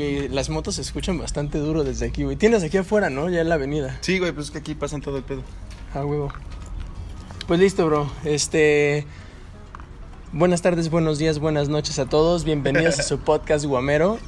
que 0.00 0.30
las 0.30 0.48
motos 0.48 0.76
se 0.76 0.80
escuchan 0.80 1.18
bastante 1.18 1.58
duro 1.58 1.84
desde 1.84 2.06
aquí, 2.06 2.22
güey. 2.24 2.34
Tienes 2.34 2.62
aquí 2.62 2.78
afuera, 2.78 3.10
¿no? 3.10 3.28
Ya 3.28 3.42
en 3.42 3.50
la 3.50 3.56
avenida. 3.56 3.98
Sí, 4.00 4.18
güey, 4.18 4.32
pues 4.32 4.46
es 4.46 4.50
que 4.50 4.56
aquí 4.56 4.74
pasan 4.74 5.02
todo 5.02 5.18
el 5.18 5.22
pedo. 5.24 5.42
Ah, 5.92 6.06
huevo. 6.06 6.32
Pues 7.46 7.60
listo, 7.60 7.84
bro. 7.84 8.10
Este. 8.24 9.06
Buenas 10.32 10.62
tardes, 10.62 10.88
buenos 10.88 11.18
días, 11.18 11.38
buenas 11.38 11.68
noches 11.68 11.98
a 11.98 12.06
todos. 12.06 12.44
Bienvenidos 12.44 12.98
a 12.98 13.02
su 13.02 13.18
podcast 13.24 13.66
Guamero. 13.66 14.18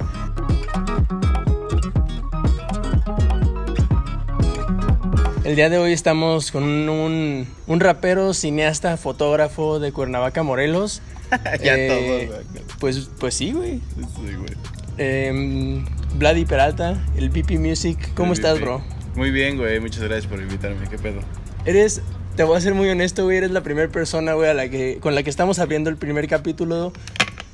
El 5.43 5.55
día 5.55 5.69
de 5.71 5.79
hoy 5.79 5.91
estamos 5.93 6.51
con 6.51 6.63
un, 6.63 7.47
un 7.65 7.79
rapero, 7.79 8.35
cineasta, 8.35 8.95
fotógrafo 8.97 9.79
de 9.79 9.91
Cuernavaca, 9.91 10.43
Morelos. 10.43 11.01
ya 11.63 11.75
Eh, 11.75 11.87
todo, 11.87 11.99
güey. 11.99 12.43
Pues, 12.79 13.09
pues 13.19 13.33
sí, 13.33 13.53
güey. 13.53 13.79
Sí, 13.95 14.35
güey. 14.35 14.62
Eh, 14.97 15.81
Vladi 16.15 16.45
Peralta, 16.45 17.03
el 17.17 17.29
BP 17.29 17.59
Music. 17.59 17.97
¿Cómo 18.15 18.35
Sí, 18.35 18.41
estás, 18.41 18.57
sí. 18.57 18.63
bro? 18.63 18.81
Muy 19.15 19.31
bien, 19.31 19.57
güey. 19.57 19.79
Muchas 19.79 20.03
gracias 20.03 20.27
por 20.27 20.39
invitarme. 20.39 20.87
¿Qué 20.89 20.97
pedo? 20.97 21.21
Eres, 21.65 22.01
te 22.35 22.43
voy 22.43 22.57
a 22.57 22.61
ser 22.61 22.73
muy 22.73 22.89
honesto, 22.89 23.23
güey, 23.23 23.37
eres 23.37 23.51
la 23.51 23.61
primera 23.61 23.87
persona, 23.89 24.33
güey, 24.33 24.49
a 24.49 24.53
la 24.53 24.69
que, 24.69 24.97
con 24.99 25.15
la 25.15 25.23
que 25.23 25.29
estamos 25.29 25.59
abriendo 25.59 25.89
el 25.89 25.97
primer 25.97 26.27
capítulo 26.27 26.91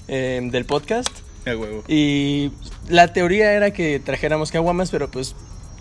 eh, 0.08 0.40
del 0.52 0.66
podcast. 0.66 1.10
A 1.46 1.56
huevo. 1.56 1.84
Y 1.88 2.52
la 2.90 3.14
teoría 3.14 3.54
era 3.54 3.72
que 3.72 4.00
trajéramos 4.00 4.52
caguamas, 4.52 4.90
pero 4.92 5.10
pues 5.10 5.36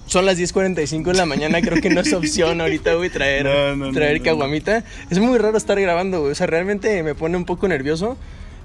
son 0.07 0.25
las 0.25 0.39
10.45 0.39 1.05
de 1.05 1.15
la 1.15 1.27
mañana, 1.27 1.61
creo 1.61 1.81
que 1.81 1.91
no 1.91 2.01
es 2.01 2.13
opción 2.13 2.61
ahorita, 2.63 2.95
güey, 2.95 3.11
traer, 3.11 3.45
no, 3.45 3.77
no, 3.77 3.93
traer 3.93 4.19
no, 4.19 4.25
caguamita. 4.25 4.85
Es 5.11 5.19
muy 5.19 5.39
raro 5.39 5.57
estar 5.59 5.81
grabando, 5.81 6.21
güey, 6.21 6.33
o 6.33 6.35
sea, 6.35 6.47
realmente 6.47 7.03
me 7.03 7.15
pone 7.15 7.37
un 7.37 7.45
poco 7.45 7.67
nervioso. 7.69 8.17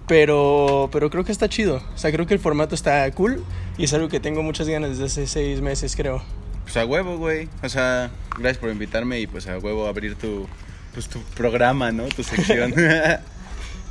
Pero, 0.07 0.89
pero 0.91 1.09
creo 1.09 1.23
que 1.23 1.31
está 1.31 1.47
chido. 1.47 1.81
O 1.93 1.97
sea, 1.97 2.11
creo 2.11 2.25
que 2.25 2.33
el 2.33 2.39
formato 2.39 2.75
está 2.75 3.09
cool 3.11 3.43
y 3.77 3.85
es 3.85 3.93
algo 3.93 4.09
que 4.09 4.19
tengo 4.19 4.43
muchas 4.43 4.67
ganas 4.67 4.91
desde 4.91 5.05
hace 5.05 5.27
seis 5.27 5.61
meses, 5.61 5.95
creo. 5.95 6.21
Pues 6.63 6.77
a 6.77 6.85
huevo, 6.85 7.17
güey. 7.17 7.47
O 7.61 7.69
sea, 7.69 8.11
gracias 8.37 8.57
por 8.57 8.69
invitarme 8.69 9.19
y 9.19 9.27
pues 9.27 9.47
a 9.47 9.57
huevo 9.57 9.87
abrir 9.87 10.15
tu, 10.15 10.47
pues, 10.93 11.07
tu 11.07 11.19
programa, 11.35 11.91
¿no? 11.91 12.05
Tu 12.07 12.23
sección. 12.23 12.73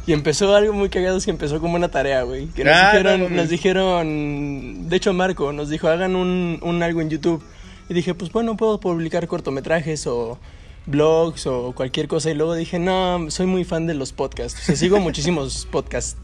Y 0.05 0.13
empezó 0.13 0.57
algo 0.57 0.73
muy 0.73 0.89
cagado, 0.89 1.17
es 1.17 1.25
que 1.25 1.31
empezó 1.31 1.61
como 1.61 1.77
una 1.77 1.89
tarea, 1.89 2.23
güey. 2.25 2.47
Que 2.47 2.65
nos, 2.65 2.75
Ah, 2.75 2.91
dijeron, 2.91 3.37
nos 3.37 3.49
dijeron, 3.49 4.89
de 4.89 4.97
hecho 4.97 5.13
Marco 5.13 5.53
nos 5.53 5.69
dijo, 5.69 5.87
hagan 5.87 6.17
un, 6.17 6.59
un 6.61 6.83
algo 6.83 7.01
en 7.01 7.09
YouTube. 7.09 7.41
Y 7.89 7.95
dije, 7.95 8.13
pues 8.13 8.33
bueno, 8.33 8.57
puedo 8.57 8.81
publicar 8.81 9.29
cortometrajes 9.29 10.09
o 10.09 10.41
blogs 10.87 11.47
o 11.47 11.73
cualquier 11.73 12.09
cosa. 12.09 12.31
Y 12.31 12.35
luego 12.35 12.55
dije, 12.55 12.79
no, 12.79 13.31
soy 13.31 13.47
muy 13.47 13.65
fan 13.65 13.87
de 13.87 13.95
los 13.95 14.13
podcasts. 14.13 14.61
O 14.61 14.65
sea, 14.65 14.77
sigo 14.77 14.99
muchísimos 15.01 15.67
podcasts. 15.71 16.17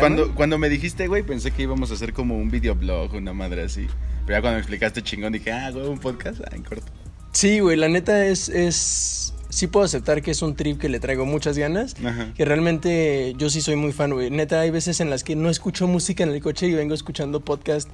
Cuando, 0.00 0.34
cuando 0.34 0.58
me 0.58 0.68
dijiste, 0.68 1.06
güey, 1.06 1.22
pensé 1.22 1.52
que 1.52 1.62
íbamos 1.62 1.90
a 1.92 1.94
hacer 1.94 2.12
como 2.12 2.36
un 2.36 2.50
videoblog, 2.50 3.14
una 3.14 3.32
madre 3.32 3.62
así. 3.62 3.86
Pero 4.26 4.38
ya 4.38 4.40
cuando 4.40 4.56
me 4.56 4.58
explicaste 4.58 5.02
chingón 5.02 5.32
dije, 5.32 5.52
ah, 5.52 5.70
güey, 5.70 5.86
un 5.86 5.98
podcast, 5.98 6.40
ah, 6.40 6.50
en 6.54 6.64
corto. 6.64 6.86
Sí, 7.32 7.60
güey, 7.60 7.76
la 7.76 7.88
neta 7.88 8.26
es, 8.26 8.48
es... 8.48 9.34
Sí 9.50 9.68
puedo 9.68 9.84
aceptar 9.84 10.20
que 10.20 10.32
es 10.32 10.42
un 10.42 10.56
trip 10.56 10.80
que 10.80 10.88
le 10.88 10.98
traigo 10.98 11.26
muchas 11.26 11.56
ganas. 11.56 11.94
Ajá. 12.04 12.32
Que 12.34 12.44
realmente 12.44 13.34
yo 13.36 13.50
sí 13.50 13.60
soy 13.60 13.76
muy 13.76 13.92
fan, 13.92 14.12
güey. 14.12 14.30
Neta, 14.30 14.60
hay 14.60 14.70
veces 14.70 14.98
en 14.98 15.10
las 15.10 15.22
que 15.22 15.36
no 15.36 15.48
escucho 15.48 15.86
música 15.86 16.24
en 16.24 16.30
el 16.30 16.40
coche 16.40 16.66
y 16.66 16.74
vengo 16.74 16.92
escuchando 16.92 17.40
podcast 17.40 17.88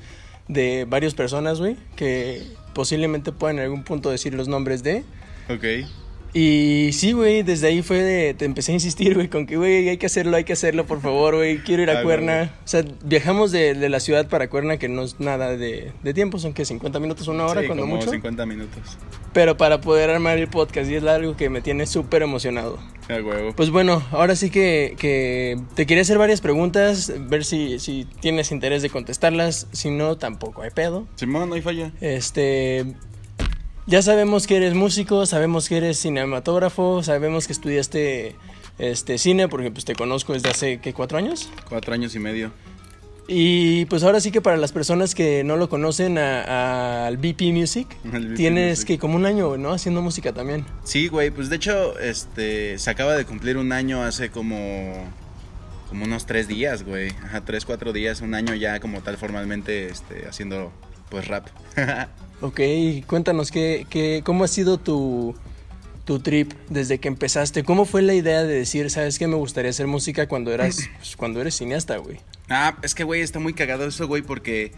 de 0.49 0.87
varias 0.89 1.15
personas, 1.15 1.59
güey, 1.61 1.77
que 1.97 2.43
posiblemente 2.75 3.31
puedan 3.31 3.59
en 3.59 3.65
algún 3.65 3.85
punto 3.85 4.11
decir 4.11 4.33
los 4.33 4.49
nombres 4.49 4.83
de. 4.83 5.05
Ok. 5.49 5.65
Y 6.33 6.91
sí, 6.93 7.11
güey, 7.11 7.43
desde 7.43 7.67
ahí 7.67 7.83
fue 7.83 7.99
de, 8.05 8.35
te 8.35 8.45
empecé 8.45 8.71
a 8.71 8.75
insistir, 8.75 9.15
güey, 9.17 9.27
con 9.27 9.47
que, 9.47 9.57
güey, 9.57 9.89
hay 9.89 9.97
que 9.97 10.07
hacerlo, 10.07 10.37
hay 10.37 10.45
que 10.45 10.53
hacerlo, 10.53 10.87
por 10.87 11.01
favor, 11.01 11.35
güey, 11.35 11.59
quiero 11.59 11.83
ir 11.83 11.91
a 11.91 11.99
Ah, 11.99 12.03
Cuerna. 12.05 12.37
güey. 12.37 12.47
O 12.49 12.69
sea, 12.69 12.85
viajamos 13.03 13.51
de, 13.51 13.75
de 13.75 13.89
la 13.89 13.99
ciudad 13.99 14.29
para 14.29 14.49
Cuerna, 14.49 14.77
que 14.77 14.89
no 14.89 15.03
es 15.03 15.19
nada 15.19 15.57
de, 15.57 15.91
de 16.05 16.15
tiempo, 16.15 16.39
son 16.39 16.53
que 16.55 16.65
50 16.65 17.01
minutos, 17.01 17.27
una 17.27 17.47
hora, 17.47 17.63
sí, 17.63 17.67
cuando 17.67 17.83
como 17.83 17.97
mucho. 17.97 18.13
50 18.13 18.47
minutos. 18.47 18.79
Pero 19.33 19.57
para 19.57 19.81
poder 19.81 20.09
armar 20.09 20.39
el 20.39 20.47
podcast, 20.47 20.89
y 20.89 20.95
es 20.95 21.03
algo 21.03 21.37
que 21.37 21.51
me 21.51 21.63
tiene 21.63 21.85
súper 21.87 22.23
emocionado. 22.23 22.79
A 23.09 23.15
huevo. 23.15 23.53
Pues 23.57 23.71
bueno, 23.71 24.01
ahora 24.13 24.37
sí 24.37 24.51
que, 24.51 24.95
que 25.01 25.59
te 25.75 25.85
quería 25.85 26.03
hacer 26.03 26.17
varias 26.19 26.41
preguntas, 26.41 27.13
ver 27.29 27.45
si, 27.45 27.81
si 27.81 28.07
tienes 28.21 28.53
interés 28.53 28.83
de 28.83 28.91
contestarlas, 28.91 29.67
si 29.73 29.91
no, 29.91 30.17
tampoco 30.17 30.63
hay 30.63 30.71
pedo. 30.71 31.09
Simón, 31.17 31.49
no 31.49 31.57
hay 31.57 31.61
falla. 31.63 31.91
Este, 32.01 32.87
ya 33.91 34.03
sabemos 34.03 34.47
que 34.47 34.57
eres 34.57 34.75
músico, 34.75 35.27
sabemos 35.27 35.69
que 35.69 35.77
eres 35.79 36.01
cinematógrafo, 36.01 37.03
sabemos 37.03 37.49
que 37.49 37.53
estudiaste 37.53 38.37
este, 38.79 39.19
cine, 39.19 39.49
porque 39.49 39.73
pues 39.73 39.85
te 39.85 39.97
conozco 39.97 40.33
desde 40.33 40.49
hace, 40.49 40.79
¿qué, 40.81 40.95
cuatro 40.95 41.19
años? 41.19 41.51
Cuatro 41.69 41.93
años 41.93 42.15
y 42.15 42.21
medio. 42.21 42.53
Y 43.27 43.87
pues 43.87 44.05
ahora 44.05 44.21
sí 44.21 44.31
que 44.31 44.41
para 44.41 44.57
las 44.57 44.71
personas 44.71 45.17
que 45.17 45.43
no 45.43 45.57
lo 45.57 45.69
conocen 45.69 46.19
al 46.19 47.17
BP 47.17 47.53
Music, 47.53 47.89
BP 48.05 48.37
tienes 48.37 48.79
Music. 48.79 48.87
que 48.87 48.99
como 49.01 49.17
un 49.17 49.27
año, 49.27 49.57
¿no? 49.57 49.73
Haciendo 49.73 50.03
música 50.03 50.33
también. 50.33 50.65
Sí, 50.85 51.09
güey, 51.09 51.33
pues 51.33 51.51
de 51.51 51.57
hecho, 51.57 51.99
este, 51.99 52.79
se 52.79 52.91
acaba 52.91 53.17
de 53.17 53.25
cumplir 53.25 53.57
un 53.57 53.73
año 53.73 54.05
hace 54.05 54.31
como, 54.31 55.05
como 55.89 56.05
unos 56.05 56.27
tres 56.27 56.47
días, 56.47 56.85
güey. 56.85 57.11
Ajá, 57.25 57.45
tres, 57.45 57.65
cuatro 57.65 57.93
días, 57.93 58.21
un 58.21 58.35
año 58.35 58.55
ya 58.55 58.79
como 58.79 59.01
tal 59.01 59.17
formalmente, 59.17 59.89
este, 59.89 60.29
haciendo, 60.29 60.73
pues, 61.11 61.29
rap. 61.29 61.47
Ok, 62.43 62.59
cuéntanos 63.07 63.51
qué, 63.51 63.87
qué, 63.91 64.23
cómo 64.25 64.45
ha 64.45 64.49
sido 64.49 64.79
tu, 64.79 65.35
tu 66.07 66.21
trip 66.21 66.55
desde 66.71 66.97
que 66.99 67.09
empezaste. 67.09 67.65
¿Cómo 67.65 67.85
fue 67.85 68.01
la 68.01 68.15
idea 68.15 68.45
de 68.45 68.55
decir, 68.55 68.89
sabes 68.89 69.19
que 69.19 69.27
me 69.27 69.37
gustaría 69.37 69.69
hacer 69.69 69.87
música 69.87 70.27
cuando 70.27 70.51
eras, 70.51 70.89
pues, 70.97 71.17
cuando 71.17 71.43
eres 71.43 71.55
cineasta, 71.59 71.99
güey? 71.99 72.17
ah, 72.49 72.79
es 72.83 72.95
que, 72.95 73.05
güey, 73.05 73.21
está 73.21 73.41
muy 73.41 73.53
cagado 73.53 73.87
eso, 73.87 74.09
güey, 74.09 74.23
porque 74.23 74.73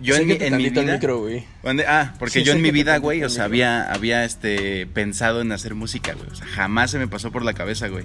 yo 0.00 0.14
en 0.14 0.28
mi, 0.28 0.34
en 0.34 0.56
mi 0.56 0.70
vida... 0.70 0.92
micro, 0.92 1.18
güey. 1.18 1.44
Ah, 1.88 2.14
porque 2.20 2.38
Sí, 2.38 2.44
yo 2.44 2.52
en 2.52 2.62
mi 2.62 2.70
vida, 2.70 2.96
güey, 2.98 3.24
o 3.24 3.28
sea, 3.28 3.44
había, 3.46 3.82
había, 3.92 4.24
este, 4.24 4.86
pensado 4.86 5.40
en 5.40 5.50
hacer 5.50 5.74
música, 5.74 6.14
güey. 6.14 6.28
O 6.30 6.34
sea, 6.36 6.46
jamás 6.46 6.92
se 6.92 7.00
me 7.00 7.08
pasó 7.08 7.32
por 7.32 7.44
la 7.44 7.52
cabeza, 7.52 7.88
güey. 7.88 8.04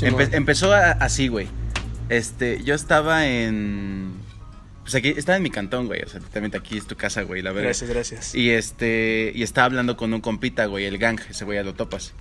Empe- 0.00 0.30
empezó 0.32 0.72
a- 0.72 0.92
así, 0.92 1.28
güey. 1.28 1.46
Este, 2.08 2.62
yo 2.64 2.74
estaba 2.74 3.26
en... 3.26 4.14
Pues 4.90 4.94
aquí, 4.96 5.14
estaba 5.16 5.36
en 5.36 5.42
mi 5.44 5.50
cantón, 5.50 5.86
güey. 5.86 6.02
O 6.02 6.08
sea, 6.08 6.18
literalmente 6.18 6.58
aquí 6.58 6.76
es 6.76 6.86
tu 6.86 6.96
casa, 6.96 7.22
güey, 7.22 7.42
la 7.42 7.50
verdad. 7.52 7.66
Gracias, 7.68 7.90
gracias. 7.90 8.34
Y 8.34 8.50
este, 8.50 9.30
y 9.34 9.44
estaba 9.44 9.66
hablando 9.66 9.96
con 9.96 10.12
un 10.12 10.20
compita, 10.20 10.66
güey, 10.66 10.84
el 10.84 10.98
gang, 10.98 11.20
ese 11.30 11.44
güey 11.44 11.58
ya 11.58 11.62
lo 11.62 11.74
topas. 11.74 12.12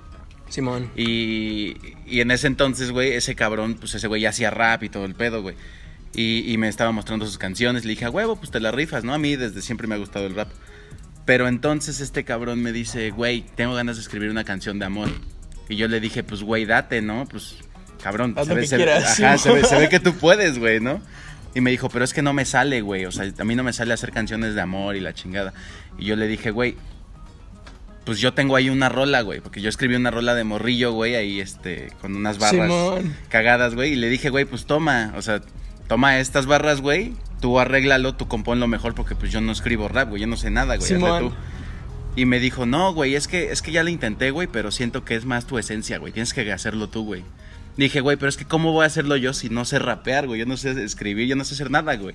Simón. 0.49 0.91
Y, 0.95 1.77
y 2.05 2.21
en 2.21 2.29
ese 2.29 2.45
entonces, 2.47 2.91
güey, 2.91 3.13
ese 3.13 3.33
cabrón, 3.33 3.75
pues 3.79 3.95
ese 3.95 4.07
güey 4.07 4.21
ya 4.21 4.29
hacía 4.29 4.51
rap 4.51 4.83
y 4.83 4.89
todo 4.89 5.05
el 5.05 5.15
pedo, 5.15 5.41
güey. 5.41 5.55
Y, 6.13 6.51
y 6.51 6.57
me 6.57 6.67
estaba 6.67 6.91
mostrando 6.91 7.25
sus 7.25 7.39
canciones. 7.39 7.85
Le 7.85 7.91
dije, 7.91 8.05
a 8.05 8.11
huevo, 8.11 8.35
pues 8.35 8.51
te 8.51 8.59
la 8.59 8.71
rifas, 8.71 9.03
¿no? 9.03 9.13
A 9.15 9.17
mí 9.17 9.35
desde 9.35 9.61
siempre 9.63 9.87
me 9.87 9.95
ha 9.95 9.97
gustado 9.97 10.27
el 10.27 10.35
rap. 10.35 10.49
Pero 11.25 11.47
entonces 11.47 12.01
este 12.01 12.23
cabrón 12.23 12.61
me 12.61 12.71
dice, 12.71 13.09
güey, 13.11 13.45
tengo 13.55 13.73
ganas 13.73 13.95
de 13.97 14.03
escribir 14.03 14.29
una 14.29 14.43
canción 14.43 14.77
de 14.77 14.85
amor. 14.85 15.09
Y 15.69 15.75
yo 15.75 15.87
le 15.87 15.99
dije, 15.99 16.23
pues, 16.23 16.43
güey, 16.43 16.65
date, 16.65 17.01
¿no? 17.01 17.27
Pues, 17.29 17.55
cabrón, 18.01 18.33
Haz 18.37 18.45
se 18.45 18.49
lo 18.49 18.55
ve, 18.55 18.61
que 18.61 18.67
se 18.67 18.77
ve- 18.77 18.83
quieras, 18.83 19.19
ajá, 19.19 19.53
ve, 19.53 19.63
se 19.63 19.77
ve 19.79 19.89
que 19.89 19.99
tú 19.99 20.13
puedes, 20.15 20.57
güey, 20.57 20.79
¿no? 20.79 21.01
Y 21.55 21.61
me 21.61 21.71
dijo, 21.71 21.89
pero 21.89 22.05
es 22.05 22.13
que 22.13 22.21
no 22.21 22.33
me 22.33 22.45
sale, 22.45 22.81
güey. 22.81 23.05
O 23.05 23.11
sea, 23.11 23.31
a 23.37 23.43
mí 23.43 23.55
no 23.55 23.63
me 23.63 23.73
sale 23.73 23.93
hacer 23.93 24.11
canciones 24.11 24.55
de 24.55 24.61
amor 24.61 24.95
y 24.95 24.99
la 24.99 25.13
chingada. 25.13 25.53
Y 25.97 26.05
yo 26.05 26.15
le 26.15 26.27
dije, 26.27 26.51
güey, 26.51 26.75
pues 28.05 28.19
yo 28.19 28.33
tengo 28.33 28.55
ahí 28.55 28.69
una 28.69 28.89
rola, 28.89 29.21
güey. 29.21 29.39
Porque 29.39 29.61
yo 29.61 29.69
escribí 29.69 29.95
una 29.95 30.11
rola 30.11 30.35
de 30.35 30.43
morrillo, 30.43 30.91
güey, 30.91 31.15
ahí, 31.15 31.39
este, 31.39 31.91
con 32.01 32.15
unas 32.15 32.37
barras 32.37 32.67
Simón. 32.67 33.15
cagadas, 33.29 33.75
güey. 33.75 33.93
Y 33.93 33.95
le 33.95 34.09
dije, 34.09 34.29
güey, 34.29 34.45
pues 34.45 34.65
toma, 34.65 35.13
o 35.15 35.21
sea, 35.21 35.41
toma 35.87 36.19
estas 36.19 36.45
barras, 36.45 36.81
güey. 36.81 37.13
Tú 37.41 37.59
arréglalo, 37.59 38.15
tú 38.15 38.27
componlo 38.27 38.67
mejor 38.67 38.95
porque 38.95 39.15
pues 39.15 39.31
yo 39.31 39.41
no 39.41 39.51
escribo 39.51 39.87
rap, 39.87 40.09
güey. 40.09 40.21
Yo 40.21 40.27
no 40.27 40.37
sé 40.37 40.51
nada, 40.51 40.75
güey. 40.75 40.93
hazle 40.93 41.19
tú. 41.19 41.33
Y 42.15 42.25
me 42.25 42.39
dijo, 42.39 42.65
no, 42.65 42.93
güey, 42.93 43.15
es 43.15 43.27
que, 43.27 43.51
es 43.51 43.61
que 43.61 43.71
ya 43.71 43.83
lo 43.83 43.89
intenté, 43.89 44.31
güey, 44.31 44.47
pero 44.47 44.71
siento 44.71 45.05
que 45.05 45.15
es 45.15 45.25
más 45.25 45.45
tu 45.45 45.57
esencia, 45.57 45.99
güey. 45.99 46.11
Tienes 46.11 46.33
que 46.33 46.51
hacerlo 46.51 46.89
tú, 46.89 47.05
güey. 47.05 47.23
Dije, 47.79 48.01
güey, 48.01 48.17
pero 48.17 48.27
es 48.27 48.35
que 48.35 48.43
¿cómo 48.43 48.73
voy 48.73 48.83
a 48.83 48.87
hacerlo 48.87 49.15
yo 49.15 49.31
si 49.31 49.49
no 49.49 49.63
sé 49.63 49.79
rapear, 49.79 50.27
güey? 50.27 50.37
Yo 50.37 50.45
no 50.45 50.57
sé 50.57 50.83
escribir, 50.83 51.29
yo 51.29 51.37
no 51.37 51.45
sé 51.45 51.53
hacer 51.53 51.71
nada, 51.71 51.95
güey. 51.95 52.13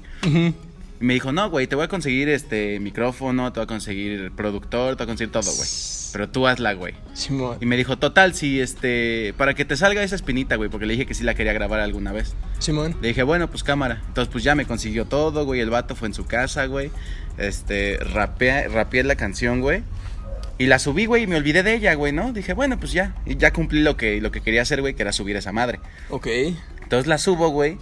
Y 1.01 1.05
me 1.05 1.15
dijo, 1.15 1.33
no, 1.33 1.49
güey, 1.49 1.67
te 1.67 1.75
voy 1.75 1.87
a 1.87 1.89
conseguir 1.89 2.29
este 2.29 2.79
micrófono, 2.81 3.51
te 3.51 3.61
voy 3.61 3.65
a 3.65 3.67
conseguir 3.67 4.31
productor, 4.33 4.97
te 4.97 5.05
voy 5.05 5.05
a 5.05 5.07
conseguir 5.07 5.33
todo, 5.33 5.51
güey. 5.51 5.69
Pero 6.13 6.29
tú 6.29 6.47
hazla, 6.47 6.75
güey. 6.75 6.93
Simón. 7.15 7.57
Y 7.63 7.67
me 7.67 7.79
dijo, 7.79 7.97
total, 7.97 8.35
si 8.35 8.61
este, 8.61 9.33
para 9.39 9.55
que 9.55 9.65
te 9.65 9.79
salga 9.79 10.03
esa 10.03 10.17
espinita, 10.17 10.57
güey, 10.57 10.69
porque 10.69 10.85
le 10.85 10.93
dije 10.93 11.07
que 11.07 11.15
sí 11.15 11.25
la 11.25 11.35
quería 11.35 11.55
grabar 11.55 11.81
alguna 11.81 12.13
vez. 12.13 12.35
Simón. 12.59 12.95
Le 13.01 13.09
dije, 13.09 13.23
bueno, 13.23 13.49
pues 13.49 13.65
cámara. 13.65 14.03
Entonces, 14.07 14.31
pues 14.31 14.45
ya 14.45 14.55
me 14.55 14.67
consiguió 14.67 15.07
todo, 15.07 15.47
güey. 15.47 15.61
El 15.61 15.71
vato 15.71 15.97
fue 15.97 16.09
en 16.09 16.15
su 16.15 16.27
casa, 16.27 16.67
güey. 16.67 16.91
Este, 17.39 17.97
rapeé, 18.01 18.69
rapeé 18.69 19.03
la 19.03 19.17
canción, 19.17 19.63
güey. 19.63 19.83
Y 20.59 20.67
la 20.67 20.79
subí, 20.79 21.07
güey, 21.07 21.25
y 21.25 21.27
me 21.27 21.37
olvidé 21.37 21.63
de 21.63 21.75
ella, 21.75 21.95
güey, 21.95 22.13
¿no? 22.13 22.33
Dije, 22.33 22.53
bueno, 22.53 22.79
pues 22.79 22.93
ya. 22.93 23.15
Y 23.27 23.37
ya 23.37 23.53
cumplí 23.53 23.83
lo 23.83 23.97
que, 23.97 24.21
lo 24.21 24.31
que 24.31 24.41
quería 24.41 24.63
hacer, 24.63 24.81
güey, 24.81 24.95
que 24.95 25.03
era 25.03 25.13
subir 25.13 25.37
esa 25.37 25.51
madre. 25.53 25.81
Ok. 26.11 26.29
Entonces 26.83 27.07
la 27.09 27.19
subo, 27.19 27.49
güey. 27.49 27.77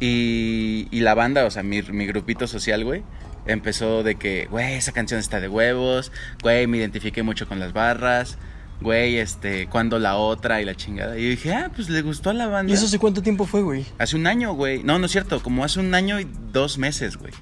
Y, 0.00 0.88
y 0.90 1.00
la 1.00 1.14
banda, 1.14 1.44
o 1.44 1.50
sea, 1.50 1.62
mi, 1.62 1.80
mi 1.82 2.06
grupito 2.06 2.48
social, 2.48 2.84
güey, 2.84 3.04
empezó 3.46 4.02
de 4.02 4.16
que, 4.16 4.46
güey, 4.50 4.74
esa 4.74 4.90
canción 4.92 5.20
está 5.20 5.40
de 5.40 5.48
huevos, 5.48 6.10
güey, 6.42 6.66
me 6.66 6.78
identifiqué 6.78 7.22
mucho 7.22 7.46
con 7.46 7.60
las 7.60 7.72
barras, 7.72 8.36
güey, 8.80 9.18
este, 9.18 9.68
cuando 9.68 10.00
la 10.00 10.16
otra 10.16 10.60
y 10.60 10.64
la 10.64 10.74
chingada. 10.74 11.16
Y 11.16 11.28
dije, 11.30 11.54
ah, 11.54 11.70
pues 11.74 11.88
le 11.88 12.02
gustó 12.02 12.30
a 12.30 12.34
la 12.34 12.48
banda. 12.48 12.68
¿Y 12.72 12.74
eso 12.74 12.86
hace 12.86 12.98
cuánto 12.98 13.22
tiempo 13.22 13.46
fue, 13.46 13.62
güey? 13.62 13.86
Hace 13.98 14.16
un 14.16 14.26
año, 14.26 14.54
güey. 14.54 14.82
No, 14.82 14.98
no 14.98 15.06
es 15.06 15.12
cierto, 15.12 15.40
como 15.40 15.62
hace 15.64 15.78
un 15.78 15.94
año 15.94 16.18
y 16.18 16.26
dos 16.52 16.78
meses, 16.78 17.16
güey. 17.16 17.32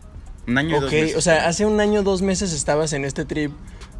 Un 0.47 0.59
año 0.59 0.77
y 0.77 0.81
dos 0.81 0.85
Ok, 0.85 0.93
meses. 0.93 1.17
o 1.17 1.21
sea, 1.23 1.49
hace 1.49 1.65
un 1.65 1.81
año, 1.81 2.03
dos 2.03 2.21
meses 2.21 2.53
estabas 2.53 2.93
en 2.93 3.07
este 3.07 3.25
trip 3.25 3.53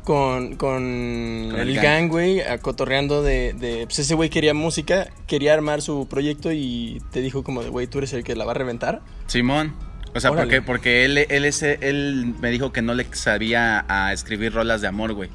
con, 0.05 0.57
con, 0.57 1.49
Con 1.51 1.61
el, 1.61 1.69
el 1.71 1.81
gang, 1.81 2.09
güey, 2.09 2.41
acotorreando 2.41 3.23
de, 3.23 3.53
de... 3.55 3.85
Pues 3.87 3.99
ese 4.01 4.15
güey 4.15 4.31
quería 4.31 4.55
música, 4.55 5.09
quería 5.27 5.55
armar 5.55 5.83
su 5.83 6.07
proyecto 6.09 6.51
y 6.53 7.03
te 7.11 7.21
dijo 7.21 7.43
como 7.45 7.63
de, 7.63 7.69
güey, 7.71 7.87
tú 7.87 7.99
eres 7.99 8.13
el 8.13 8.25
que 8.25 8.35
la 8.37 8.45
va 8.45 8.53
a 8.53 8.55
reventar. 8.55 9.03
Simón. 9.27 9.75
O 10.15 10.19
sea, 10.21 10.33
porque, 10.33 10.61
porque 10.63 11.05
él, 11.05 11.19
él, 11.19 11.45
ese- 11.45 11.79
él 11.83 12.35
me 12.41 12.51
dijo 12.51 12.73
que 12.73 12.83
no 12.83 12.95
le 12.95 13.07
sabía 13.15 13.85
a 13.89 14.13
escribir 14.13 14.53
rolas 14.53 14.81
de 14.81 14.89
amor, 14.89 15.13
güey. 15.13 15.31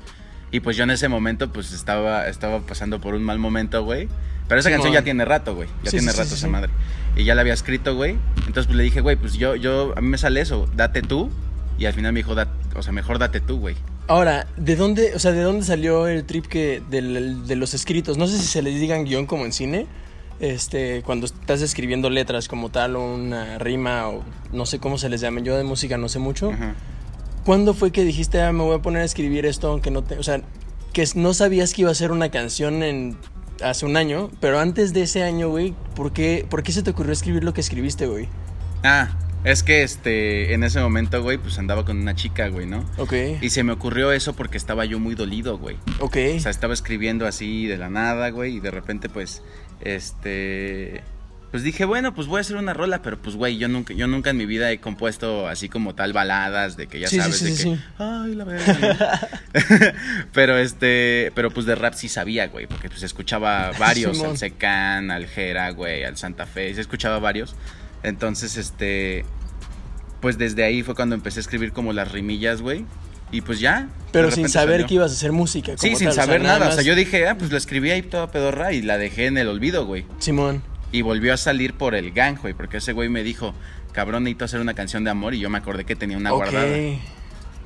Y 0.52 0.60
pues 0.60 0.76
yo 0.78 0.84
en 0.84 0.90
ese 0.92 1.08
momento, 1.08 1.52
pues 1.52 1.72
estaba, 1.72 2.28
estaba 2.28 2.60
pasando 2.62 3.00
por 3.00 3.14
un 3.16 3.24
mal 3.24 3.40
momento, 3.40 3.84
güey. 3.84 4.10
Pero 4.48 4.60
esa 4.60 4.70
Simón. 4.70 4.82
canción 4.84 4.94
ya 4.94 5.04
tiene 5.04 5.26
rato, 5.26 5.56
güey. 5.56 5.70
Ya 5.84 5.92
Sí, 5.92 5.98
tiene 5.98 6.12
sí, 6.12 6.18
rato 6.18 6.30
sí, 6.30 6.36
esa 6.36 6.48
madre. 6.50 6.72
Y 7.16 7.24
ya 7.24 7.36
la 7.36 7.42
había 7.42 7.54
escrito, 7.54 7.96
güey. 7.96 8.18
Entonces 8.48 8.66
pues 8.68 8.76
le 8.76 8.84
dije, 8.84 9.00
güey, 9.02 9.16
pues 9.16 9.34
yo, 9.36 9.56
yo, 9.56 9.94
a 9.98 10.02
mí 10.02 10.08
me 10.10 10.18
sale 10.18 10.42
eso, 10.42 10.68
date 10.76 11.02
tú. 11.02 11.32
Y 11.78 11.86
al 11.86 11.94
final 11.94 12.14
me 12.14 12.20
dijo, 12.20 12.36
"Dat- 12.36 12.50
o 12.76 12.82
sea, 12.84 12.92
mejor 12.94 13.18
date 13.20 13.40
tú, 13.42 13.58
güey. 13.60 13.76
Ahora, 14.08 14.46
¿de 14.56 14.76
dónde, 14.76 15.16
o 15.16 15.20
sea, 15.20 15.32
de 15.32 15.42
dónde 15.42 15.66
salió 15.66 16.08
el 16.08 16.26
trip 16.26 16.46
que 16.46 16.82
del- 16.90 17.48
de 17.48 17.56
los 17.56 17.74
escritos? 17.74 18.18
No 18.18 18.28
sé 18.28 18.38
si 18.38 18.46
se 18.46 18.62
les 18.62 18.80
digan 18.80 19.04
guion 19.06 19.26
como 19.26 19.46
en 19.46 19.52
cine, 19.52 19.88
este, 20.40 21.02
cuando 21.04 21.26
estás 21.26 21.62
escribiendo 21.62 22.10
letras 22.12 22.48
como 22.48 22.70
tal 22.70 22.96
o 22.98 23.14
una 23.16 23.58
rima 23.58 24.08
o 24.10 24.24
no 24.54 24.66
sé 24.68 24.80
cómo 24.80 24.98
se 25.00 25.10
les 25.10 25.22
llamen. 25.22 25.44
Yo 25.44 25.58
de 25.58 25.64
música 25.64 25.98
no 25.98 26.08
sé 26.08 26.20
mucho. 26.20 26.52
Ajá. 26.52 26.76
¿Cuándo 27.46 27.74
fue 27.74 27.92
que 27.92 28.04
dijiste, 28.04 28.42
ah, 28.42 28.52
me 28.52 28.64
voy 28.64 28.76
a 28.76 28.82
poner 28.82 29.02
a 29.02 29.06
escribir 29.06 29.46
esto 29.46 29.70
aunque 29.70 29.90
no 29.92 30.04
te, 30.04 30.18
o 30.20 30.24
sea, 30.24 30.42
que 30.94 31.04
no 31.16 31.34
sabías 31.34 31.74
que 31.74 31.82
iba 31.82 31.92
a 31.92 31.96
ser 31.96 32.12
una 32.12 32.30
canción 32.30 32.84
en 32.84 33.18
hace 33.64 33.86
un 33.86 33.98
año, 33.98 34.30
pero 34.40 34.60
antes 34.60 34.94
de 34.94 35.04
ese 35.04 35.24
año, 35.24 35.50
güey, 35.50 35.74
¿por 35.96 36.12
qué, 36.12 36.46
¿por 36.50 36.62
qué 36.64 36.72
se 36.72 36.84
te 36.84 36.90
ocurrió 36.92 37.12
escribir 37.14 37.44
lo 37.44 37.54
que 37.54 37.62
escribiste, 37.62 38.06
güey? 38.08 38.28
Ah, 38.84 39.10
es 39.46 39.64
que 39.64 39.84
este, 39.84 40.54
en 40.54 40.64
ese 40.64 40.80
momento, 40.82 41.22
güey, 41.24 41.38
pues 41.38 41.58
andaba 41.60 41.86
con 41.86 41.98
una 41.98 42.16
chica, 42.16 42.48
güey, 42.50 42.66
¿no? 42.66 42.84
Ok, 42.98 43.14
Y 43.42 43.50
se 43.52 43.64
me 43.64 43.72
ocurrió 43.72 44.12
eso 44.12 44.34
porque 44.36 44.58
estaba 44.58 44.84
yo 44.86 45.00
muy 45.00 45.16
dolido, 45.16 45.58
güey. 45.58 45.78
ok. 46.00 46.18
O 46.36 46.40
sea, 46.40 46.52
estaba 46.52 46.74
escribiendo 46.74 47.26
así 47.28 47.66
de 47.68 47.78
la 47.78 47.90
nada, 47.90 48.30
güey, 48.30 48.58
y 48.58 48.60
de 48.60 48.72
repente, 48.72 49.08
pues, 49.08 49.42
este... 49.82 51.04
Pues 51.52 51.64
dije, 51.64 51.86
bueno, 51.86 52.14
pues 52.14 52.28
voy 52.28 52.40
a 52.40 52.42
hacer 52.42 52.58
una 52.58 52.74
rola, 52.74 53.02
pero 53.02 53.18
pues, 53.22 53.38
güey, 53.38 53.58
yo 53.58 53.70
nunca, 53.70 53.94
yo 53.94 54.08
nunca 54.08 54.32
en 54.32 54.36
mi 54.38 54.46
vida 54.46 54.70
he 54.72 54.80
compuesto 54.82 55.48
así 55.48 55.70
como 55.70 55.96
tal 55.96 56.12
baladas 56.12 56.76
de 56.76 56.88
que 56.88 57.00
ya 57.00 57.08
Sí, 57.08 57.16
sí, 57.16 57.22
sabes, 57.22 57.38
sí, 57.38 57.46
de 57.46 57.52
sí, 57.52 57.64
que, 57.70 57.76
sí. 57.78 57.82
ay, 57.98 58.36
la 58.36 58.44
verdad. 58.44 59.30
pero 60.34 60.58
este, 60.58 61.32
pero 61.34 61.52
pues 61.52 61.66
de 61.66 61.76
rap 61.76 61.94
sí 61.94 62.10
sabía, 62.10 62.48
güey, 62.48 62.68
porque 62.68 62.90
pues 62.90 63.04
escuchaba 63.04 63.72
varios, 63.80 64.22
al 64.22 64.38
Secan, 64.38 65.12
al 65.12 65.28
Jera, 65.28 65.70
güey, 65.70 66.04
al 66.04 66.18
Santa 66.18 66.46
Fe, 66.46 66.74
sí 66.74 66.82
escuchaba 66.82 67.20
varios. 67.20 67.56
Entonces, 68.06 68.56
este, 68.58 69.26
pues 70.22 70.38
desde 70.38 70.64
ahí 70.64 70.84
fue 70.84 70.94
cuando 70.94 71.16
empecé 71.16 71.40
a 71.40 71.42
escribir 71.42 71.72
como 71.72 71.92
las 71.92 72.12
rimillas, 72.12 72.62
güey, 72.62 72.86
y 73.32 73.42
pues 73.42 73.60
ya. 73.60 73.90
Pero 74.12 74.30
sin 74.30 74.48
saber 74.48 74.76
salió. 74.76 74.88
que 74.88 74.94
ibas 74.94 75.12
a 75.12 75.16
hacer 75.16 75.32
música. 75.32 75.74
Sí, 75.78 75.88
como 75.88 75.98
sin 75.98 76.08
o 76.10 76.12
sea, 76.12 76.26
saber 76.26 76.42
nada. 76.42 76.70
O 76.70 76.72
sea, 76.72 76.84
yo 76.84 76.96
dije, 76.96 77.28
ah, 77.28 77.36
pues 77.38 77.52
la 77.52 77.58
escribí 77.58 77.90
ahí 77.90 78.04
toda 78.04 78.32
pedorra 78.32 78.74
y 78.74 78.82
la 78.84 79.00
dejé 79.00 79.26
en 79.26 79.38
el 79.38 79.48
olvido, 79.48 79.86
güey. 79.86 80.06
Simón. 80.20 80.62
Y 80.92 81.02
volvió 81.02 81.34
a 81.34 81.38
salir 81.38 81.74
por 81.74 81.96
el 81.96 82.12
gang, 82.12 82.40
güey, 82.40 82.54
porque 82.54 82.78
ese 82.78 82.94
güey 82.94 83.10
me 83.10 83.24
dijo, 83.24 83.56
cabrón, 83.92 84.24
necesito 84.24 84.46
hacer 84.46 84.62
una 84.62 84.76
canción 84.76 85.04
de 85.04 85.10
amor 85.10 85.34
y 85.34 85.40
yo 85.40 85.50
me 85.50 85.58
acordé 85.58 85.84
que 85.84 85.96
tenía 85.96 86.18
una 86.18 86.32
guardada. 86.32 86.68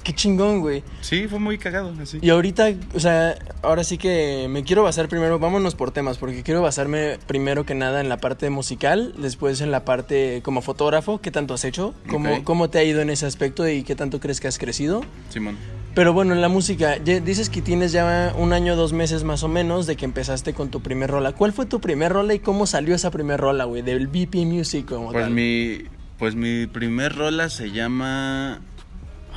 Qué 0.04 0.14
chingón, 0.14 0.62
güey. 0.62 0.84
Sí, 1.02 1.28
fue 1.28 1.40
muy 1.40 1.58
cagado, 1.58 1.94
así. 2.02 2.20
Y 2.22 2.30
ahorita, 2.30 2.70
o 2.94 3.00
sea, 3.00 3.36
ahora 3.62 3.84
sí 3.84 3.98
que 3.98 4.48
me 4.50 4.64
quiero 4.64 4.84
basar 4.84 5.08
primero, 5.10 5.40
vámonos 5.40 5.76
por 5.76 5.92
temas, 5.92 6.18
porque 6.18 6.42
quiero 6.44 6.62
basarme 6.62 7.20
primero 7.28 7.66
que 7.66 7.76
nada 7.76 8.02
en 8.02 8.10
la 8.10 8.18
parte 8.18 8.50
musical, 8.50 9.14
después 9.18 9.62
en 9.62 9.72
la 9.72 9.86
parte 9.86 10.42
como 10.44 10.62
fotógrafo, 10.62 11.20
qué 11.22 11.32
tanto 11.32 11.54
has 11.54 11.66
hecho, 11.66 11.94
cómo, 12.10 12.44
cómo 12.44 12.70
te 12.70 12.80
ha 12.80 12.84
ido 12.84 13.02
en 13.02 13.10
ese 13.10 13.26
aspecto 13.26 13.68
y 13.68 13.84
qué 13.84 13.96
tanto 13.96 14.20
crees 14.20 14.40
que 14.40 14.48
has 14.48 14.58
crecido. 14.58 15.02
Simón. 15.30 15.58
Pero 15.96 16.14
bueno, 16.14 16.34
en 16.34 16.42
la 16.42 16.50
música, 16.50 16.98
dices 17.00 17.50
que 17.50 17.62
tienes 17.62 17.92
ya 17.92 18.34
un 18.38 18.54
año, 18.54 18.76
dos 18.76 18.94
meses 18.94 19.24
más 19.24 19.44
o 19.44 19.48
menos 19.48 19.86
de 19.88 19.96
que 19.96 20.06
empezaste 20.06 20.54
con 20.54 20.70
tu 20.70 20.82
primer 20.82 21.10
rola. 21.10 21.34
¿Cuál 21.34 21.52
fue 21.52 21.66
tu 21.66 21.82
primer 21.82 22.14
rola 22.14 22.34
y 22.36 22.40
cómo 22.40 22.68
salió 22.68 22.96
esa 22.96 23.12
primer 23.12 23.40
rola, 23.40 23.66
güey? 23.66 23.82
Del 23.82 24.08
BP 24.08 24.36
Music 24.46 24.86
como 24.86 25.12
Pues 25.12 25.26
tal. 25.26 25.34
mi, 25.34 25.80
pues 26.18 26.36
mi 26.36 26.68
primer 26.68 27.16
rola 27.16 27.50
se 27.50 27.72
llama... 27.72 28.62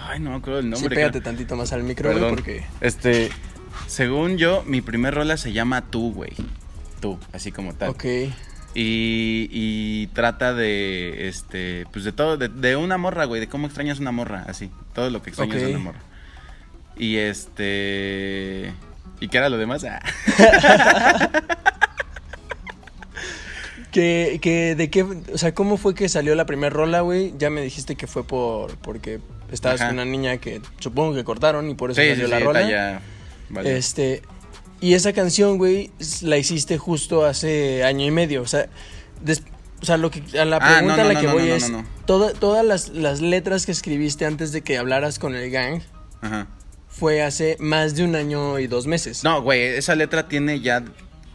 Ay, 0.05 0.21
no 0.21 0.31
me 0.31 0.37
acuerdo 0.37 0.59
el 0.61 0.65
Sí, 0.67 0.71
nombre. 0.71 0.97
pégate 0.97 1.21
creo. 1.21 1.23
tantito 1.23 1.57
más 1.57 1.73
al 1.73 1.83
micro, 1.85 2.11
güey, 2.17 2.31
porque... 2.31 2.65
Este, 2.81 3.31
según 3.87 4.37
yo, 4.39 4.63
mi 4.67 4.81
primer 4.81 5.15
rola 5.15 5.37
se 5.37 5.53
llama 5.53 5.83
Tú, 5.91 6.13
güey. 6.13 6.33
Tú, 7.01 7.19
así 7.33 7.53
como 7.53 7.75
tal. 7.75 7.91
Ok. 7.91 8.05
Y, 8.75 9.49
y 9.51 10.07
trata 10.15 10.55
de, 10.55 11.29
este, 11.29 11.87
pues 11.93 12.05
de 12.05 12.13
todo, 12.13 12.37
de, 12.39 12.49
de 12.49 12.77
una 12.77 12.97
morra, 12.97 13.25
güey, 13.27 13.41
de 13.41 13.49
cómo 13.49 13.67
extrañas 13.67 13.99
una 13.99 14.13
morra, 14.13 14.45
así, 14.49 14.71
todo 14.95 15.11
lo 15.11 15.23
que 15.23 15.31
extrañas 15.31 15.57
Ok. 15.57 15.63
de 15.63 15.71
una 15.71 15.79
morra. 15.79 16.01
Y 16.97 17.17
este, 17.17 18.73
¿y 19.21 19.29
qué 19.29 19.39
era 19.39 19.49
lo 19.51 19.59
demás? 19.59 19.85
Ah. 19.85 20.01
Que, 23.93 24.39
que, 24.41 24.75
de 24.75 24.89
qué, 24.91 25.03
o 25.03 25.37
sea, 25.39 25.55
¿cómo 25.55 25.77
fue 25.77 25.95
que 25.95 26.09
salió 26.09 26.35
la 26.35 26.47
primera 26.47 26.71
rola, 26.75 27.03
güey? 27.03 27.35
Ya 27.39 27.51
me 27.51 27.61
dijiste 27.61 27.95
que 27.95 28.07
fue 28.07 28.25
por, 28.25 28.77
porque 28.79 29.21
estabas 29.53 29.81
Ajá. 29.81 29.91
con 29.91 29.97
una 29.99 30.07
niña 30.07 30.39
que 30.39 30.63
supongo 30.81 31.15
que 31.15 31.25
cortaron 31.25 31.69
y 31.69 31.75
por 31.75 31.91
eso 31.91 32.01
Sí, 32.01 32.09
salió 32.09 32.25
sí, 32.25 32.31
la 32.31 32.39
sí, 32.39 32.45
rola. 32.45 32.71
ya, 32.71 33.03
vale. 33.51 33.77
Este, 33.77 34.23
y 34.81 34.95
esa 34.95 35.13
canción, 35.13 35.59
güey, 35.59 35.91
la 36.23 36.39
hiciste 36.39 36.79
justo 36.79 37.27
hace 37.27 37.85
año 37.85 38.07
y 38.07 38.11
medio, 38.11 38.41
o 38.43 38.47
sea, 38.47 38.67
des- 39.21 39.43
o 39.83 39.85
sea, 39.85 39.99
lo 39.99 40.11
que, 40.11 40.23
a 40.39 40.45
la 40.47 40.57
Ah, 40.57 40.61
pregunta 40.79 40.97
no, 40.97 41.03
a 41.03 41.05
la 41.05 41.13
no, 41.15 41.21
que 41.21 41.27
voy 41.27 41.51
es, 41.51 41.71
toda- 42.07 42.33
todas 42.33 42.65
las, 42.65 42.89
las 42.89 43.21
letras 43.21 43.67
que 43.67 43.73
escribiste 43.73 44.25
antes 44.25 44.53
de 44.53 44.63
que 44.63 44.79
hablaras 44.79 45.19
con 45.19 45.35
el 45.35 45.51
gang 45.51 45.83
Ajá. 46.23 46.47
fue 46.89 47.21
hace 47.21 47.59
más 47.61 47.95
de 47.95 48.05
un 48.05 48.15
año 48.17 48.59
y 48.59 48.69
dos 48.69 48.87
meses. 48.87 49.23
No, 49.23 49.43
güey, 49.43 49.61
esa 49.63 49.95
letra 49.97 50.29
tiene 50.29 50.61
ya 50.61 50.83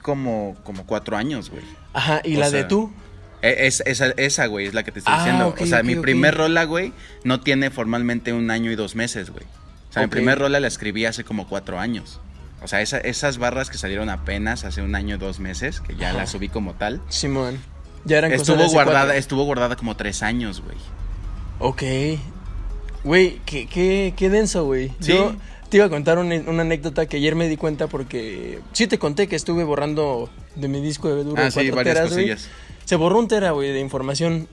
como, 0.01 0.55
como 0.63 0.87
cuatro 0.87 1.17
años, 1.17 1.51
güey. 1.51 1.63
Ajá, 1.93 2.21
y 2.23 2.35
o 2.35 2.39
la 2.39 2.49
de 2.51 2.63
tú. 2.63 2.91
E- 3.41 3.67
Es, 3.67 3.81
esa, 3.85 4.07
esa, 4.17 4.45
güey, 4.47 4.65
es 4.67 4.73
la 4.73 4.83
que 4.83 4.91
te 4.91 4.99
estoy 4.99 5.13
Ah, 5.15 5.19
diciendo. 5.23 5.55
o 5.59 5.65
sea, 5.65 5.83
mi 5.83 5.95
ok. 5.95 6.01
primer 6.01 6.35
rola, 6.35 6.63
güey, 6.65 6.93
no 7.23 7.39
tiene 7.41 7.69
formalmente 7.69 8.33
un 8.33 8.49
año 8.51 8.71
y 8.71 8.75
dos 8.75 8.95
meses, 8.95 9.29
güey. 9.29 9.45
O 9.89 9.93
sea, 9.93 10.01
mi 10.03 10.07
primer 10.09 10.39
rola 10.39 10.59
la 10.59 10.67
escribí 10.67 11.05
hace 11.05 11.23
como 11.23 11.47
cuatro 11.47 11.79
años. 11.79 12.19
O 12.61 12.67
sea, 12.67 12.81
esa- 12.81 12.97
esas 12.99 13.37
barras 13.37 13.69
que 13.69 13.77
salieron 13.77 14.09
apenas 14.09 14.63
hace 14.63 14.81
un 14.81 14.95
año 14.95 15.15
y 15.15 15.17
dos 15.19 15.39
meses, 15.39 15.79
que 15.81 15.95
ya 15.95 16.09
Ajá. 16.09 16.17
las 16.19 16.31
subí 16.31 16.49
como 16.49 16.73
tal, 16.73 17.01
Simón. 17.09 17.59
Ya 18.05 18.17
eran 18.17 18.31
cosas 18.31 18.47
estuvo 18.49 18.63
hace 18.65 18.73
guardada, 18.73 18.99
cuatro. 19.05 19.19
estuvo 19.19 19.43
guardada 19.43 19.75
como 19.75 19.95
tres 19.95 20.23
años, 20.23 20.61
güey. 20.61 20.77
Ok. 21.59 21.83
Güey, 23.03 23.39
qué, 23.45 23.67
qué, 23.67 24.13
qué 24.17 24.29
denso, 24.29 24.65
güey. 24.65 24.89
Sí. 24.99 25.13
Yo 25.13 25.35
te 25.69 25.77
iba 25.77 25.85
a 25.85 25.89
contar 25.89 26.17
una, 26.17 26.35
una 26.47 26.61
anécdota 26.61 27.05
que 27.05 27.17
ayer 27.17 27.35
me 27.35 27.47
di 27.49 27.57
cuenta 27.57 27.87
porque... 27.87 28.59
Sí 28.73 28.87
te 28.87 28.97
conté 28.97 29.27
que 29.27 29.35
estuve 29.35 29.63
borrando 29.63 30.29
de 30.55 30.67
mi 30.67 30.81
disco 30.81 31.13
de 31.13 31.23
duro 31.23 31.41
Ah, 31.41 31.51
sí, 31.51 31.69
cuatro 31.69 31.75
varias 31.75 32.09
teras. 32.09 32.49
Se 32.85 32.95
borró 32.95 33.19
un 33.19 33.27
tera, 33.27 33.51
güey, 33.51 33.71
de 33.71 33.79
información. 33.79 34.47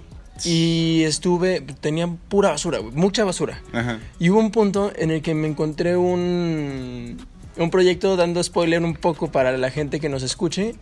Y 0.45 1.03
estuve... 1.05 1.61
Tenía 1.81 2.09
pura 2.29 2.51
basura, 2.51 2.79
güey. 2.79 2.93
Mucha 2.93 3.25
basura. 3.25 3.63
Ajá. 3.73 4.01
Y 4.19 4.31
hubo 4.31 4.41
un 4.41 4.51
punto 4.51 4.93
en 4.97 5.11
el 5.11 5.23
que 5.23 5.35
me 5.35 5.47
encontré 5.47 5.97
un, 5.97 7.19
un 7.57 7.71
proyecto 7.71 8.17
dando 8.17 8.43
spoiler 8.43 8.83
un 8.83 8.95
poco 8.95 9.31
para 9.31 9.57
la 9.57 9.71
gente 9.71 10.01
que 10.01 10.09
nos 10.09 10.23
escuche. 10.23 10.75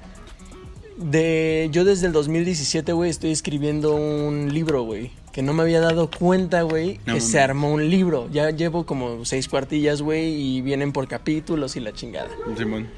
De 1.03 1.69
yo 1.73 1.85
desde 1.85 2.07
el 2.07 2.13
2017, 2.13 2.93
güey, 2.93 3.11
estoy 3.11 3.31
escribiendo 3.33 3.95
un 3.95 4.53
libro, 4.53 4.83
güey. 4.83 5.11
Que 5.33 5.43
no 5.43 5.55
me 5.55 5.63
había 5.63 5.81
dado 5.81 6.11
cuenta, 6.11 6.63
güey, 6.63 7.01
No 7.07 7.15
que 7.15 7.21
se 7.21 7.41
armó 7.41 7.73
un 7.73 7.89
libro. 7.89 8.29
Ya 8.33 8.51
llevo 8.51 8.85
como 8.85 9.25
seis 9.25 9.49
cuartillas, 9.49 10.03
güey, 10.03 10.33
y 10.35 10.61
vienen 10.61 10.93
por 10.93 11.09
capítulos 11.09 11.75
y 11.77 11.81
la 11.81 11.93
chingada. 11.93 12.29
Simón. 12.57 12.89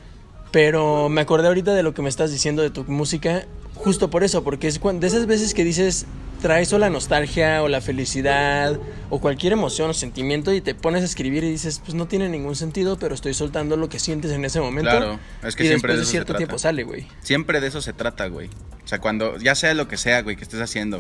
Pero 0.50 1.08
me 1.08 1.20
acordé 1.20 1.48
ahorita 1.48 1.74
de 1.74 1.82
lo 1.82 1.94
que 1.94 2.02
me 2.02 2.08
estás 2.08 2.30
diciendo 2.32 2.62
de 2.62 2.70
tu 2.70 2.84
música, 2.84 3.46
justo 3.74 4.10
por 4.10 4.22
eso, 4.24 4.44
porque 4.44 4.68
es 4.68 4.78
cuan- 4.78 5.00
de 5.00 5.06
esas 5.06 5.26
veces 5.26 5.54
que 5.54 5.64
dices, 5.64 6.06
traes 6.44 6.74
o 6.74 6.78
la 6.78 6.90
nostalgia 6.90 7.62
o 7.62 7.68
la 7.68 7.80
felicidad 7.80 8.78
o 9.08 9.18
cualquier 9.18 9.54
emoción 9.54 9.88
o 9.88 9.94
sentimiento 9.94 10.52
y 10.52 10.60
te 10.60 10.74
pones 10.74 11.00
a 11.00 11.06
escribir 11.06 11.42
y 11.42 11.48
dices, 11.48 11.80
pues 11.82 11.94
no 11.94 12.06
tiene 12.06 12.28
ningún 12.28 12.54
sentido, 12.54 12.98
pero 12.98 13.14
estoy 13.14 13.32
soltando 13.32 13.78
lo 13.78 13.88
que 13.88 13.98
sientes 13.98 14.30
en 14.30 14.44
ese 14.44 14.60
momento. 14.60 14.90
Claro, 14.90 15.18
es 15.42 15.56
que 15.56 15.64
y 15.64 15.68
siempre 15.68 15.94
después 15.94 15.96
de 15.96 16.02
eso 16.02 16.04
se 16.04 16.10
cierto 16.10 16.26
trata. 16.26 16.36
tiempo 16.36 16.58
sale, 16.58 16.82
güey. 16.82 17.06
Siempre 17.22 17.62
de 17.62 17.68
eso 17.68 17.80
se 17.80 17.94
trata, 17.94 18.26
güey. 18.26 18.50
O 18.84 18.86
sea, 18.86 18.98
cuando, 18.98 19.38
ya 19.38 19.54
sea 19.54 19.72
lo 19.72 19.88
que 19.88 19.96
sea, 19.96 20.20
güey, 20.20 20.36
que 20.36 20.42
estés 20.42 20.60
haciendo, 20.60 20.98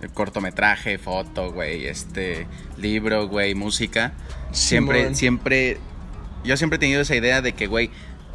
eh, 0.00 0.08
cortometraje, 0.14 0.96
foto, 0.98 1.50
güey, 1.50 1.88
este, 1.88 2.46
libro, 2.76 3.26
güey, 3.26 3.56
música, 3.56 4.12
siempre, 4.52 5.00
Simón. 5.00 5.16
siempre, 5.16 5.78
yo 6.44 6.56
siempre 6.56 6.76
he 6.76 6.78
tenido 6.78 7.00
esa 7.00 7.16
idea 7.16 7.42
de 7.42 7.52
que, 7.52 7.66
güey, 7.66 7.90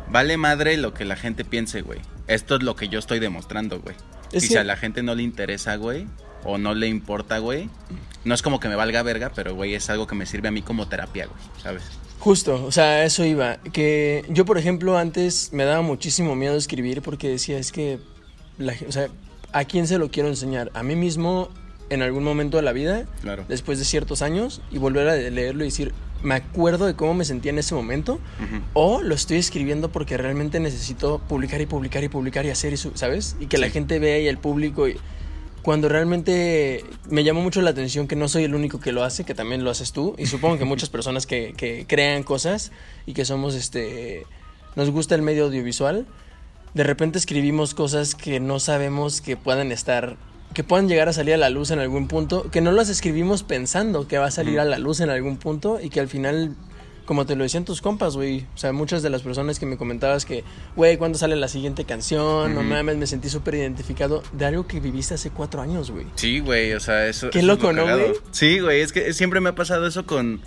vale 0.10 0.36
madre 0.36 0.76
lo 0.76 0.94
que 0.94 1.06
la 1.06 1.16
gente 1.16 1.46
piense, 1.46 1.84
güey. 1.84 2.02
Esto 2.28 2.58
es 2.58 2.64
lo 2.64 2.76
que 2.76 2.90
yo 2.90 3.00
estoy 3.00 3.20
demostrando, 3.20 3.80
güey. 3.80 3.96
Es 4.34 4.44
y 4.44 4.48
si 4.48 4.58
a 4.58 4.66
la 4.66 4.76
gente 4.76 5.04
no 5.04 5.16
le 5.16 5.24
interesa, 5.24 5.78
güey, 5.78 6.06
o 6.44 6.58
no 6.58 6.74
le 6.74 6.88
importa, 6.88 7.38
güey, 7.40 7.70
no 8.26 8.34
es 8.34 8.42
como 8.42 8.60
que 8.60 8.68
me 8.68 8.76
valga 8.76 9.02
verga, 9.04 9.32
pero, 9.34 9.56
güey, 9.56 9.76
es 9.76 9.90
algo 9.90 10.08
que 10.08 10.16
me 10.16 10.26
sirve 10.26 10.48
a 10.48 10.52
mí 10.52 10.62
como 10.62 10.88
terapia, 10.88 11.26
güey, 11.28 11.40
¿sabes? 11.62 11.84
Justo, 12.20 12.66
o 12.66 12.72
sea, 12.72 13.06
eso 13.06 13.24
iba. 13.24 13.58
Que 13.72 14.26
yo, 14.30 14.44
por 14.46 14.58
ejemplo, 14.58 14.98
antes 14.98 15.50
me 15.54 15.64
daba 15.64 15.82
muchísimo 15.82 16.36
miedo 16.36 16.56
escribir 16.58 17.02
porque 17.02 17.30
decía, 17.30 17.58
es 17.58 17.72
que, 17.72 18.00
la 18.58 18.74
o 18.88 18.92
sea, 18.92 19.08
¿a 19.54 19.64
quién 19.64 19.88
se 19.88 19.98
lo 19.98 20.12
quiero 20.12 20.28
enseñar? 20.28 20.70
¿A 20.74 20.84
mí 20.84 20.96
mismo 20.96 21.50
en 21.90 22.02
algún 22.02 22.24
momento 22.24 22.58
de 22.58 22.64
la 22.64 22.74
vida, 22.74 23.06
Claro. 23.22 23.46
después 23.48 23.80
de 23.80 23.86
ciertos 23.86 24.22
años, 24.22 24.62
y 24.70 24.78
volver 24.78 25.08
a 25.08 25.16
leerlo 25.16 25.64
y 25.64 25.68
decir, 25.70 25.94
me 26.22 26.36
acuerdo 26.36 26.86
de 26.86 26.94
cómo 26.94 27.14
me 27.14 27.24
sentía 27.26 27.52
en 27.52 27.58
ese 27.60 27.74
momento, 27.74 28.20
o 28.74 29.02
lo 29.02 29.16
estoy 29.16 29.38
escribiendo 29.38 29.90
porque 29.90 30.18
realmente 30.18 30.60
necesito 30.60 31.20
publicar 31.20 31.62
y 31.62 31.66
publicar 31.66 32.04
y 32.04 32.10
publicar 32.10 32.46
y 32.46 32.50
hacer 32.50 32.74
eso, 32.74 32.92
¿sabes? 32.96 33.38
Y 33.40 33.48
que 33.48 33.58
la 33.58 33.70
gente 33.70 33.98
vea 34.00 34.20
y 34.20 34.28
el 34.28 34.38
público. 34.38 34.88
Y 34.90 34.98
cuando 35.62 35.90
realmente 35.90 36.86
me 37.10 37.24
llamó 37.24 37.42
mucho 37.42 37.62
la 37.62 37.72
atención 37.72 38.08
que 38.08 38.16
no 38.16 38.28
soy 38.28 38.44
el 38.44 38.56
único 38.56 38.80
que 38.80 38.92
lo 38.92 39.04
hace, 39.04 39.24
que 39.24 39.34
también 39.34 39.64
lo 39.64 39.70
haces 39.70 39.92
tú. 39.92 40.16
Y 40.18 40.28
supongo 40.28 40.58
que 40.58 40.66
muchas 40.66 40.90
personas 40.90 41.26
que, 41.26 41.54
que 41.56 41.86
crean 41.88 42.24
cosas 42.24 42.72
y 43.06 43.14
que 43.14 43.26
somos 43.26 43.56
este. 43.56 44.26
Nos 44.76 44.90
gusta 44.92 45.16
el 45.16 45.22
medio 45.22 45.46
audiovisual. 45.46 46.06
De 46.74 46.84
repente 46.84 47.18
escribimos 47.18 47.74
cosas 47.74 48.16
que 48.16 48.40
no 48.40 48.60
sabemos 48.60 49.22
que 49.22 49.36
puedan 49.38 49.72
estar. 49.72 50.18
Que 50.54 50.64
puedan 50.64 50.88
llegar 50.88 51.10
a 51.10 51.14
salir 51.14 51.34
a 51.34 51.38
la 51.38 51.50
luz 51.50 51.72
en 51.72 51.80
algún 51.80 52.08
punto. 52.08 52.50
Que 52.52 52.62
no 52.62 52.72
las 52.72 52.90
escribimos 52.90 53.44
pensando 53.44 54.08
que 54.08 54.18
va 54.18 54.28
a 54.28 54.32
salir 54.32 54.60
a 54.60 54.66
la 54.66 54.80
luz 54.80 55.02
en 55.02 55.10
algún 55.10 55.38
punto. 55.38 55.80
Y 55.82 55.90
que 55.90 56.00
al 56.00 56.08
final 56.08 56.56
como 57.10 57.26
te 57.26 57.36
lo 57.36 57.42
decían 57.42 57.66
tus 57.66 57.82
compas, 57.82 58.16
güey. 58.16 58.46
O 58.54 58.58
sea, 58.60 58.72
muchas 58.72 59.02
de 59.02 59.10
las 59.10 59.24
personas 59.24 59.58
que 59.58 59.66
me 59.66 59.78
comentabas 59.78 60.26
que, 60.26 60.44
güey, 60.76 60.96
¿cuándo 60.98 61.18
sale 61.18 61.36
la 61.36 61.48
siguiente 61.48 61.84
canción? 61.84 62.54
No 62.54 62.60
Ujú. 62.60 62.70
mames, 62.70 62.98
me 62.98 63.08
sentí 63.08 63.30
súper 63.30 63.56
identificado 63.56 64.22
de 64.32 64.46
algo 64.46 64.68
que 64.68 64.80
viviste 64.80 65.16
hace 65.16 65.32
cuatro 65.32 65.60
años, 65.60 65.90
güey. 65.90 66.06
Sí, 66.14 66.40
güey, 66.40 66.74
o 66.74 66.80
sea, 66.80 67.08
eso. 67.08 67.32
Qué 67.32 67.40
eso 67.40 67.52
es 67.52 67.58
loco, 67.58 67.74
lo 67.74 67.88
¿no, 67.88 67.98
güey? 67.98 68.14
Sí, 68.30 68.60
güey, 68.60 68.82
es 68.82 68.94
que 68.94 69.12
siempre 69.14 69.42
me 69.42 69.50
ha 69.50 69.56
pasado 69.56 69.88
eso 69.88 70.06
con. 70.06 70.40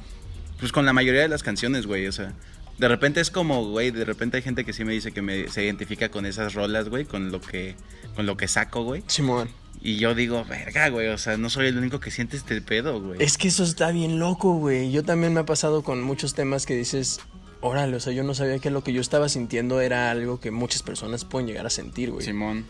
Pues 0.60 0.70
con 0.70 0.86
la 0.86 0.92
mayoría 0.92 1.22
de 1.22 1.28
las 1.28 1.42
canciones, 1.42 1.88
güey, 1.88 2.06
o 2.06 2.12
sea. 2.12 2.32
De 2.78 2.86
repente 2.86 3.20
es 3.20 3.32
como, 3.32 3.68
güey, 3.68 3.90
de 3.90 4.04
repente 4.04 4.36
hay 4.36 4.44
gente 4.44 4.64
que 4.64 4.72
sí 4.72 4.84
me 4.84 4.92
dice 4.92 5.10
que 5.10 5.20
me, 5.20 5.48
se 5.48 5.64
identifica 5.64 6.10
con 6.10 6.26
esas 6.26 6.54
rolas, 6.54 6.88
güey, 6.88 7.06
con 7.06 7.32
lo 7.32 7.40
que 7.40 7.74
con 8.14 8.24
lo 8.24 8.36
que 8.36 8.46
saco, 8.46 8.84
güey. 8.84 9.02
Simón. 9.08 9.48
Y 9.80 9.96
yo 9.96 10.14
digo, 10.14 10.44
verga, 10.44 10.88
güey, 10.90 11.08
o 11.08 11.18
sea, 11.18 11.36
no 11.36 11.50
soy 11.50 11.66
el 11.66 11.76
único 11.78 11.98
que 11.98 12.10
siente 12.10 12.36
este 12.36 12.60
pedo, 12.60 13.00
güey. 13.00 13.20
Es 13.22 13.36
que 13.36 13.48
eso 13.48 13.64
está 13.64 13.90
bien 13.90 14.18
loco, 14.20 14.54
güey. 14.54 14.92
Yo 14.92 15.02
también 15.02 15.32
me 15.32 15.40
ha 15.40 15.46
pasado 15.46 15.82
con 15.82 16.02
muchos 16.02 16.34
temas 16.34 16.66
que 16.66 16.76
dices, 16.76 17.18
órale, 17.60 17.96
o 17.96 18.00
sea, 18.00 18.12
yo 18.12 18.22
no 18.22 18.34
sabía 18.34 18.60
que 18.60 18.70
lo 18.70 18.84
que 18.84 18.92
yo 18.92 19.00
estaba 19.00 19.28
sintiendo 19.28 19.80
era 19.80 20.10
algo 20.12 20.38
que 20.38 20.50
muchas 20.52 20.82
personas 20.82 21.24
pueden 21.24 21.48
llegar 21.48 21.66
a 21.66 21.70
sentir, 21.70 22.12
güey. 22.12 22.24
Simón. 22.24 22.64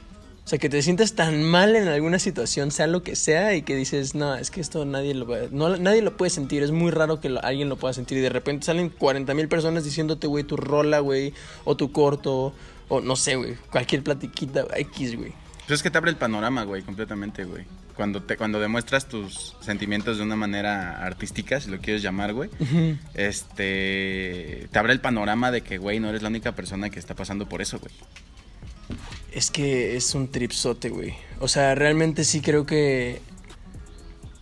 O 0.44 0.48
sea, 0.48 0.58
que 0.58 0.68
te 0.68 0.82
sientes 0.82 1.14
tan 1.14 1.44
mal 1.44 1.76
en 1.76 1.86
alguna 1.86 2.18
situación, 2.18 2.70
sea 2.72 2.86
lo 2.88 3.02
que 3.04 3.14
sea, 3.14 3.54
y 3.54 3.62
que 3.62 3.76
dices, 3.76 4.14
no, 4.16 4.34
es 4.34 4.50
que 4.50 4.60
esto 4.60 4.84
nadie 4.86 5.14
lo, 5.14 5.28
no, 5.50 5.76
nadie 5.76 6.02
lo 6.02 6.16
puede 6.16 6.30
sentir. 6.30 6.62
Es 6.64 6.72
muy 6.72 6.90
raro 6.90 7.20
que 7.20 7.28
lo- 7.28 7.44
alguien 7.44 7.68
lo 7.68 7.76
pueda 7.76 7.92
sentir. 7.94 8.18
Y 8.18 8.22
de 8.22 8.28
repente 8.30 8.66
salen 8.66 8.88
40 8.88 9.34
mil 9.34 9.48
personas 9.48 9.84
diciéndote, 9.84 10.26
güey, 10.26 10.42
tu 10.44 10.56
rola, 10.56 10.98
güey, 11.00 11.32
o 11.64 11.76
tu 11.76 11.92
corto, 11.92 12.52
o 12.88 13.00
no 13.02 13.14
sé, 13.16 13.36
güey, 13.36 13.54
cualquier 13.70 14.02
platiquita, 14.02 14.66
X, 14.76 15.16
güey. 15.16 15.32
Pues 15.66 15.78
es 15.78 15.82
que 15.82 15.90
te 15.90 15.98
abre 15.98 16.10
el 16.10 16.16
panorama, 16.16 16.64
güey, 16.64 16.82
completamente, 16.82 17.44
güey. 17.44 17.64
Cuando, 17.94 18.22
te, 18.22 18.36
cuando 18.36 18.58
demuestras 18.58 19.06
tus 19.06 19.54
sentimientos 19.60 20.16
de 20.16 20.22
una 20.24 20.34
manera 20.34 21.04
artística, 21.04 21.60
si 21.60 21.70
lo 21.70 21.78
quieres 21.78 22.02
llamar, 22.02 22.32
güey, 22.32 22.50
este, 23.14 24.68
te 24.70 24.78
abre 24.78 24.92
el 24.92 25.00
panorama 25.00 25.50
de 25.50 25.62
que, 25.62 25.78
güey, 25.78 26.00
no 26.00 26.08
eres 26.08 26.22
la 26.22 26.28
única 26.28 26.52
persona 26.52 26.90
que 26.90 26.98
está 26.98 27.14
pasando 27.14 27.48
por 27.48 27.62
eso, 27.62 27.78
güey. 27.78 27.92
Es 29.32 29.50
que 29.50 29.96
es 29.96 30.14
un 30.14 30.28
tripsote, 30.30 30.90
güey. 30.90 31.14
O 31.40 31.48
sea, 31.48 31.74
realmente 31.74 32.24
sí 32.24 32.40
creo 32.40 32.66
que. 32.66 33.20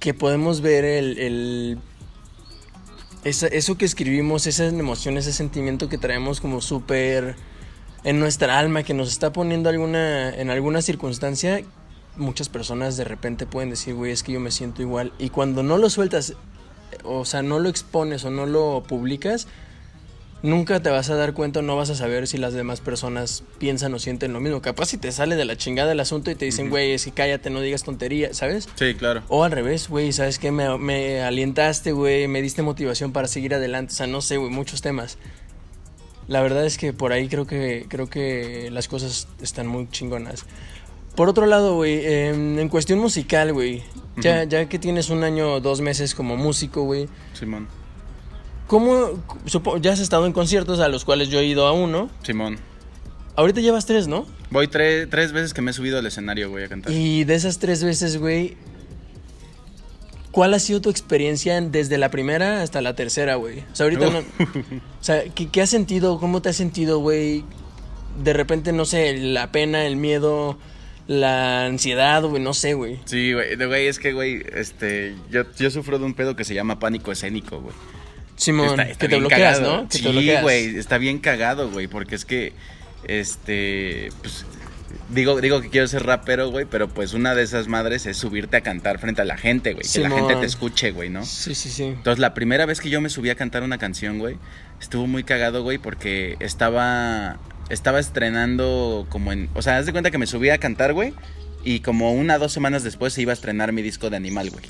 que 0.01 0.15
podemos 0.15 0.61
ver 0.61 0.85
el. 0.85 1.19
el- 1.19 1.79
esa- 3.25 3.49
eso 3.49 3.77
que 3.77 3.85
escribimos, 3.85 4.47
esa 4.47 4.65
emoción, 4.67 5.17
ese 5.19 5.33
sentimiento 5.33 5.89
que 5.89 5.99
traemos 5.99 6.41
como 6.41 6.61
súper 6.61 7.37
en 8.05 8.21
nuestra 8.21 8.59
alma, 8.59 8.83
que 8.83 8.95
nos 8.95 9.09
está 9.09 9.33
poniendo 9.33 9.69
alguna, 9.69 10.35
en 10.35 10.51
alguna 10.51 10.83
circunstancia. 10.83 11.63
Muchas 12.17 12.49
personas 12.49 12.97
de 12.97 13.05
repente 13.05 13.47
pueden 13.47 13.71
decir, 13.71 13.95
güey, 13.95 14.13
es 14.13 14.23
que 14.23 14.33
yo 14.33 14.41
me 14.41 14.51
siento 14.51 14.83
igual. 14.83 15.13
Y 15.19 15.31
cuando 15.31 15.63
no 15.63 15.79
lo 15.79 15.91
sueltas, 15.91 16.35
o 17.05 17.25
sea, 17.25 17.43
no 17.43 17.59
lo 17.59 17.69
expones 17.69 18.25
o 18.25 18.31
no 18.31 18.47
lo 18.47 18.83
publicas, 18.87 19.47
nunca 20.43 20.81
te 20.81 20.91
vas 20.91 21.11
a 21.11 21.17
dar 21.17 21.35
cuenta 21.35 21.63
no 21.63 21.77
vas 21.77 21.91
a 21.91 21.95
saber 21.95 22.27
si 22.27 22.39
las 22.39 22.55
demás 22.55 22.81
personas 22.81 23.45
piensan 23.59 23.95
o 23.95 23.99
sienten 23.99 24.33
lo 24.33 24.41
mismo. 24.41 24.63
Capaz 24.63 24.87
si 24.87 24.99
te 24.99 25.13
sale 25.13 25.37
de 25.37 25.45
la 25.45 25.57
chingada 25.57 25.93
el 25.93 26.01
asunto 26.01 26.31
y 26.31 26.35
te 26.35 26.45
dicen, 26.45 26.71
güey, 26.71 26.93
es 26.93 27.05
que 27.05 27.13
cállate, 27.13 27.51
no 27.51 27.61
digas 27.61 27.85
tontería, 27.85 28.35
¿sabes? 28.35 28.69
Sí, 28.75 28.95
claro. 28.95 29.23
O 29.29 29.45
al 29.45 29.53
revés, 29.53 29.89
güey, 29.89 30.13
¿sabes 30.13 30.39
qué? 30.39 30.51
Me, 30.51 30.79
me 30.79 31.23
alientaste, 31.23 31.93
güey, 31.93 32.29
me 32.29 32.43
diste 32.43 32.63
motivación 32.63 33.13
para 33.13 33.29
seguir 33.29 33.55
adelante. 33.55 33.93
O 33.93 33.97
sea, 33.97 34.07
no 34.07 34.21
sé, 34.21 34.37
güey, 34.37 34.51
muchos 34.51 34.81
temas. 34.81 35.19
La 36.31 36.41
verdad 36.41 36.65
es 36.65 36.79
que 36.79 36.93
por 36.93 37.13
ahí 37.13 37.29
creo 37.29 37.45
que, 37.47 37.85
creo 37.89 38.09
que 38.09 38.71
las 38.71 38.87
cosas 38.89 39.27
están 39.43 39.67
muy 39.67 39.89
chingonas. 39.91 40.47
Por 41.17 41.29
otro 41.29 41.45
lado, 41.45 41.75
güey, 41.75 42.07
em, 42.07 42.59
en 42.59 42.69
cuestión 42.69 43.01
musical, 43.01 43.53
güey, 43.53 43.83
ya, 44.17 44.45
ya 44.45 44.67
que 44.69 44.79
tienes 44.79 45.11
un 45.11 45.25
año 45.25 45.55
o 45.55 45.61
dos 45.61 45.81
meses 45.81 46.15
como 46.15 46.37
músico, 46.37 46.85
güey, 46.85 47.09
Simón. 47.35 47.67
¿cómo, 48.69 49.23
supo- 49.47 49.79
ya 49.81 49.93
has 49.93 49.99
estado 50.01 50.25
en 50.27 50.33
conciertos 50.33 50.79
a 50.81 50.89
los 50.89 51.05
cuales 51.05 51.29
yo 51.31 51.41
he 51.41 51.47
ido 51.47 51.67
a 51.67 51.73
uno? 51.73 52.09
Simón. 52.23 52.59
Ahorita 53.37 53.61
llevas 53.61 53.87
tres, 53.87 54.07
¿no? 54.07 54.25
Voy 54.51 54.69
tre- 54.69 55.09
tres 55.11 55.33
veces 55.33 55.53
que 55.53 55.63
me 55.63 55.73
he 55.73 55.75
subido 55.75 55.99
al 55.99 56.07
escenario, 56.07 56.49
güey, 56.51 56.65
a 56.65 56.69
cantar. 56.69 56.93
Y 56.93 57.25
de 57.25 57.35
esas 57.35 57.59
tres 57.59 57.83
veces, 57.83 58.19
güey, 58.19 58.57
¿cuál 60.31 60.55
ha 60.55 60.59
sido 60.59 60.81
tu 60.81 60.91
experiencia 60.91 61.61
desde 61.61 61.99
la 61.99 62.11
primera 62.11 62.63
hasta 62.63 62.81
la 62.81 62.95
tercera, 62.95 63.35
güey? 63.37 63.61
O 63.73 63.77
sea, 63.77 63.85
ahorita 63.85 64.09
Uf. 64.09 64.15
no... 64.15 64.21
O 65.01 65.05
sea, 65.05 65.25
¿qué, 65.35 65.49
qué 65.49 65.63
has 65.63 65.71
sentido? 65.71 66.19
¿Cómo 66.21 66.43
te 66.43 66.51
has 66.51 66.57
sentido, 66.57 66.99
güey? 66.99 67.45
De 68.23 68.33
repente, 68.33 68.73
no 68.73 68.85
sé, 68.85 69.17
la 69.17 69.51
pena, 69.51 69.87
el 69.87 69.97
miedo, 69.97 70.59
la 71.07 71.65
ansiedad, 71.65 72.23
güey, 72.23 72.43
no 72.43 72.53
sé, 72.55 72.75
güey. 72.75 72.99
Sí, 73.07 73.33
güey, 73.33 73.57
de- 73.57 73.67
güey, 73.67 73.87
es 73.87 73.99
que, 73.99 74.13
güey, 74.13 74.43
este, 74.55 75.15
yo, 75.31 75.45
yo 75.59 75.71
sufro 75.71 75.99
de 75.99 76.05
un 76.05 76.15
pedo 76.15 76.37
que 76.37 76.45
se 76.45 76.53
llama 76.55 76.79
pánico 76.79 77.13
escénico, 77.13 77.61
güey. 77.61 77.75
Simón, 78.37 78.71
Está- 78.71 78.83
está 78.91 78.99
que 79.07 79.09
te 79.09 79.17
bloqueas, 79.21 79.59
cagado. 79.59 79.83
¿no? 79.83 79.89
Que 79.89 79.99
sí, 79.99 80.33
güey, 80.43 80.77
está 80.77 80.99
bien 80.99 81.19
cagado, 81.19 81.71
güey, 81.71 81.87
porque 81.87 82.15
es 82.15 82.25
que, 82.25 82.53
este, 83.05 84.11
pues, 84.21 84.45
digo, 85.11 85.41
digo 85.41 85.61
que 85.61 85.69
quiero 85.69 85.87
ser 85.89 86.05
rapero, 86.05 86.51
güey, 86.51 86.65
pero 86.65 86.89
pues 86.89 87.15
una 87.15 87.35
de 87.35 87.43
esas 87.43 87.69
madres 87.69 88.07
es 88.07 88.17
subirte 88.17 88.57
a 88.57 88.61
cantar 88.63 88.99
frente 88.99 89.23
a 89.23 89.25
la 89.25 89.37
gente, 89.37 89.75
güey, 89.75 89.87
que 89.87 90.01
la 90.01 90.11
gente 90.11 90.37
te 90.37 90.47
escuche, 90.47 90.93
güey, 90.93 91.11
¿no? 91.11 91.25
Sí, 91.25 91.55
sí, 91.55 91.71
sí. 91.71 91.85
Entonces, 91.85 92.19
la 92.19 92.35
primera 92.35 92.67
vez 92.67 92.81
que 92.81 92.91
yo 92.91 93.01
me 93.01 93.09
subí 93.09 93.31
a 93.31 93.35
cantar 93.35 93.63
una 93.63 93.79
canción, 93.79 94.19
güey, 94.19 94.37
estuvo 94.81 95.07
muy 95.07 95.25
cagado, 95.25 95.63
güey, 95.63 95.79
porque 95.79 96.37
estaba, 96.41 97.39
estaba 97.69 98.01
estrenando 98.01 99.07
como 99.09 99.33
en, 99.33 99.49
o 99.55 99.63
sea, 99.63 99.79
haz 99.79 99.87
de 99.87 99.93
cuenta 99.93 100.11
que 100.11 100.19
me 100.19 100.27
subí 100.27 100.51
a 100.51 100.59
cantar, 100.59 100.93
güey, 100.93 101.15
y 101.65 101.81
como 101.81 102.13
una 102.13 102.39
dos 102.39 102.53
semanas 102.53 102.83
después 102.83 103.13
se 103.13 103.23
iba 103.23 103.33
a 103.33 103.35
estrenar 103.35 103.73
mi 103.73 103.83
disco 103.83 104.11
de 104.11 104.17
Animal, 104.17 104.51
güey. 104.51 104.65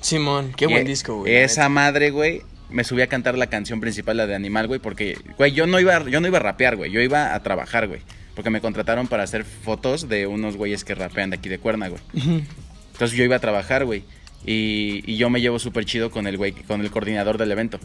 Simón, 0.00 0.52
qué 0.56 0.64
Y 0.64 0.68
buen 0.68 0.84
disco, 0.84 1.18
güey. 1.18 1.34
Esa 1.36 1.68
madre, 1.68 2.10
güey, 2.10 2.42
me 2.70 2.84
subí 2.84 3.02
a 3.02 3.06
cantar 3.06 3.38
la 3.38 3.46
canción 3.48 3.80
principal, 3.80 4.16
la 4.16 4.26
de 4.26 4.34
Animal, 4.34 4.66
güey, 4.66 4.80
porque, 4.80 5.16
güey, 5.36 5.52
yo 5.52 5.66
no 5.66 5.78
iba, 5.78 6.02
yo 6.08 6.20
no 6.20 6.26
iba 6.26 6.38
a 6.38 6.42
rapear, 6.42 6.76
güey, 6.76 6.90
yo 6.90 7.00
iba 7.00 7.34
a 7.34 7.42
trabajar, 7.42 7.86
güey. 7.86 8.00
Porque 8.34 8.50
me 8.50 8.60
contrataron 8.60 9.08
para 9.08 9.22
hacer 9.24 9.44
fotos 9.44 10.08
de 10.08 10.26
unos 10.26 10.56
güeyes 10.56 10.84
que 10.84 10.94
rapean 10.94 11.30
de 11.30 11.36
aquí 11.36 11.48
de 11.48 11.58
Cuerna, 11.58 11.88
güey. 11.88 12.00
Entonces 12.92 13.16
yo 13.16 13.24
iba 13.24 13.36
a 13.36 13.40
trabajar, 13.40 13.84
güey. 13.84 14.04
Y, 14.46 15.02
y 15.06 15.16
yo 15.16 15.30
me 15.30 15.40
llevo 15.40 15.58
súper 15.58 15.84
chido 15.84 16.10
con 16.10 16.26
el 16.26 16.36
güey, 16.36 16.52
con 16.52 16.80
el 16.80 16.90
coordinador 16.90 17.38
del 17.38 17.52
evento. 17.52 17.78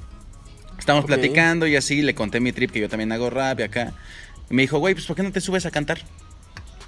Estábamos 0.79 1.03
Ok. 1.03 1.09
platicando 1.09 1.67
y 1.67 1.75
así, 1.75 2.01
le 2.01 2.15
conté 2.15 2.39
mi 2.39 2.51
trip 2.51 2.71
que 2.71 2.79
yo 2.79 2.89
también 2.89 3.11
hago 3.11 3.29
rap 3.29 3.59
y 3.59 3.63
acá. 3.63 3.93
Y 4.49 4.53
me 4.53 4.61
dijo, 4.61 4.79
güey, 4.79 4.93
pues 4.93 5.05
¿por 5.05 5.15
qué 5.15 5.23
no 5.23 5.31
te 5.31 5.41
subes 5.41 5.65
a 5.65 5.71
cantar? 5.71 5.99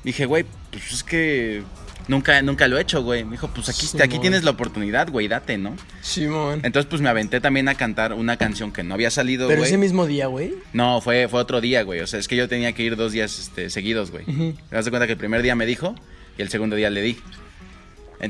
Dije, 0.03 0.25
güey, 0.25 0.45
pues 0.71 0.91
es 0.93 1.03
que 1.03 1.61
nunca, 2.07 2.41
nunca 2.41 2.67
lo 2.67 2.77
he 2.77 2.81
hecho, 2.81 3.03
güey. 3.03 3.23
Me 3.23 3.31
dijo, 3.31 3.47
pues 3.49 3.69
aquí, 3.69 3.85
Simón. 3.85 4.03
aquí 4.03 4.19
tienes 4.19 4.43
la 4.43 4.51
oportunidad, 4.51 5.09
güey, 5.09 5.27
date, 5.27 5.57
¿no? 5.57 5.75
Simón. 6.01 6.61
Entonces, 6.63 6.89
pues 6.89 7.01
me 7.01 7.09
aventé 7.09 7.41
también 7.41 7.67
a 7.67 7.75
cantar 7.75 8.13
una 8.13 8.37
canción 8.37 8.71
que 8.71 8.83
no 8.83 8.93
había 8.93 9.11
salido, 9.11 9.47
Pero 9.47 9.63
ese 9.63 9.77
mismo 9.77 10.05
día, 10.05 10.27
güey. 10.27 10.55
No, 10.73 11.01
fue, 11.01 11.27
fue 11.27 11.39
otro 11.39 11.61
día, 11.61 11.83
güey. 11.83 11.99
O 12.01 12.07
sea, 12.07 12.19
es 12.19 12.27
que 12.27 12.35
yo 12.35 12.47
tenía 12.47 12.73
que 12.73 12.83
ir 12.83 12.95
dos 12.95 13.11
días 13.11 13.39
este, 13.39 13.69
seguidos, 13.69 14.11
güey. 14.11 14.25
Te 14.25 14.75
das 14.75 14.85
de 14.85 14.91
cuenta 14.91 15.07
que 15.07 15.13
el 15.13 15.19
primer 15.19 15.41
día 15.41 15.55
me 15.55 15.65
dijo 15.65 15.95
y 16.37 16.41
el 16.41 16.49
segundo 16.49 16.75
día 16.75 16.89
le 16.89 17.01
di. 17.01 17.17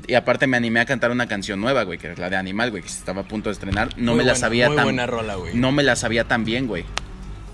Y 0.08 0.14
aparte 0.14 0.46
me 0.46 0.56
animé 0.56 0.80
a 0.82 0.86
cantar 0.86 1.10
una 1.10 1.28
canción 1.28 1.60
nueva, 1.60 1.84
güey, 1.84 1.98
que 1.98 2.12
es 2.12 2.20
la 2.20 2.30
de 2.30 2.36
Animal, 2.36 2.70
güey, 2.70 2.84
que 2.84 2.90
se 2.90 3.00
estaba 3.00 3.22
a 3.22 3.28
punto 3.28 3.50
de 3.50 3.54
estrenar. 3.54 3.90
No 3.98 4.12
Muy 4.12 4.20
me 4.20 4.26
la 4.26 4.34
buena, 4.34 4.36
sabía 4.36 4.68
muy 4.68 4.76
tan 4.76 4.86
buena 4.86 5.08
rola, 5.08 5.36
güey. 5.36 5.56
No 5.56 5.72
me 5.72 5.82
la 5.82 5.96
sabía 5.96 6.26
tan 6.26 6.46
bien, 6.46 6.68
güey. 6.68 6.86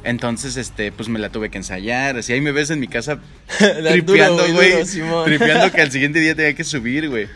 Entonces, 0.06 0.56
este, 0.56 0.92
pues 0.92 1.10
me 1.10 1.18
la 1.18 1.30
tuve 1.30 1.50
que 1.50 1.58
ensayar. 1.58 2.18
Así 2.18 2.32
ahí 2.32 2.40
me 2.40 2.52
ves 2.52 2.70
en 2.70 2.80
mi 2.80 2.88
casa 2.88 3.20
tripeando, 3.90 4.46
güey. 4.54 4.74
Tripeando 5.26 5.72
que 5.72 5.82
al 5.82 5.92
siguiente 5.92 6.20
día 6.20 6.36
tenía 6.36 6.54
que 6.54 6.64
subir, 6.64 7.10
güey. 7.10 7.28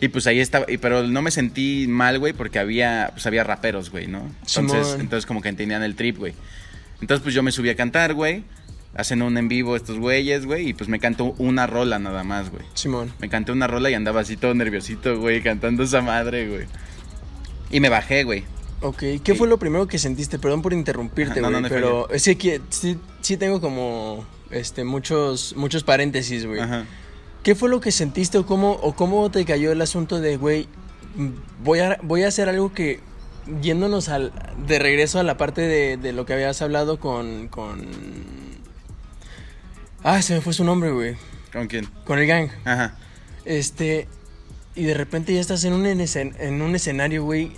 Y 0.00 0.08
pues 0.08 0.26
ahí 0.26 0.40
estaba, 0.40 0.66
y, 0.68 0.78
pero 0.78 1.02
no 1.06 1.22
me 1.22 1.30
sentí 1.30 1.86
mal, 1.88 2.18
güey, 2.18 2.32
porque 2.32 2.58
había, 2.58 3.10
pues 3.12 3.26
había 3.26 3.44
raperos, 3.44 3.90
güey, 3.90 4.06
¿no? 4.06 4.18
Entonces, 4.46 4.86
Simón. 4.86 5.00
entonces 5.00 5.26
como 5.26 5.40
que 5.42 5.48
entendían 5.48 5.82
el 5.82 5.94
trip, 5.94 6.18
güey. 6.18 6.34
Entonces 7.00 7.22
pues 7.22 7.34
yo 7.34 7.42
me 7.42 7.52
subí 7.52 7.70
a 7.70 7.76
cantar, 7.76 8.14
güey. 8.14 8.44
Hacen 8.94 9.22
un 9.22 9.36
en 9.38 9.48
vivo 9.48 9.74
estos 9.74 9.98
güeyes, 9.98 10.44
güey, 10.44 10.68
y 10.68 10.74
pues 10.74 10.88
me 10.88 10.98
cantó 10.98 11.34
una 11.38 11.66
rola 11.66 11.98
nada 11.98 12.24
más, 12.24 12.50
güey. 12.50 12.64
Simón. 12.74 13.12
Me 13.20 13.28
canté 13.28 13.52
una 13.52 13.66
rola 13.66 13.90
y 13.90 13.94
andaba 13.94 14.20
así 14.20 14.36
todo 14.36 14.54
nerviosito, 14.54 15.18
güey, 15.18 15.40
cantando 15.40 15.82
esa 15.82 16.02
madre, 16.02 16.48
güey. 16.48 16.66
Y 17.70 17.80
me 17.80 17.88
bajé, 17.88 18.24
güey. 18.24 18.44
Ok, 18.82 18.98
¿qué 18.98 19.20
Sí. 19.24 19.34
fue 19.34 19.48
lo 19.48 19.58
primero 19.58 19.86
que 19.86 19.98
sentiste? 19.98 20.38
Perdón 20.38 20.62
por 20.62 20.72
interrumpirte, 20.72 21.40
no, 21.40 21.48
güey, 21.48 21.52
no, 21.52 21.60
no 21.60 21.68
pero 21.68 22.10
es 22.10 22.24
que 22.36 22.60
sí, 22.70 22.98
sí 23.20 23.36
tengo 23.36 23.60
como 23.60 24.24
este 24.50 24.84
muchos 24.84 25.54
muchos 25.56 25.84
paréntesis, 25.84 26.46
güey. 26.46 26.60
Ajá. 26.60 26.84
¿Qué 27.42 27.54
fue 27.54 27.68
lo 27.68 27.80
que 27.80 27.90
sentiste 27.90 28.38
o 28.38 28.46
cómo, 28.46 28.72
o 28.72 28.94
cómo 28.94 29.30
te 29.30 29.44
cayó 29.44 29.72
el 29.72 29.80
asunto 29.80 30.20
de, 30.20 30.36
güey, 30.36 30.68
voy 31.64 31.80
a, 31.80 31.98
voy 32.02 32.22
a 32.22 32.28
hacer 32.28 32.48
algo 32.48 32.72
que, 32.72 33.00
yéndonos 33.60 34.08
al, 34.08 34.32
de 34.66 34.78
regreso 34.78 35.18
a 35.18 35.24
la 35.24 35.36
parte 35.36 35.60
de, 35.62 35.96
de 35.96 36.12
lo 36.12 36.24
que 36.24 36.34
habías 36.34 36.62
hablado 36.62 37.00
con, 37.00 37.48
con... 37.48 37.88
Ah, 40.04 40.22
se 40.22 40.34
me 40.34 40.40
fue 40.40 40.52
su 40.52 40.62
nombre, 40.64 40.90
güey. 40.92 41.16
¿Con 41.52 41.66
quién? 41.66 41.88
Con 42.04 42.18
el 42.20 42.26
gang. 42.26 42.48
Ajá. 42.64 42.96
Este, 43.44 44.06
y 44.76 44.84
de 44.84 44.94
repente 44.94 45.34
ya 45.34 45.40
estás 45.40 45.64
en 45.64 45.72
un, 45.72 45.84
en 45.86 46.62
un 46.62 46.74
escenario, 46.76 47.24
güey. 47.24 47.52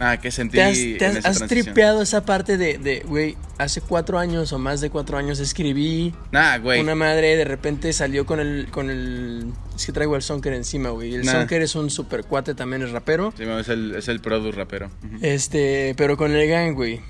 Ah, 0.00 0.16
¿qué 0.18 0.30
sentí 0.30 0.56
Te 0.56 0.62
has, 0.62 0.78
en 0.78 0.98
te 0.98 1.06
has- 1.06 1.16
esa 1.16 1.28
has 1.30 1.46
tripeado 1.48 2.02
esa 2.02 2.24
parte 2.24 2.56
de, 2.56 2.78
de, 2.78 3.00
güey, 3.00 3.36
hace 3.58 3.80
cuatro 3.80 4.18
años 4.18 4.52
o 4.52 4.58
más 4.58 4.80
de 4.80 4.90
cuatro 4.90 5.18
años 5.18 5.40
escribí 5.40 6.14
Nah, 6.30 6.58
güey. 6.58 6.80
una 6.80 6.94
madre, 6.94 7.34
de 7.36 7.44
repente 7.44 7.92
salió 7.92 8.24
con 8.24 8.38
el, 8.38 8.68
con 8.70 8.90
el, 8.90 9.52
es 9.74 9.86
que 9.86 9.92
traigo 9.92 10.14
el 10.14 10.22
Sonker 10.22 10.52
encima, 10.52 10.90
güey. 10.90 11.14
El 11.14 11.24
Nah. 11.24 11.32
Sonker 11.32 11.62
es 11.62 11.74
un 11.74 11.90
super 11.90 12.24
cuate, 12.24 12.54
también 12.54 12.82
es 12.82 12.90
rapero. 12.92 13.32
Sí, 13.36 13.42
es 13.44 13.68
el, 13.68 13.94
es 13.96 14.06
el 14.08 14.20
produ 14.20 14.52
rapero. 14.52 14.90
Este, 15.20 15.94
pero 15.96 16.16
con 16.16 16.32
el 16.32 16.48
gang, 16.48 16.74
güey. 16.74 17.00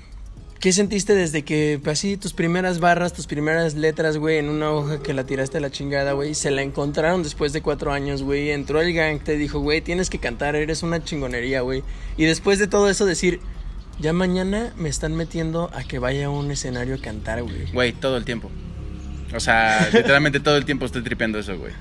¿Qué 0.59 0.73
sentiste 0.73 1.15
desde 1.15 1.43
que, 1.43 1.79
pues, 1.81 1.99
así, 1.99 2.17
tus 2.17 2.33
primeras 2.33 2.79
barras, 2.81 3.13
tus 3.13 3.27
primeras 3.27 3.75
letras, 3.75 4.17
güey, 4.17 4.39
en 4.39 4.49
una 4.49 4.71
hoja 4.71 5.01
que 5.01 5.13
la 5.13 5.23
tiraste 5.23 5.57
a 5.57 5.61
la 5.61 5.71
chingada, 5.71 6.11
güey, 6.11 6.35
se 6.35 6.51
la 6.51 6.61
encontraron 6.63 7.23
después 7.23 7.53
de 7.53 7.61
cuatro 7.61 7.93
años, 7.93 8.23
güey? 8.23 8.51
Entró 8.51 8.81
el 8.81 8.93
gang, 8.93 9.19
te 9.21 9.37
dijo, 9.37 9.59
güey, 9.61 9.79
tienes 9.79 10.09
que 10.09 10.19
cantar, 10.19 10.57
eres 10.57 10.83
una 10.83 11.01
chingonería, 11.01 11.61
güey. 11.61 11.81
Y 12.17 12.25
después 12.25 12.59
de 12.59 12.67
todo 12.67 12.89
eso 12.89 13.05
decir, 13.05 13.39
ya 13.99 14.11
mañana 14.11 14.73
me 14.75 14.89
están 14.89 15.15
metiendo 15.15 15.71
a 15.73 15.83
que 15.85 15.97
vaya 15.97 16.25
a 16.25 16.29
un 16.29 16.51
escenario 16.51 16.95
a 16.95 16.97
cantar, 16.97 17.41
güey. 17.41 17.71
Güey, 17.71 17.93
todo 17.93 18.17
el 18.17 18.25
tiempo. 18.25 18.51
O 19.33 19.39
sea, 19.39 19.87
literalmente 19.93 20.41
todo 20.41 20.57
el 20.57 20.65
tiempo 20.65 20.85
estoy 20.85 21.03
tripeando 21.03 21.39
eso, 21.39 21.57
güey. 21.57 21.71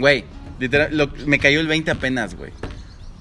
Güey, 0.00 0.24
literal, 0.58 0.96
lo- 0.96 1.12
me 1.26 1.38
cayó 1.38 1.60
el 1.60 1.68
20 1.68 1.88
apenas, 1.92 2.34
güey. 2.34 2.50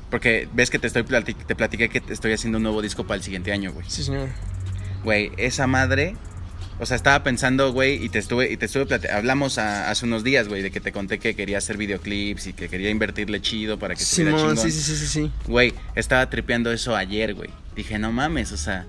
Porque 0.10 0.48
ves 0.54 0.72
que 0.72 0.80
te 0.80 0.88
estoy 0.88 1.04
te 1.04 1.56
platiqué 1.56 1.90
que 1.90 2.02
estoy 2.10 2.34
haciendo 2.34 2.58
un 2.58 2.64
nuevo 2.64 2.82
disco 2.82 3.04
para 3.06 3.18
el 3.18 3.24
siguiente 3.24 3.52
año, 3.52 3.74
güey. 3.74 3.86
Sí, 3.90 4.04
señor. 4.04 4.30
Güey, 5.04 5.32
esa 5.38 5.68
madre. 5.68 6.16
O 6.80 6.86
sea, 6.86 6.96
estaba 6.98 7.24
pensando, 7.24 7.72
güey, 7.72 8.04
y 8.04 8.10
te 8.10 8.18
estuve, 8.20 8.52
y 8.52 8.58
te 8.58 8.66
estuve 8.66 8.88
hablamos 9.12 9.58
a- 9.60 9.90
hace 9.92 10.06
unos 10.06 10.24
días, 10.24 10.48
güey, 10.48 10.62
de 10.64 10.72
que 10.72 10.80
te 10.80 10.92
conté 10.92 11.20
que 11.20 11.36
quería 11.36 11.60
hacer 11.60 11.78
videoclips 11.78 12.48
y 12.48 12.54
que 12.54 12.68
quería 12.68 12.90
invertirle 12.90 13.42
chido 13.42 13.78
para 13.78 13.96
que 13.96 14.02
estuviera 14.04 14.38
Simón, 14.38 14.56
chingón. 14.56 14.72
sí, 14.72 14.72
sí, 14.72 14.82
sí, 14.82 14.96
sí, 14.98 15.08
sí. 15.08 15.32
Güey, 15.48 15.74
estaba 15.96 16.30
tripeando 16.30 16.72
eso 16.72 16.96
ayer, 16.96 17.36
güey. 17.36 17.52
Dije, 17.76 18.00
no 18.00 18.12
mames, 18.12 18.52
o 18.52 18.58
sea, 18.58 18.86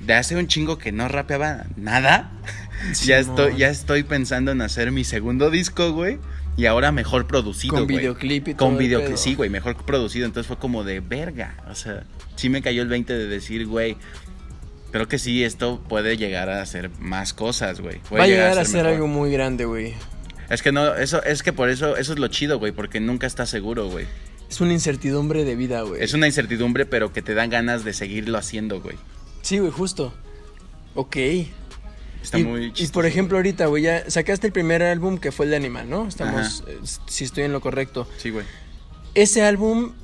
de 0.00 0.14
hace 0.14 0.36
un 0.36 0.46
chingo 0.46 0.78
que 0.78 0.92
no 0.92 1.08
rapeaba 1.08 1.64
nada. 1.76 2.30
ya, 3.04 3.18
estoy, 3.18 3.56
ya 3.56 3.70
estoy 3.70 4.04
pensando 4.04 4.52
en 4.52 4.62
hacer 4.62 4.92
mi 4.92 5.02
segundo 5.04 5.50
disco, 5.50 5.92
güey. 5.92 6.18
Y 6.56 6.66
ahora 6.66 6.92
mejor 6.92 7.26
producido, 7.26 7.74
Con 7.74 7.84
güey. 7.86 7.98
videoclip 7.98 8.48
y 8.48 8.54
todo 8.54 8.68
Con 8.68 8.78
videoclip, 8.78 9.16
sí, 9.16 9.34
güey, 9.34 9.50
mejor 9.50 9.74
producido. 9.84 10.26
Entonces 10.26 10.46
fue 10.46 10.56
como 10.58 10.84
de 10.84 11.00
verga. 11.00 11.56
O 11.68 11.74
sea, 11.74 12.04
sí 12.36 12.48
me 12.48 12.62
cayó 12.62 12.82
el 12.82 12.88
20 12.88 13.12
de 13.12 13.26
decir, 13.26 13.66
güey. 13.66 13.96
Creo 14.94 15.08
que 15.08 15.18
sí, 15.18 15.42
esto 15.42 15.80
puede 15.88 16.16
llegar 16.16 16.48
a 16.48 16.62
hacer 16.62 16.88
más 17.00 17.34
cosas, 17.34 17.80
güey. 17.80 17.98
Puede 18.08 18.20
Va 18.20 18.24
a 18.26 18.28
llegar 18.28 18.58
a 18.60 18.64
ser 18.64 18.86
algo 18.86 19.08
muy 19.08 19.28
grande, 19.32 19.64
güey. 19.64 19.92
Es 20.48 20.62
que 20.62 20.70
no, 20.70 20.94
eso, 20.94 21.20
es 21.24 21.42
que 21.42 21.52
por 21.52 21.68
eso, 21.68 21.96
eso 21.96 22.12
es 22.12 22.18
lo 22.20 22.28
chido, 22.28 22.60
güey, 22.60 22.70
porque 22.70 23.00
nunca 23.00 23.26
estás 23.26 23.50
seguro, 23.50 23.90
güey. 23.90 24.06
Es 24.48 24.60
una 24.60 24.72
incertidumbre 24.72 25.44
de 25.44 25.56
vida, 25.56 25.82
güey. 25.82 26.00
Es 26.00 26.14
una 26.14 26.28
incertidumbre, 26.28 26.86
pero 26.86 27.12
que 27.12 27.22
te 27.22 27.34
dan 27.34 27.50
ganas 27.50 27.82
de 27.82 27.92
seguirlo 27.92 28.38
haciendo, 28.38 28.80
güey. 28.80 28.96
Sí, 29.42 29.58
güey, 29.58 29.72
justo. 29.72 30.14
Ok. 30.94 31.16
Está 32.22 32.38
y, 32.38 32.44
muy 32.44 32.66
y 32.66 32.72
chistoso. 32.72 32.92
por 32.92 33.06
ejemplo, 33.06 33.36
ahorita, 33.36 33.66
güey, 33.66 33.82
ya 33.82 34.08
sacaste 34.08 34.46
el 34.46 34.52
primer 34.52 34.84
álbum 34.84 35.18
que 35.18 35.32
fue 35.32 35.46
el 35.46 35.50
de 35.50 35.56
Animal, 35.56 35.90
¿no? 35.90 36.06
Estamos, 36.06 36.62
eh, 36.68 36.78
si 37.08 37.24
estoy 37.24 37.42
en 37.42 37.52
lo 37.52 37.60
correcto. 37.60 38.06
Sí, 38.18 38.30
güey. 38.30 38.46
Ese 39.16 39.42
álbum, 39.42 39.94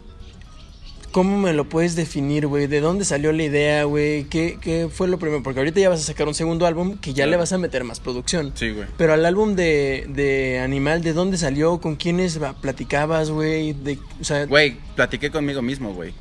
¿cómo 1.11 1.39
me 1.39 1.53
lo 1.53 1.69
puedes 1.69 1.97
definir, 1.97 2.47
güey? 2.47 2.67
¿De 2.67 2.81
dónde 2.81 3.05
salió 3.05 3.33
la 3.33 3.43
idea, 3.43 3.85
güey? 3.85 4.25
¿Qué, 4.25 4.59
¿Qué 4.61 4.89
fue 4.93 5.09
lo 5.09 5.19
primero? 5.19 5.43
Porque 5.43 5.61
ahorita 5.61 5.81
ya 5.81 5.89
vas 5.89 6.01
a 6.01 6.05
sacar 6.05 6.29
un 6.29 6.35
segundo 6.35 6.67
álbum 6.67 6.99
que 6.99 7.13
ya 7.13 7.27
le 7.27 7.37
vas 7.37 7.53
a 7.53 7.59
meter 7.59 7.85
más 7.85 8.01
producción. 8.01 8.53
Sí, 8.55 8.71
güey. 8.71 8.87
Pero 8.97 9.13
al 9.13 9.25
álbum 9.27 9.55
de, 9.55 10.07
de 10.09 10.61
Animal, 10.61 11.03
¿de 11.03 11.13
dónde 11.13 11.37
salió? 11.37 11.81
¿Con 11.81 11.97
quiénes 11.97 12.39
platicabas, 12.61 13.31
güey? 13.31 13.73
De, 13.73 13.99
o 14.21 14.25
sea, 14.25 14.47
Güey, 14.47 14.77
platiqué 14.97 15.31
conmigo 15.31 15.63
mismo, 15.63 15.93
güey. 15.95 16.13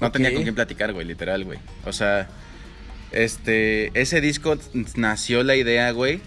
No 0.00 0.12
tenía 0.12 0.32
con 0.32 0.42
quién 0.42 0.54
platicar, 0.54 0.92
güey, 0.92 1.06
literal, 1.06 1.44
güey. 1.44 1.58
O 1.84 1.92
sea, 1.92 2.28
este, 3.10 3.90
ese 4.00 4.20
disco 4.20 4.56
nació 4.94 5.42
la 5.42 5.56
idea, 5.56 5.90
güey, 5.90 6.20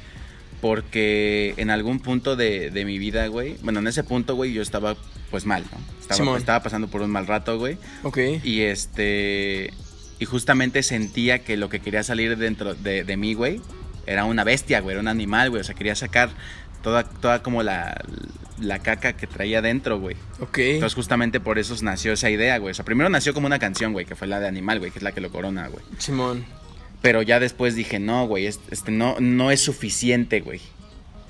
porque 0.61 1.53
en 1.57 1.69
algún 1.69 1.99
punto 1.99 2.35
de, 2.35 2.69
de 2.71 2.85
mi 2.85 2.99
vida, 2.99 3.27
güey, 3.27 3.55
bueno, 3.63 3.79
en 3.79 3.87
ese 3.87 4.03
punto, 4.03 4.35
güey, 4.35 4.53
yo 4.53 4.61
estaba, 4.61 4.95
pues, 5.29 5.45
mal, 5.45 5.63
¿no? 5.71 5.77
Estaba, 5.99 6.17
Simón. 6.17 6.37
estaba 6.37 6.61
pasando 6.63 6.87
por 6.87 7.01
un 7.01 7.09
mal 7.09 7.27
rato, 7.27 7.57
güey. 7.57 7.77
ok. 8.03 8.17
Y 8.43 8.61
este, 8.61 9.73
y 10.19 10.25
justamente 10.25 10.83
sentía 10.83 11.39
que 11.39 11.57
lo 11.57 11.69
que 11.69 11.79
quería 11.79 12.03
salir 12.03 12.37
dentro 12.37 12.75
de, 12.75 13.03
de 13.03 13.17
mí, 13.17 13.33
güey, 13.33 13.59
era 14.05 14.25
una 14.25 14.43
bestia, 14.43 14.79
güey, 14.81 14.93
era 14.93 15.01
un 15.01 15.07
animal, 15.07 15.49
güey. 15.49 15.61
O 15.61 15.63
sea, 15.63 15.75
quería 15.75 15.95
sacar 15.95 16.29
toda, 16.83 17.03
toda 17.03 17.41
como 17.41 17.63
la, 17.63 17.99
la 18.59 18.79
caca 18.79 19.13
que 19.13 19.27
traía 19.27 19.61
dentro, 19.61 19.99
güey. 19.99 20.15
Ok. 20.39 20.57
Entonces 20.59 20.95
justamente 20.95 21.39
por 21.39 21.59
eso 21.59 21.75
nació 21.81 22.13
esa 22.13 22.29
idea, 22.29 22.57
güey. 22.59 22.71
O 22.71 22.73
sea, 22.75 22.85
primero 22.85 23.09
nació 23.09 23.33
como 23.33 23.47
una 23.47 23.59
canción, 23.59 23.93
güey, 23.93 24.05
que 24.05 24.15
fue 24.15 24.27
la 24.27 24.39
de 24.39 24.47
Animal, 24.47 24.79
güey, 24.79 24.91
que 24.91 24.99
es 24.99 25.03
la 25.03 25.11
que 25.11 25.21
lo 25.21 25.31
corona, 25.31 25.67
güey. 25.67 25.83
Simón. 25.97 26.45
Pero 27.01 27.21
ya 27.21 27.39
después 27.39 27.75
dije, 27.75 27.99
no, 27.99 28.27
güey, 28.27 28.45
es- 28.45 28.59
este, 28.69 28.91
no, 28.91 29.15
no 29.19 29.49
es 29.51 29.61
suficiente, 29.61 30.41
güey. 30.41 30.61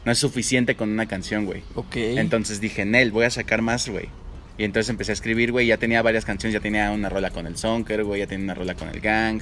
No 0.06 0.12
es 0.12 0.18
suficiente 0.18 0.76
con 0.76 0.90
una 0.90 1.06
canción, 1.08 1.46
güey. 1.46 1.62
Ok. 1.76 1.96
Entonces 1.96 2.60
dije, 2.60 2.86
Nel, 2.86 3.12
voy 3.12 3.26
a 3.26 3.30
sacar 3.30 3.62
más, 3.62 3.88
güey. 3.88 4.10
Y 4.58 4.64
entonces 4.64 4.90
empecé 4.90 5.12
a 5.12 5.14
escribir, 5.14 5.52
güey. 5.52 5.68
Ya 5.68 5.78
tenía 5.78 6.02
varias 6.02 6.26
canciones, 6.26 6.54
ya 6.54 6.60
tenía 6.60 6.92
una 6.92 7.08
rola 7.10 7.30
con 7.30 7.48
el 7.48 7.58
Sonker, 7.58 8.04
güey. 8.04 8.20
Ya 8.20 8.28
tenía 8.28 8.44
una 8.44 8.54
rola 8.56 8.76
con 8.76 8.90
el 8.90 9.00
Gang. 9.00 9.42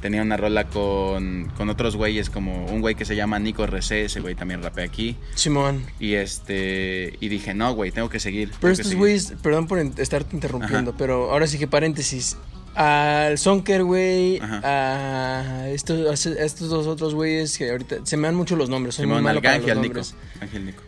Tenía 0.00 0.22
una 0.22 0.38
rola 0.38 0.64
con, 0.66 1.52
con 1.58 1.68
otros 1.68 1.94
güeyes, 1.94 2.30
como 2.30 2.64
un 2.66 2.80
güey 2.80 2.94
que 2.94 3.04
se 3.04 3.14
llama 3.16 3.38
Nico 3.38 3.64
RC, 3.64 4.06
ese 4.06 4.20
güey 4.20 4.34
también 4.34 4.62
rapea 4.62 4.86
aquí. 4.86 5.14
Simón. 5.34 5.84
Y 6.00 6.14
este. 6.14 7.18
Y 7.20 7.28
dije, 7.28 7.52
no, 7.52 7.74
güey, 7.74 7.90
tengo 7.92 8.08
que 8.08 8.18
seguir. 8.18 8.50
Pero 8.60 8.72
estos 8.72 8.86
seguir". 8.86 8.98
güeyes, 8.98 9.34
perdón 9.42 9.66
por 9.66 9.78
estarte 9.78 10.34
interrumpiendo, 10.34 10.90
Ajá. 10.92 10.98
pero 10.98 11.30
ahora 11.30 11.46
sí 11.46 11.58
que 11.58 11.68
paréntesis. 11.68 12.38
Al 12.74 13.36
Sonker, 13.38 13.82
güey, 13.84 14.38
a 14.40 15.66
estos, 15.68 16.26
a 16.26 16.44
estos 16.44 16.68
dos 16.68 16.86
otros 16.86 17.14
güeyes 17.14 17.58
que 17.58 17.70
ahorita 17.70 17.96
se 18.04 18.16
me 18.16 18.28
dan 18.28 18.34
mucho 18.36 18.56
los 18.56 18.68
nombres, 18.68 18.94
soy 18.94 19.06
muy 19.06 19.14
Simón, 19.16 19.24
malo 19.24 19.42
para 19.42 19.58
Gang 19.58 19.66
los 19.66 19.76
Nico. 19.76 19.84
nombres. 19.84 20.14
Ángel 20.40 20.66
Nico. 20.66 20.82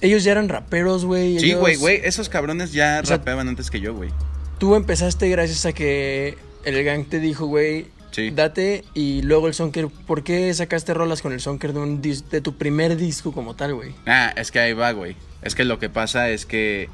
Ellos 0.00 0.22
ya 0.24 0.32
eran 0.32 0.48
raperos, 0.48 1.04
güey. 1.04 1.38
Sí, 1.40 1.54
güey, 1.54 1.76
güey. 1.76 2.00
Esos 2.04 2.28
cabrones 2.28 2.72
ya 2.72 3.02
sea, 3.04 3.16
rapeaban 3.16 3.48
antes 3.48 3.70
que 3.70 3.80
yo, 3.80 3.94
güey. 3.94 4.10
Tú 4.58 4.74
empezaste 4.74 5.28
gracias 5.28 5.66
a 5.66 5.72
que 5.72 6.36
el 6.64 6.84
gang 6.84 7.04
te 7.08 7.18
dijo, 7.20 7.46
güey, 7.46 7.86
Sí. 8.10 8.30
date 8.30 8.84
y 8.94 9.22
luego 9.22 9.48
el 9.48 9.54
Sonker, 9.54 9.88
¿por 10.06 10.22
qué 10.24 10.52
sacaste 10.54 10.94
rolas 10.94 11.20
con 11.22 11.32
el 11.32 11.40
Sonker 11.40 11.72
de, 11.72 11.80
un 11.80 12.00
dis- 12.02 12.24
de 12.28 12.40
tu 12.40 12.56
primer 12.56 12.96
disco 12.96 13.32
como 13.32 13.54
tal, 13.54 13.74
güey? 13.74 13.92
Ah, 14.06 14.32
es 14.36 14.50
que 14.50 14.58
ahí 14.60 14.72
va, 14.72 14.92
güey. 14.92 15.14
Es 15.42 15.54
que 15.54 15.64
lo 15.64 15.78
que 15.78 15.88
pasa 15.90 16.30
es 16.30 16.46
que 16.46 16.88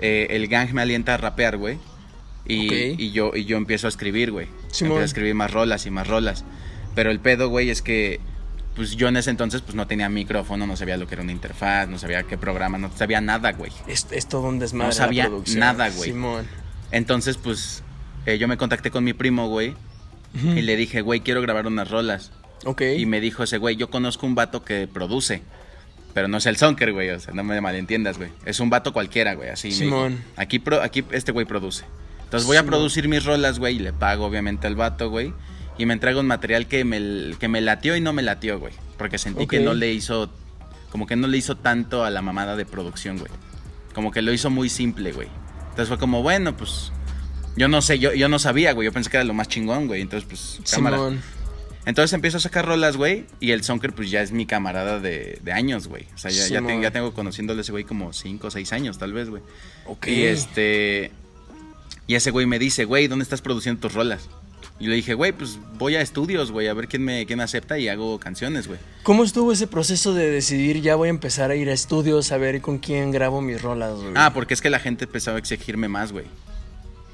eh, 0.00 0.28
el 0.30 0.48
gang 0.48 0.72
me 0.72 0.80
alienta 0.82 1.14
a 1.14 1.16
rapear, 1.16 1.56
güey. 1.56 1.78
Y, 2.52 3.10
yo, 3.12 3.32
y 3.34 3.44
yo 3.44 3.56
empiezo 3.56 3.86
a 3.86 3.90
escribir, 3.90 4.30
güey. 4.32 4.46
Empiezo 4.64 4.98
a 4.98 5.04
escribir 5.04 5.34
más 5.34 5.50
rolas 5.50 5.86
y 5.86 5.90
más 5.90 6.06
rolas. 6.06 6.44
Pero 6.94 7.10
el 7.10 7.20
pedo, 7.20 7.48
güey, 7.48 7.70
es 7.70 7.82
que 7.82 8.20
pues 8.74 8.92
yo 8.96 9.08
en 9.08 9.16
ese 9.16 9.30
entonces 9.30 9.62
pues 9.62 9.74
no 9.74 9.86
tenía 9.86 10.08
micrófono, 10.08 10.66
no 10.66 10.76
sabía 10.76 10.96
lo 10.96 11.06
que 11.06 11.14
era 11.14 11.22
una 11.22 11.32
interfaz, 11.32 11.88
no 11.88 11.98
sabía 11.98 12.22
qué 12.22 12.38
programa, 12.38 12.78
no 12.78 12.90
sabía 12.96 13.20
nada, 13.20 13.52
güey. 13.52 13.72
Es, 13.88 14.06
es 14.10 14.26
todo 14.28 14.48
un 14.48 14.58
desmadre. 14.58 14.84
No 14.86 14.88
la 14.88 14.94
sabía 14.94 15.26
producción. 15.26 15.58
nada, 15.60 15.90
güey. 15.90 16.10
Simón. 16.10 16.46
Entonces, 16.92 17.36
pues 17.36 17.82
eh, 18.26 18.38
yo 18.38 18.48
me 18.48 18.56
contacté 18.56 18.90
con 18.90 19.04
mi 19.04 19.12
primo, 19.12 19.48
güey. 19.48 19.74
Ujú. 20.34 20.52
Y 20.56 20.62
le 20.62 20.76
dije, 20.76 21.00
güey, 21.00 21.20
quiero 21.20 21.42
grabar 21.42 21.66
unas 21.66 21.90
rolas. 21.90 22.30
Ok. 22.64 22.82
Y 22.96 23.06
me 23.06 23.20
dijo 23.20 23.42
ese 23.42 23.58
güey, 23.58 23.76
yo 23.76 23.90
conozco 23.90 24.26
un 24.26 24.34
vato 24.34 24.62
que 24.64 24.86
produce. 24.88 25.42
Pero 26.14 26.26
no 26.28 26.38
es 26.38 26.46
el 26.46 26.56
Sonker, 26.56 26.92
güey, 26.92 27.10
o 27.10 27.20
sea, 27.20 27.32
no 27.34 27.44
me 27.44 27.60
malentiendas, 27.60 28.18
güey. 28.18 28.30
Es 28.44 28.58
un 28.60 28.68
vato 28.68 28.92
cualquiera, 28.92 29.34
güey, 29.34 29.48
así. 29.50 29.70
Simón. 29.70 30.18
Aquí, 30.36 30.58
pro- 30.58 30.82
aquí 30.82 31.04
este 31.12 31.30
güey 31.32 31.46
produce. 31.46 31.84
Entonces 32.30 32.46
voy 32.46 32.58
a 32.58 32.64
producir 32.64 33.08
mis 33.08 33.24
rolas, 33.24 33.58
güey, 33.58 33.74
y 33.74 33.78
le 33.80 33.92
pago 33.92 34.24
obviamente 34.24 34.68
al 34.68 34.76
vato, 34.76 35.10
güey. 35.10 35.34
Y 35.78 35.84
me 35.84 35.94
entrega 35.94 36.20
un 36.20 36.28
material 36.28 36.68
que 36.68 36.84
me, 36.84 37.36
que 37.40 37.48
me 37.48 37.60
latió 37.60 37.96
y 37.96 38.00
no 38.00 38.12
me 38.12 38.22
latió, 38.22 38.60
güey. 38.60 38.72
Porque 38.96 39.18
sentí 39.18 39.48
que 39.48 39.58
no 39.58 39.74
le 39.74 39.92
hizo, 39.92 40.30
como 40.92 41.08
que 41.08 41.16
no 41.16 41.26
le 41.26 41.36
hizo 41.38 41.56
tanto 41.56 42.04
a 42.04 42.10
la 42.10 42.22
mamada 42.22 42.54
de 42.54 42.64
producción, 42.66 43.18
güey. 43.18 43.32
Como 43.94 44.12
que 44.12 44.22
lo 44.22 44.32
hizo 44.32 44.48
muy 44.48 44.68
simple, 44.68 45.10
güey. 45.10 45.26
Entonces 45.70 45.88
fue 45.88 45.98
como, 45.98 46.22
bueno, 46.22 46.56
pues... 46.56 46.92
Yo 47.56 47.66
no 47.66 47.82
sé, 47.82 47.98
yo, 47.98 48.14
yo 48.14 48.28
no 48.28 48.38
sabía, 48.38 48.74
güey. 48.74 48.86
Yo 48.86 48.92
pensé 48.92 49.10
que 49.10 49.16
era 49.16 49.24
lo 49.24 49.34
más 49.34 49.48
chingón, 49.48 49.88
güey. 49.88 50.00
Entonces, 50.00 50.28
pues, 50.28 50.60
cámara. 50.70 50.98
Simón. 50.98 51.20
Entonces 51.84 52.12
empiezo 52.12 52.36
a 52.36 52.40
sacar 52.40 52.64
rolas, 52.64 52.96
güey. 52.96 53.26
Y 53.40 53.50
el 53.50 53.64
Sonker, 53.64 53.92
pues 53.92 54.08
ya 54.08 54.22
es 54.22 54.30
mi 54.30 54.46
camarada 54.46 55.00
de, 55.00 55.40
de 55.42 55.52
años, 55.52 55.88
güey. 55.88 56.06
O 56.14 56.18
sea, 56.18 56.30
ya, 56.30 56.46
ya, 56.46 56.80
ya 56.80 56.90
tengo 56.92 57.12
conociéndole 57.12 57.62
ese 57.62 57.72
güey 57.72 57.82
como 57.82 58.12
5 58.12 58.46
o 58.46 58.50
6 58.52 58.72
años, 58.72 58.98
tal 58.98 59.12
vez, 59.12 59.28
güey. 59.28 59.42
Ok. 59.86 60.06
Y 60.06 60.22
este. 60.22 61.10
Y 62.10 62.16
ese 62.16 62.32
güey 62.32 62.44
me 62.44 62.58
dice, 62.58 62.86
güey, 62.86 63.06
¿dónde 63.06 63.22
estás 63.22 63.40
produciendo 63.40 63.82
tus 63.82 63.94
rolas? 63.94 64.28
Y 64.80 64.88
le 64.88 64.96
dije, 64.96 65.14
güey, 65.14 65.30
pues 65.30 65.60
voy 65.78 65.94
a 65.94 66.00
estudios, 66.00 66.50
güey, 66.50 66.66
a 66.66 66.74
ver 66.74 66.88
quién 66.88 67.04
me, 67.04 67.24
quién 67.24 67.36
me 67.36 67.44
acepta 67.44 67.78
y 67.78 67.86
hago 67.86 68.18
canciones, 68.18 68.66
güey. 68.66 68.80
¿Cómo 69.04 69.22
estuvo 69.22 69.52
ese 69.52 69.68
proceso 69.68 70.12
de 70.12 70.28
decidir 70.28 70.80
ya 70.80 70.96
voy 70.96 71.06
a 71.06 71.10
empezar 71.10 71.52
a 71.52 71.54
ir 71.54 71.70
a 71.70 71.72
estudios 71.72 72.32
a 72.32 72.36
ver 72.36 72.60
con 72.62 72.78
quién 72.78 73.12
grabo 73.12 73.40
mis 73.40 73.62
rolas, 73.62 73.94
güey? 74.00 74.12
Ah, 74.16 74.32
porque 74.34 74.54
es 74.54 74.60
que 74.60 74.70
la 74.70 74.80
gente 74.80 75.04
empezaba 75.04 75.36
a 75.36 75.38
exigirme 75.38 75.86
más, 75.86 76.10
güey. 76.10 76.24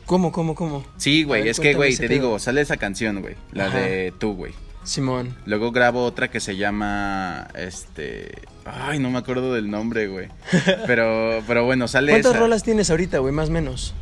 ¿Cómo, 0.06 0.32
cómo, 0.32 0.54
cómo? 0.54 0.82
Sí, 0.96 1.24
güey, 1.24 1.42
ver, 1.42 1.50
es 1.50 1.61
que, 1.61 1.74
güey, 1.74 1.94
te 1.94 2.09
pedo. 2.09 2.14
digo, 2.14 2.38
sale 2.38 2.62
esa 2.62 2.78
canción, 2.78 3.20
güey, 3.20 3.35
la 3.52 3.66
Ajá. 3.66 3.76
de 3.80 4.14
tú, 4.18 4.32
güey. 4.32 4.54
Simón. 4.82 5.37
Luego 5.44 5.72
grabo 5.72 6.06
otra 6.06 6.30
que 6.30 6.40
se 6.40 6.56
llama, 6.56 7.48
este... 7.54 8.32
Ay, 8.64 8.98
no 8.98 9.11
me 9.11 9.18
acuerdo 9.18 9.52
del 9.52 9.68
nombre, 9.68 10.06
güey. 10.06 10.28
Pero, 10.87 11.42
pero 11.46 11.66
bueno, 11.66 11.87
sale 11.87 12.12
¿Cuántas 12.12 12.32
esa. 12.32 12.40
rolas 12.40 12.62
tienes 12.62 12.88
ahorita, 12.88 13.18
güey? 13.18 13.35
Más 13.35 13.50
o 13.50 13.52
menos. 13.52 13.92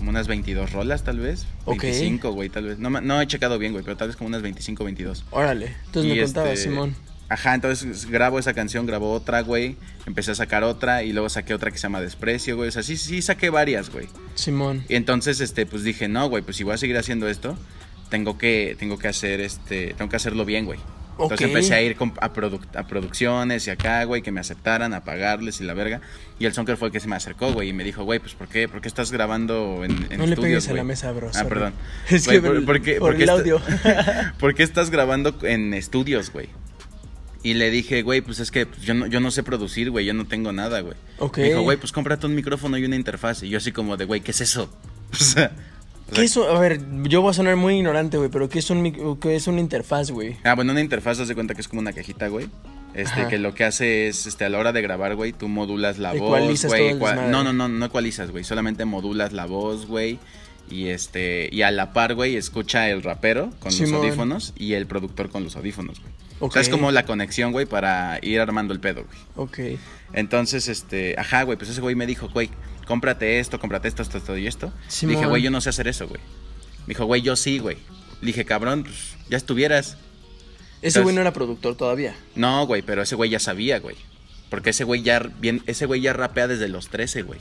Como 0.00 0.08
unas 0.08 0.28
22 0.28 0.72
rolas, 0.72 1.04
tal 1.04 1.18
vez. 1.20 1.46
Ok. 1.66 1.82
25, 1.82 2.32
güey, 2.32 2.48
tal 2.48 2.64
vez. 2.64 2.78
No, 2.78 2.88
no 2.88 3.20
he 3.20 3.26
checado 3.26 3.58
bien, 3.58 3.72
güey, 3.72 3.84
pero 3.84 3.98
tal 3.98 4.08
vez 4.08 4.16
como 4.16 4.28
unas 4.28 4.40
25, 4.40 4.82
22. 4.82 5.26
Órale. 5.30 5.76
Entonces 5.84 6.10
Y 6.10 6.16
me 6.16 6.24
contabas, 6.24 6.52
este, 6.54 6.70
Simón. 6.70 6.96
Ajá, 7.28 7.54
entonces 7.54 8.06
grabo 8.06 8.38
esa 8.38 8.54
canción, 8.54 8.86
grabo 8.86 9.12
otra, 9.12 9.42
güey. 9.42 9.76
Empecé 10.06 10.30
a 10.30 10.34
sacar 10.34 10.64
otra 10.64 11.02
y 11.02 11.12
luego 11.12 11.28
saqué 11.28 11.52
otra 11.52 11.70
que 11.70 11.76
se 11.76 11.82
llama 11.82 12.00
Desprecio, 12.00 12.56
güey. 12.56 12.70
O 12.70 12.72
sea, 12.72 12.82
sí, 12.82 12.96
sí 12.96 13.20
saqué 13.20 13.50
varias, 13.50 13.90
güey. 13.90 14.08
Simón. 14.36 14.86
Y 14.88 14.94
entonces, 14.94 15.42
este, 15.42 15.66
pues 15.66 15.82
dije, 15.84 16.08
no, 16.08 16.30
güey, 16.30 16.42
pues 16.42 16.56
si 16.56 16.64
voy 16.64 16.72
a 16.72 16.78
seguir 16.78 16.96
haciendo 16.96 17.28
esto, 17.28 17.58
tengo 18.08 18.38
que, 18.38 18.74
tengo 18.78 18.98
que 18.98 19.08
hacer, 19.08 19.42
este, 19.42 19.92
tengo 19.98 20.08
que 20.08 20.16
hacerlo 20.16 20.46
bien, 20.46 20.64
güey. 20.64 20.80
Entonces 21.24 21.46
empecé 21.48 21.74
a 21.74 21.82
ir 21.82 21.96
a, 22.20 22.32
produ- 22.32 22.60
a 22.74 22.86
producciones 22.86 23.66
y 23.66 23.70
acá, 23.70 24.04
güey, 24.04 24.22
que 24.22 24.32
me 24.32 24.40
aceptaran, 24.40 24.94
a 24.94 25.04
pagarles 25.04 25.60
y 25.60 25.64
la 25.64 25.74
verga. 25.74 26.00
Y 26.38 26.46
el 26.46 26.52
Sonker 26.52 26.76
fue 26.76 26.88
el 26.88 26.92
que 26.92 27.00
se 27.00 27.08
me 27.08 27.16
acercó, 27.16 27.52
güey, 27.52 27.68
y 27.68 27.72
me 27.72 27.84
dijo, 27.84 28.04
güey, 28.04 28.18
pues 28.18 28.34
¿por 28.34 28.48
qué, 28.48 28.68
¿por 28.68 28.80
qué 28.80 28.88
estás 28.88 29.10
grabando 29.12 29.84
en, 29.84 29.90
en 30.10 30.18
No 30.18 30.26
le 30.26 30.32
estudios, 30.34 30.40
pegues 30.40 30.68
a 30.68 30.70
la 30.70 30.74
güey?" 30.76 30.84
mesa, 30.86 31.12
bro. 31.12 31.28
Ah, 31.28 31.32
sorry. 31.34 31.48
perdón. 31.48 31.72
Es 32.08 32.26
Güey, 32.26 32.40
que 32.40 32.46
por- 32.46 32.54
por, 32.56 32.64
¿por 32.66 32.82
qué- 32.82 32.94
por 32.98 33.14
el 33.14 33.28
audio. 33.28 33.60
¿Por 34.38 34.54
qué 34.54 34.62
estás 34.62 34.90
grabando 34.90 35.36
en 35.42 35.74
estudios, 35.74 36.32
güey? 36.32 36.48
Y 37.42 37.54
le 37.54 37.70
dije, 37.70 38.02
güey, 38.02 38.20
pues 38.20 38.38
es 38.38 38.50
que 38.50 38.66
pues, 38.66 38.82
yo 38.82 38.92
no, 38.92 39.06
yo 39.06 39.18
no 39.20 39.30
sé 39.30 39.42
producir, 39.42 39.90
güey, 39.90 40.04
yo 40.04 40.12
no 40.12 40.26
tengo 40.26 40.52
nada, 40.52 40.80
güey. 40.80 40.94
Ok. 41.18 41.38
Me 41.38 41.44
dijo, 41.44 41.62
güey, 41.62 41.78
pues 41.78 41.90
cómprate 41.90 42.26
un 42.26 42.34
micrófono 42.34 42.76
y 42.76 42.84
una 42.84 42.96
interfaz. 42.96 43.42
Y 43.42 43.48
yo 43.48 43.56
así 43.58 43.72
como 43.72 43.96
de, 43.96 44.04
güey, 44.04 44.20
¿qué 44.20 44.30
es 44.32 44.40
eso? 44.42 44.70
O 45.12 45.16
sea, 45.16 45.50
¿Qué 46.14 46.22
es 46.22 46.36
un- 46.36 46.46
A 46.48 46.58
ver, 46.58 46.80
yo 47.04 47.22
voy 47.22 47.30
a 47.30 47.34
sonar 47.34 47.56
muy 47.56 47.76
ignorante, 47.76 48.16
güey, 48.18 48.30
pero 48.30 48.48
¿qué 48.48 48.58
es, 48.58 48.70
un, 48.70 49.18
qué 49.20 49.36
es 49.36 49.46
una 49.46 49.60
interfaz, 49.60 50.10
güey? 50.10 50.36
Ah, 50.44 50.54
bueno, 50.54 50.72
una 50.72 50.80
interfaz, 50.80 51.20
haz 51.20 51.28
de 51.28 51.34
cuenta 51.34 51.54
que 51.54 51.60
es 51.60 51.68
como 51.68 51.80
una 51.80 51.92
cajita, 51.92 52.28
güey. 52.28 52.48
Este, 52.94 53.20
Ajá. 53.20 53.28
que 53.28 53.38
lo 53.38 53.54
que 53.54 53.64
hace 53.64 54.08
es, 54.08 54.26
este, 54.26 54.44
a 54.44 54.48
la 54.48 54.58
hora 54.58 54.72
de 54.72 54.82
grabar, 54.82 55.14
güey, 55.14 55.32
tú 55.32 55.48
modulas 55.48 55.98
la 55.98 56.12
voz, 56.12 56.64
güey. 56.66 56.94
No, 57.30 57.44
no, 57.44 57.52
no, 57.52 57.68
no 57.68 57.86
ecualizas, 57.86 58.30
güey. 58.32 58.42
Solamente 58.42 58.84
modulas 58.84 59.32
la 59.32 59.46
voz, 59.46 59.86
güey. 59.86 60.18
Y 60.68 60.88
este, 60.88 61.48
y 61.52 61.62
a 61.62 61.70
la 61.70 61.92
par, 61.92 62.14
güey, 62.14 62.36
escucha 62.36 62.88
el 62.90 63.02
rapero 63.02 63.50
con 63.60 63.70
Simón. 63.72 63.92
los 63.92 64.02
audífonos 64.02 64.52
y 64.56 64.74
el 64.74 64.86
productor 64.86 65.28
con 65.30 65.44
los 65.44 65.56
audífonos, 65.56 66.00
güey. 66.00 66.12
O 66.40 66.46
Ok. 66.46 66.54
sea, 66.54 66.62
es 66.62 66.68
como 66.68 66.90
la 66.90 67.04
conexión, 67.04 67.52
güey, 67.52 67.66
para 67.66 68.18
ir 68.22 68.40
armando 68.40 68.72
el 68.72 68.80
pedo, 68.80 69.04
güey. 69.04 69.18
Ok. 69.74 69.78
Entonces, 70.12 70.68
este, 70.68 71.14
ajá, 71.18 71.42
güey, 71.44 71.58
pues 71.58 71.70
ese 71.70 71.80
güey 71.80 71.94
me 71.94 72.06
dijo, 72.06 72.28
güey, 72.28 72.50
cómprate 72.90 73.38
esto, 73.38 73.60
cómprate 73.60 73.86
esto, 73.86 74.02
esto, 74.02 74.18
esto 74.18 74.36
y 74.36 74.48
esto. 74.48 74.72
Dije, 75.02 75.26
güey, 75.26 75.42
yo 75.42 75.52
no 75.52 75.60
sé 75.60 75.70
hacer 75.70 75.86
eso, 75.86 76.08
güey. 76.08 76.20
Me 76.80 76.88
dijo, 76.88 77.04
güey, 77.04 77.22
yo 77.22 77.36
sí, 77.36 77.60
güey. 77.60 77.76
Le 78.20 78.26
dije, 78.26 78.44
cabrón, 78.44 78.82
pues 78.82 79.14
ya 79.28 79.36
estuvieras. 79.36 79.96
Ese 80.82 81.00
güey 81.00 81.14
no 81.14 81.20
era 81.20 81.32
productor 81.32 81.76
todavía. 81.76 82.16
No, 82.34 82.66
güey, 82.66 82.82
pero 82.82 83.02
ese 83.02 83.14
güey 83.14 83.30
ya 83.30 83.38
sabía, 83.38 83.78
güey. 83.78 83.94
Porque 84.48 84.70
ese 84.70 84.82
güey 84.82 85.02
ya 85.02 85.20
bien, 85.20 85.62
ese 85.68 85.86
güey 85.86 86.00
ya 86.00 86.12
rapea 86.12 86.48
desde 86.48 86.66
los 86.66 86.88
13, 86.88 87.22
güey. 87.22 87.38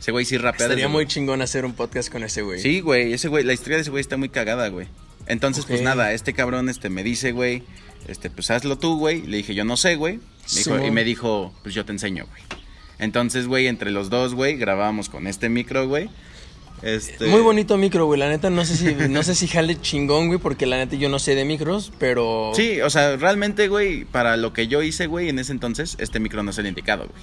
Ese 0.00 0.10
güey 0.10 0.24
sí 0.24 0.36
rapea 0.36 0.66
Estaría 0.66 0.86
desde 0.86 0.88
muy 0.88 1.06
chingón 1.06 1.40
hacer 1.40 1.64
un 1.64 1.74
podcast 1.74 2.10
con 2.10 2.24
ese 2.24 2.42
güey. 2.42 2.60
Sí, 2.60 2.80
güey, 2.80 3.12
ese 3.12 3.28
güey, 3.28 3.44
la 3.44 3.52
historia 3.52 3.76
de 3.76 3.82
ese 3.82 3.90
güey 3.92 4.00
está 4.00 4.16
muy 4.16 4.28
cagada, 4.28 4.66
güey. 4.70 4.88
Entonces, 5.28 5.66
pues 5.66 5.82
nada, 5.82 6.12
este 6.12 6.32
cabrón 6.32 6.68
este 6.68 6.90
me 6.90 7.04
dice, 7.04 7.30
güey, 7.30 7.62
este 8.08 8.28
pues 8.28 8.50
hazlo 8.50 8.76
tú, 8.76 8.98
güey. 8.98 9.22
Le 9.22 9.36
dije, 9.36 9.54
"Yo 9.54 9.64
no 9.64 9.76
sé, 9.76 9.94
güey." 9.94 10.18
Y 10.84 10.90
me 10.90 11.04
dijo, 11.04 11.54
"Pues 11.62 11.76
yo 11.76 11.84
te 11.84 11.92
enseño, 11.92 12.26
güey." 12.26 12.63
Entonces, 13.04 13.46
güey, 13.46 13.66
entre 13.66 13.90
los 13.90 14.10
dos, 14.10 14.34
güey, 14.34 14.56
grabábamos 14.56 15.08
con 15.08 15.26
este 15.26 15.48
micro, 15.48 15.86
güey. 15.86 16.08
Este 16.82 17.26
Muy 17.26 17.40
bonito 17.40 17.78
micro, 17.78 18.06
güey. 18.06 18.18
La 18.18 18.28
neta, 18.28 18.50
no 18.50 18.64
sé 18.64 18.76
si, 18.76 19.08
no 19.08 19.22
sé 19.22 19.34
si 19.34 19.46
jale 19.46 19.80
chingón, 19.80 20.26
güey, 20.28 20.38
porque 20.38 20.66
la 20.66 20.76
neta 20.76 20.96
yo 20.96 21.08
no 21.08 21.18
sé 21.18 21.34
de 21.34 21.44
micros, 21.44 21.92
pero. 21.98 22.52
Sí, 22.54 22.80
o 22.80 22.90
sea, 22.90 23.16
realmente, 23.16 23.68
güey, 23.68 24.04
para 24.04 24.36
lo 24.36 24.52
que 24.52 24.66
yo 24.66 24.82
hice, 24.82 25.06
güey, 25.06 25.28
en 25.28 25.38
ese 25.38 25.52
entonces, 25.52 25.96
este 25.98 26.18
micro 26.18 26.42
no 26.42 26.50
es 26.50 26.58
el 26.58 26.66
indicado, 26.66 27.06
güey. 27.06 27.22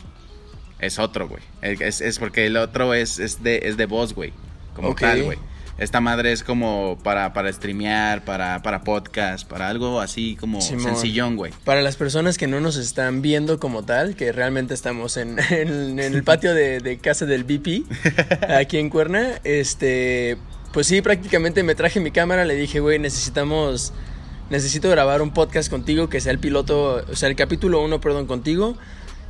Es 0.79 0.99
otro, 0.99 1.27
güey. 1.27 1.43
Es, 1.61 2.01
es 2.01 2.17
porque 2.17 2.45
el 2.45 2.57
otro 2.57 2.93
es, 2.93 3.19
es, 3.19 3.43
de, 3.43 3.61
es 3.63 3.77
de 3.77 3.85
voz, 3.85 4.13
güey. 4.13 4.33
Como 4.75 4.95
tal, 4.95 5.23
güey. 5.23 5.37
Esta 5.81 5.99
madre 5.99 6.31
es 6.31 6.43
como 6.43 6.99
para, 7.03 7.33
para 7.33 7.51
streamear, 7.51 8.23
para, 8.23 8.61
para 8.61 8.83
podcast, 8.83 9.47
para 9.47 9.67
algo 9.67 9.99
así 9.99 10.35
como 10.35 10.61
Simón. 10.61 10.83
sencillón, 10.83 11.35
güey. 11.35 11.51
Para 11.65 11.81
las 11.81 11.95
personas 11.95 12.37
que 12.37 12.45
no 12.45 12.59
nos 12.61 12.77
están 12.77 13.23
viendo 13.23 13.59
como 13.59 13.83
tal, 13.83 14.15
que 14.15 14.31
realmente 14.31 14.75
estamos 14.75 15.17
en, 15.17 15.39
en- 15.49 15.99
en 15.99 16.13
el 16.13 16.23
patio 16.23 16.53
de, 16.53 16.81
de 16.81 16.99
casa 16.99 17.25
del 17.25 17.43
BP, 17.45 17.85
aquí 18.55 18.77
en 18.77 18.91
Cuerna, 18.91 19.39
este, 19.43 20.37
pues 20.71 20.85
sí, 20.85 21.01
prácticamente 21.01 21.63
me 21.63 21.73
traje 21.73 21.99
mi 21.99 22.11
cámara, 22.11 22.45
le 22.45 22.53
dije, 22.53 22.79
güey, 22.79 22.99
necesitamos, 22.99 23.91
necesito 24.51 24.87
grabar 24.91 25.23
un 25.23 25.31
podcast 25.33 25.71
contigo, 25.71 26.09
que 26.09 26.21
sea 26.21 26.31
el 26.31 26.37
piloto, 26.37 27.03
o 27.11 27.15
sea, 27.15 27.27
el 27.27 27.35
capítulo 27.35 27.83
1, 27.83 27.99
perdón, 28.01 28.27
contigo. 28.27 28.77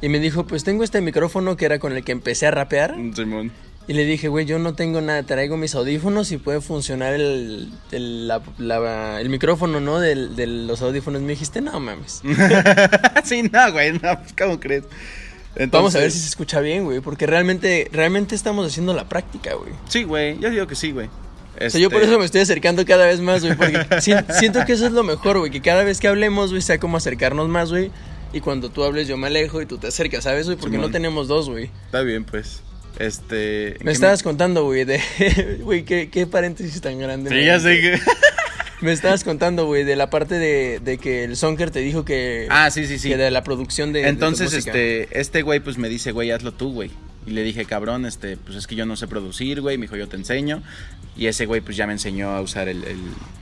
Y 0.02 0.10
me 0.10 0.20
dijo, 0.20 0.46
pues 0.46 0.66
tengo 0.66 0.84
este 0.84 1.00
micrófono 1.00 1.56
que 1.56 1.64
era 1.64 1.80
con 1.80 1.94
el 1.96 2.04
que 2.04 2.12
empecé 2.12 2.46
a 2.48 2.52
rapear. 2.52 2.96
Simón. 3.16 3.52
Y 3.88 3.94
le 3.94 4.06
dije, 4.06 4.28
güey, 4.30 4.46
yo 4.46 4.58
no 4.60 4.74
tengo 4.74 5.02
nada, 5.02 5.24
traigo 5.24 5.58
mis 5.58 5.76
audífonos 5.76 6.32
y 6.32 6.38
puede 6.38 6.62
funcionar 6.62 7.14
el, 7.14 7.70
el, 7.92 8.28
la- 8.28 8.42
la- 8.58 9.20
el 9.20 9.30
micrófono, 9.30 9.80
¿no? 9.82 10.00
Del- 10.00 10.36
De, 10.36 10.48
los 10.48 10.82
audífonos. 10.82 11.22
Me 11.22 11.30
dijiste, 11.30 11.62
no 11.62 11.80
mames. 11.80 12.22
sí, 13.24 13.44
no, 13.44 13.72
güey, 13.72 13.94
no, 13.94 14.00
pues, 14.20 14.34
¿cómo 14.38 14.60
crees? 14.60 14.84
Vamos 15.72 15.96
a 15.96 16.00
ver 16.00 16.08
Entonces- 16.08 16.14
si 16.14 16.20
se 16.20 16.28
escucha 16.30 16.62
bien, 16.62 16.86
güey, 16.86 17.00
porque 17.02 17.26
realmente, 17.26 17.90
realmente 17.92 18.36
estamos 18.36 18.66
haciendo 18.68 18.94
la 18.94 19.10
práctica, 19.10 19.56
güey. 19.56 19.74
Sí, 19.90 20.04
güey, 20.04 20.40
yo 20.40 20.50
digo 20.50 20.68
que 20.68 20.76
sí, 20.76 20.92
güey. 20.92 21.10
O 21.60 21.70
sea, 21.70 21.80
yo 21.82 21.90
por 21.90 21.98
Este, 22.02 22.10
eso 22.12 22.20
me 22.20 22.26
estoy 22.26 22.42
acercando 22.42 22.86
cada 22.86 23.06
vez 23.06 23.20
más, 23.20 23.44
güey, 23.44 23.58
porque 23.58 23.86
si- 24.02 24.14
siento 24.40 24.64
que 24.66 24.74
eso 24.74 24.86
es 24.86 24.94
lo 24.94 25.04
mejor, 25.04 25.40
güey, 25.40 25.52
que 25.52 25.62
cada 25.62 25.84
vez 25.84 26.00
que 26.00 26.08
hablemos, 26.08 26.52
güey, 26.52 26.62
sea 26.62 26.80
como 26.80 26.98
acercarnos 26.98 27.50
más, 27.50 27.70
güey. 27.72 27.92
Y 28.32 28.40
cuando 28.40 28.70
tú 28.70 28.84
hables 28.86 29.10
yo 29.10 29.18
me 29.18 29.28
alejo 29.28 29.62
y 29.62 29.66
tú 29.66 29.78
te 29.78 29.88
acercas, 29.88 30.24
¿sabes, 30.24 30.46
güey? 30.46 30.58
Porque 30.58 30.78
no 30.78 30.90
tenemos 30.90 31.28
dos, 31.28 31.50
güey. 31.50 31.70
Está 31.88 32.02
bien, 32.02 32.24
pues. 32.24 32.62
Este. 33.02 33.78
¿en 33.78 33.86
Me 33.86 33.92
estabas 33.92 34.24
contando, 34.24 34.66
güey, 34.66 34.86
de... 34.86 35.02
Güey, 35.62 35.84
¿qué, 35.84 36.10
qué 36.10 36.28
paréntesis 36.28 36.80
tan 36.82 37.00
grande. 37.00 37.30
Sí, 37.30 37.46
ya 37.46 37.60
sé 37.60 37.82
que. 37.82 38.00
Me 38.82 38.92
estabas 38.92 39.24
contando, 39.24 39.68
güey, 39.68 39.84
de 39.84 39.96
la 39.96 40.10
parte 40.10 40.40
de, 40.40 40.80
de 40.80 40.98
que 40.98 41.24
el 41.24 41.38
Sonker 41.38 41.70
te 41.70 41.82
dijo 41.82 42.04
que... 42.04 42.48
Ah, 42.50 42.72
sí, 42.72 42.88
sí, 42.88 42.98
sí. 42.98 43.10
Que 43.10 43.18
de 43.18 43.30
la 43.30 43.44
producción 43.44 43.94
de... 43.94 44.08
Entonces, 44.08 44.54
este, 44.54 45.08
este 45.20 45.44
güey 45.44 45.60
pues 45.60 45.78
me 45.78 45.88
dice, 45.88 46.12
güey, 46.12 46.32
hazlo 46.32 46.52
tú, 46.52 46.74
güey. 46.74 46.90
Y 47.26 47.32
le 47.32 47.44
dije, 47.44 47.66
cabrón, 47.66 48.06
este, 48.06 48.36
pues 48.38 48.58
es 48.58 48.66
que 48.68 48.76
yo 48.76 48.86
no 48.86 48.96
sé 48.96 49.08
producir, 49.08 49.62
güey. 49.62 49.78
Me 49.78 49.84
dijo, 49.86 49.96
yo 49.96 50.08
te 50.08 50.16
enseño. 50.18 50.64
Y 51.16 51.28
ese 51.28 51.46
güey 51.46 51.62
pues 51.62 51.76
ya 51.78 51.86
me 51.86 51.94
enseñó 51.94 52.30
a 52.32 52.42
usar 52.42 52.68
el, 52.70 52.84
el, 52.86 52.98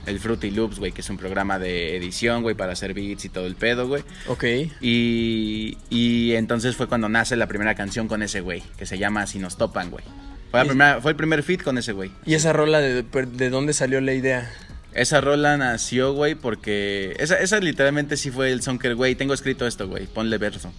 el 0.06 0.18
Fruity 0.18 0.50
Loops, 0.50 0.78
güey, 0.80 0.92
que 0.92 1.00
es 1.02 1.08
un 1.08 1.16
programa 1.16 1.58
de 1.58 1.96
edición, 1.96 2.42
güey, 2.42 2.54
para 2.56 2.72
hacer 2.72 2.92
beats 2.94 3.24
y 3.24 3.28
todo 3.28 3.46
el 3.46 3.54
pedo, 3.54 3.86
güey. 3.88 4.02
Ok. 4.26 4.44
Y, 4.80 5.78
y 5.88 6.32
entonces 6.34 6.76
fue 6.76 6.88
cuando 6.88 7.08
nace 7.08 7.36
la 7.36 7.46
primera 7.46 7.74
canción 7.74 8.08
con 8.08 8.22
ese 8.22 8.40
güey, 8.40 8.62
que 8.76 8.86
se 8.86 8.98
llama 8.98 9.26
Si 9.26 9.38
nos 9.38 9.56
topan, 9.56 9.90
güey. 9.90 10.04
Fue, 10.50 10.60
la 10.60 10.66
primera- 10.66 11.00
fue 11.00 11.12
el 11.12 11.16
primer 11.16 11.42
feat 11.44 11.62
con 11.62 11.78
ese 11.78 11.92
güey. 11.92 12.10
¿Y 12.26 12.34
esa 12.34 12.52
rola 12.52 12.80
de, 12.80 13.02
de 13.04 13.50
dónde 13.50 13.72
salió 13.72 14.00
la 14.00 14.14
idea? 14.14 14.50
Esa 14.92 15.20
rola 15.20 15.56
nació, 15.56 16.12
güey, 16.12 16.34
porque... 16.34 17.14
Esa, 17.20 17.36
esa 17.38 17.60
literalmente 17.60 18.16
sí 18.16 18.32
fue 18.32 18.50
el 18.50 18.60
Sonker, 18.62 18.96
güey. 18.96 19.14
Tengo 19.14 19.32
escrito 19.32 19.64
esto, 19.66 19.86
güey. 19.86 20.06
Ponle 20.08 20.36
verso. 20.38 20.72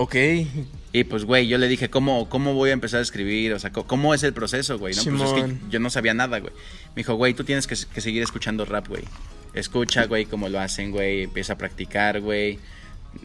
Ok. 0.00 0.14
Y 0.92 1.04
pues, 1.04 1.24
güey, 1.24 1.48
yo 1.48 1.58
le 1.58 1.66
dije, 1.66 1.90
¿cómo, 1.90 2.28
¿cómo 2.28 2.54
voy 2.54 2.70
a 2.70 2.72
empezar 2.72 3.00
a 3.00 3.02
escribir? 3.02 3.52
O 3.52 3.58
sea, 3.58 3.70
¿cómo 3.72 4.14
es 4.14 4.22
el 4.22 4.32
proceso, 4.32 4.78
güey? 4.78 4.94
¿no? 4.94 5.02
Pues 5.02 5.22
es 5.22 5.32
que 5.32 5.54
yo 5.70 5.80
no 5.80 5.90
sabía 5.90 6.14
nada, 6.14 6.38
güey. 6.38 6.52
Me 6.94 7.00
dijo, 7.00 7.14
güey, 7.16 7.34
tú 7.34 7.42
tienes 7.42 7.66
que, 7.66 7.76
que 7.92 8.00
seguir 8.00 8.22
escuchando 8.22 8.64
rap, 8.64 8.86
güey. 8.88 9.02
Escucha, 9.54 10.06
güey, 10.06 10.24
cómo 10.24 10.48
lo 10.48 10.60
hacen, 10.60 10.92
güey. 10.92 11.24
Empieza 11.24 11.54
a 11.54 11.58
practicar, 11.58 12.20
güey. 12.20 12.60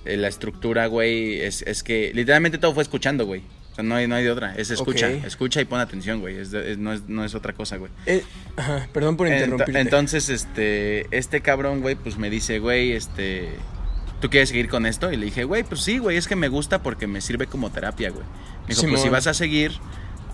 Eh, 0.06 0.18
La 0.18 0.28
estructura, 0.30 0.88
güey, 0.88 1.42
es, 1.42 1.62
es 1.62 1.84
que 1.84 2.12
literalmente 2.16 2.58
todo 2.58 2.74
fue 2.74 2.82
escuchando, 2.82 3.26
güey. 3.28 3.44
O 3.72 3.76
sea, 3.76 3.84
no 3.84 3.96
hay, 3.96 4.08
no 4.08 4.16
hay 4.16 4.24
de 4.24 4.32
otra. 4.32 4.56
Es 4.56 4.72
escucha, 4.72 5.08
escucha 5.28 5.62
y 5.62 5.66
pon 5.66 5.80
atención, 5.80 6.22
güey. 6.22 6.38
Es 6.38 6.52
de- 6.52 6.72
es- 6.72 6.78
no, 6.80 6.92
es, 6.94 7.08
no 7.08 7.24
es 7.24 7.36
otra 7.36 7.54
cosa, 7.54 7.78
güey. 7.78 7.92
Eh, 8.08 8.24
ajá, 8.56 8.88
perdón 8.94 9.16
por 9.16 9.28
interrumpirte. 9.28 9.80
entonces, 9.80 10.30
este, 10.30 11.06
este 11.16 11.42
cabrón, 11.42 11.82
güey, 11.82 11.96
pues 11.96 12.18
me 12.18 12.30
dice, 12.30 12.60
güey, 12.60 12.92
este, 12.94 13.50
¿tú 14.24 14.30
quieres 14.30 14.48
seguir 14.48 14.70
con 14.70 14.86
esto? 14.86 15.12
Y 15.12 15.18
le 15.18 15.26
dije, 15.26 15.44
güey, 15.44 15.64
pues 15.64 15.82
sí, 15.82 15.98
güey, 15.98 16.16
es 16.16 16.30
que 16.30 16.38
me 16.38 16.48
gusta 16.48 16.82
porque 16.82 17.08
me 17.08 17.20
sirve 17.20 17.46
como 17.46 17.72
terapia, 17.72 18.10
güey. 18.10 18.24
Me 18.70 18.74
dijo, 18.74 18.88
pues 18.88 19.02
si 19.02 19.10
vas 19.10 19.28
a 19.28 19.34
seguir, 19.34 19.74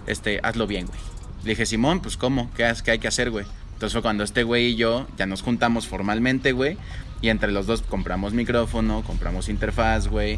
este, 0.05 0.39
hazlo 0.43 0.67
bien, 0.67 0.85
güey. 0.85 0.99
Le 1.43 1.49
dije, 1.49 1.65
Simón, 1.65 1.99
pues 1.99 2.15
¿cómo? 2.15 2.51
¿Qué, 2.55 2.71
qué 2.85 2.91
hay 2.91 2.99
que 2.99 3.07
hacer, 3.07 3.31
güey? 3.31 3.47
Entonces 3.73 3.93
fue 3.93 4.03
cuando 4.03 4.23
este 4.23 4.43
güey 4.43 4.67
y 4.67 4.75
yo 4.75 5.07
ya 5.17 5.25
nos 5.25 5.41
juntamos 5.41 5.87
formalmente, 5.87 6.51
güey, 6.51 6.77
y 7.19 7.29
entre 7.29 7.51
los 7.51 7.65
dos 7.65 7.81
compramos 7.81 8.31
micrófono, 8.33 9.01
compramos 9.01 9.49
interfaz, 9.49 10.07
güey, 10.07 10.37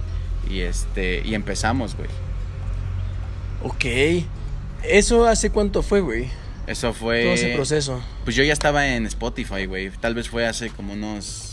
y 0.49 0.61
este, 0.61 1.21
y 1.25 1.35
empezamos, 1.35 1.97
güey. 1.97 2.07
Ok. 3.63 4.23
¿Eso 4.83 5.27
hace 5.27 5.49
cuánto 5.49 5.83
fue, 5.83 5.99
güey? 5.99 6.29
Eso 6.67 6.93
fue. 6.93 7.23
Todo 7.23 7.33
ese 7.33 7.53
proceso. 7.53 8.01
Pues 8.23 8.37
yo 8.37 8.45
ya 8.45 8.53
estaba 8.53 8.87
en 8.87 9.05
Spotify, 9.07 9.65
güey. 9.65 9.89
Tal 9.89 10.15
vez 10.15 10.29
fue 10.29 10.47
hace 10.47 10.69
como 10.69 10.93
unos. 10.93 11.50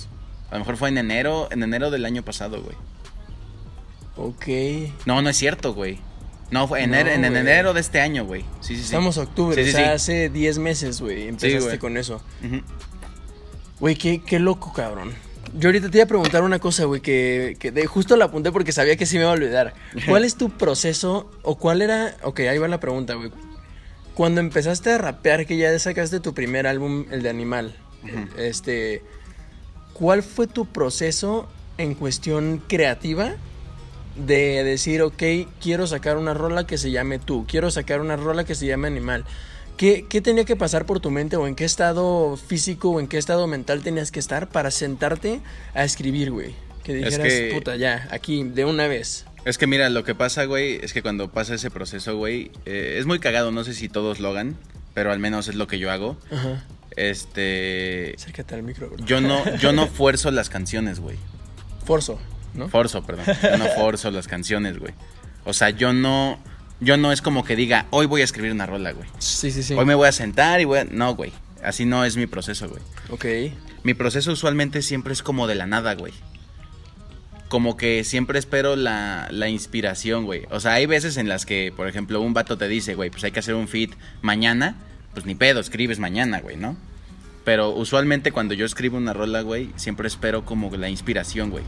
A 0.51 0.55
lo 0.55 0.61
mejor 0.61 0.77
fue 0.77 0.89
en 0.89 0.99
enero, 0.99 1.49
en 1.51 1.63
enero 1.63 1.91
del 1.91 2.05
año 2.05 2.23
pasado, 2.23 2.63
güey. 2.63 2.77
Ok. 4.17 4.93
No, 5.07 5.23
no 5.23 5.29
es 5.31 5.37
cierto, 5.37 5.75
güey. 5.75 5.99
No, 6.51 6.67
fue 6.67 6.83
en, 6.83 6.91
No, 6.91 6.97
enero, 6.97 7.11
en 7.15 7.21
güey. 7.33 7.41
enero 7.43 7.75
de 7.75 7.81
este 7.81 8.01
año, 8.01 8.25
güey. 8.25 8.43
Sí, 8.61 8.75
sí, 8.75 8.77
sí. 8.77 8.83
Estamos 8.85 9.19
a 9.19 9.23
octubre, 9.23 9.63
Sí, 9.63 9.71
sí, 9.71 9.77
o 9.77 9.79
sea, 9.79 9.87
sí. 9.99 10.13
hace 10.13 10.29
10 10.31 10.59
meses, 10.59 11.01
güey, 11.01 11.29
empezaste 11.29 11.79
con 11.79 11.97
eso. 11.97 12.23
Güey, 13.81 13.97
qué, 13.97 14.23
qué 14.25 14.39
loco, 14.39 14.73
cabrón. 14.73 15.13
Yo 15.55 15.69
ahorita 15.69 15.91
te 15.91 15.99
iba 15.99 16.05
a 16.05 16.09
preguntar 16.09 16.43
una 16.43 16.59
cosa, 16.59 16.85
güey, 16.85 17.01
que, 17.01 17.57
que 17.59 17.71
de, 17.71 17.87
justo 17.87 18.17
la 18.17 18.27
apunté 18.27 18.51
porque 18.53 18.73
sabía 18.73 18.97
que 18.97 19.07
sí 19.07 19.17
me 19.17 19.23
iba 19.23 19.31
a 19.31 19.35
olvidar. 19.35 19.75
¿Cuál 20.09 20.25
es 20.25 20.37
tu 20.37 20.51
proceso 20.51 21.31
o 21.43 21.57
cuál 21.57 21.81
era... 21.83 22.17
Ok, 22.23 22.41
ahí 22.41 22.59
va 22.59 22.69
la 22.69 22.81
pregunta, 22.81 23.15
güey. 23.15 23.31
Cuando 24.15 24.41
empezaste 24.41 24.91
a 24.91 24.99
rapear, 24.99 25.47
que 25.47 25.57
ya 25.57 25.79
sacaste 25.79 26.19
tu 26.21 26.35
primer 26.35 26.67
álbum, 26.67 27.05
el 27.11 27.23
de 27.23 27.29
Animal, 27.31 27.77
este... 28.37 29.03
¿Cuál 29.99 30.23
fue 30.23 30.47
tu 30.47 30.67
proceso 30.67 31.49
en 31.77 31.95
cuestión 31.95 32.63
creativa 32.69 33.35
de 34.17 34.65
decir, 34.65 35.03
ok, 35.03 35.23
quiero 35.61 35.87
sacar 35.87 36.17
una 36.17 36.35
rola 36.35 36.67
que 36.67 36.79
se 36.79 36.91
llame 36.91 37.19
tú, 37.19 37.47
quiero 37.49 37.71
sacar 37.71 38.01
una 38.01 38.17
rola 38.17 38.45
que 38.45 38.55
se 38.55 38.67
llame 38.67 38.89
Animal? 38.89 39.25
¿Qué, 39.77 40.07
qué 40.09 40.21
tenía 40.21 40.45
que 40.45 40.57
pasar 40.57 40.87
por 40.87 40.99
tu 41.01 41.11
mente 41.11 41.37
o 41.37 41.47
en 41.47 41.55
qué 41.55 41.65
estado 41.65 42.37
físico 42.37 42.91
o 42.91 43.01
en 43.01 43.07
qué 43.07 43.17
estado 43.19 43.47
mental 43.47 43.83
tenías 43.83 44.11
que 44.11 44.19
estar 44.19 44.49
para 44.49 44.71
sentarte 44.73 45.41
a 45.75 45.85
escribir, 45.85 46.33
güey? 46.33 46.55
Que 46.83 46.99
Es 46.99 47.05
dijeras, 47.05 47.29
que- 47.29 47.51
puta, 47.55 47.77
ya, 47.77 48.09
aquí, 48.11 48.43
de 48.43 48.65
una 48.65 48.89
vez. 48.89 49.25
Es 49.45 49.57
que 49.57 49.67
mira, 49.69 49.89
lo 49.89 50.03
que 50.05 50.15
pasa, 50.17 50.45
güey, 50.47 50.81
es 50.83 50.93
que 50.93 51.01
cuando 51.01 51.31
pasa 51.31 51.55
ese 51.55 51.71
proceso, 51.71 52.17
güey, 52.17 52.51
eh, 52.67 52.97
es 52.99 53.07
muy 53.07 53.21
cagado. 53.21 53.53
No 53.53 53.63
sé 53.63 53.73
si 53.73 53.89
todos 53.89 54.19
lo 54.19 54.31
hagan, 54.31 54.57
pero 54.95 55.13
al 55.13 55.21
menos 55.21 55.47
es 55.47 55.55
lo 55.55 55.69
que 55.69 55.79
yo 55.79 55.93
hago. 55.93 56.17
Ajá. 56.31 56.65
Este. 56.99 58.15
Acércate 58.17 58.57
al 58.57 58.65
micro, 58.65 58.91
bro. 58.91 59.05
Yo 59.05 59.21
no, 59.21 59.57
yo 59.59 59.73
no 59.73 59.87
fuerzo 59.87 60.33
las 60.33 60.51
canciones, 60.51 60.99
güey. 60.99 61.17
Forzo, 61.85 62.19
¿no? 62.55 62.69
Forzo, 62.69 63.05
perdón. 63.05 63.25
Yo 63.41 63.57
no 63.57 63.67
forzo 63.67 64.11
las 64.11 64.27
canciones, 64.27 64.79
güey. 64.79 64.93
O 65.45 65.53
sea, 65.53 65.71
yo 65.71 65.93
no. 65.93 66.39
Yo 66.81 66.97
no 66.97 67.13
es 67.13 67.23
como 67.23 67.45
que 67.45 67.57
diga, 67.57 67.87
hoy 67.91 68.07
voy 68.07 68.21
a 68.21 68.25
escribir 68.25 68.53
una 68.53 68.67
rola, 68.67 68.93
güey. 68.93 69.09
Sí, 69.19 69.51
sí, 69.51 69.63
sí. 69.63 69.75
Hoy 69.75 69.85
me 69.85 69.95
voy 69.95 70.09
a 70.09 70.13
sentar 70.13 70.61
y 70.61 70.65
voy 70.65 70.81
a. 70.81 70.85
No, 70.85 71.15
güey. 71.15 71.33
Así 71.63 71.85
no 71.85 72.05
es 72.05 72.17
mi 72.17 72.27
proceso, 72.27 72.69
güey. 72.69 72.83
Ok. 73.11 73.53
Mi 73.85 73.95
proceso 73.95 74.33
usualmente 74.33 74.83
siempre 74.83 75.13
es 75.13 75.23
como 75.23 75.47
de 75.47 75.55
la 75.55 75.67
nada, 75.67 75.95
güey. 75.95 76.13
Como 77.49 77.77
que 77.77 78.03
siempre 78.05 78.39
espero 78.39 78.75
la, 78.77 79.29
la 79.31 79.49
inspiración, 79.49 80.25
güey. 80.25 80.47
O 80.51 80.61
sea, 80.61 80.75
hay 80.75 80.87
veces 80.87 81.17
en 81.17 81.29
las 81.29 81.47
que, 81.47 81.73
por 81.75 81.89
ejemplo, 81.89 82.21
un 82.21 82.35
vato 82.35 82.59
te 82.59 82.69
dice, 82.69 82.95
güey, 82.95 83.09
pues 83.11 83.23
hay 83.25 83.31
que 83.31 83.39
hacer 83.39 83.55
un 83.55 83.69
feed 83.69 83.91
mañana. 84.21 84.77
Pues 85.15 85.27
ni 85.27 85.35
pedo, 85.35 85.61
escribes 85.61 85.99
mañana, 85.99 86.41
güey, 86.41 86.57
¿no? 86.57 86.77
Pero 87.49 87.71
usualmente 87.71 88.31
cuando 88.31 88.53
yo 88.53 88.67
escribo 88.67 88.99
una 88.99 89.15
rola, 89.15 89.41
güey, 89.41 89.71
siempre 89.77 90.07
espero 90.07 90.45
como 90.45 90.71
la 90.77 90.91
inspiración, 90.91 91.49
güey. 91.49 91.65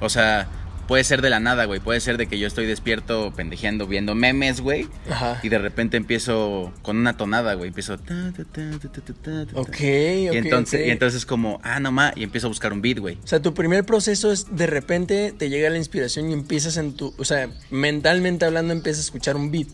O 0.00 0.08
sea, 0.08 0.46
puede 0.86 1.02
ser 1.02 1.22
de 1.22 1.28
la 1.28 1.40
nada, 1.40 1.64
güey. 1.64 1.80
Puede 1.80 1.98
ser 1.98 2.18
de 2.18 2.28
que 2.28 2.38
yo 2.38 2.46
estoy 2.46 2.64
despierto 2.64 3.32
pendejeando, 3.34 3.88
viendo 3.88 4.14
memes, 4.14 4.60
güey. 4.60 4.86
Ajá. 5.10 5.40
Y 5.42 5.48
de 5.48 5.58
repente 5.58 5.96
empiezo 5.96 6.72
con 6.82 6.98
una 6.98 7.16
tonada, 7.16 7.54
güey. 7.54 7.70
Empiezo... 7.70 7.98
ta, 7.98 8.32
ta, 8.32 8.44
ta. 8.44 9.42
Ok, 9.54 9.70
ok. 9.70 9.80
Y 9.80 10.28
entonces, 10.36 10.82
ok. 10.82 10.86
y 10.86 10.90
entonces 10.90 11.26
como, 11.26 11.58
ah, 11.64 11.80
no 11.80 11.90
ma, 11.90 12.12
y 12.14 12.22
empiezo 12.22 12.46
a 12.46 12.50
buscar 12.50 12.72
un 12.72 12.80
beat, 12.80 13.00
güey. 13.00 13.18
O 13.24 13.26
sea, 13.26 13.42
tu 13.42 13.54
primer 13.54 13.82
proceso 13.82 14.30
es 14.30 14.54
de 14.54 14.68
repente 14.68 15.34
te 15.36 15.50
llega 15.50 15.68
la 15.68 15.78
inspiración 15.78 16.30
y 16.30 16.32
empiezas 16.32 16.76
en 16.76 16.92
tu. 16.92 17.12
O 17.18 17.24
sea, 17.24 17.50
mentalmente 17.72 18.44
hablando, 18.44 18.72
empiezas 18.72 19.00
a 19.00 19.06
escuchar 19.06 19.34
un 19.34 19.50
beat. 19.50 19.66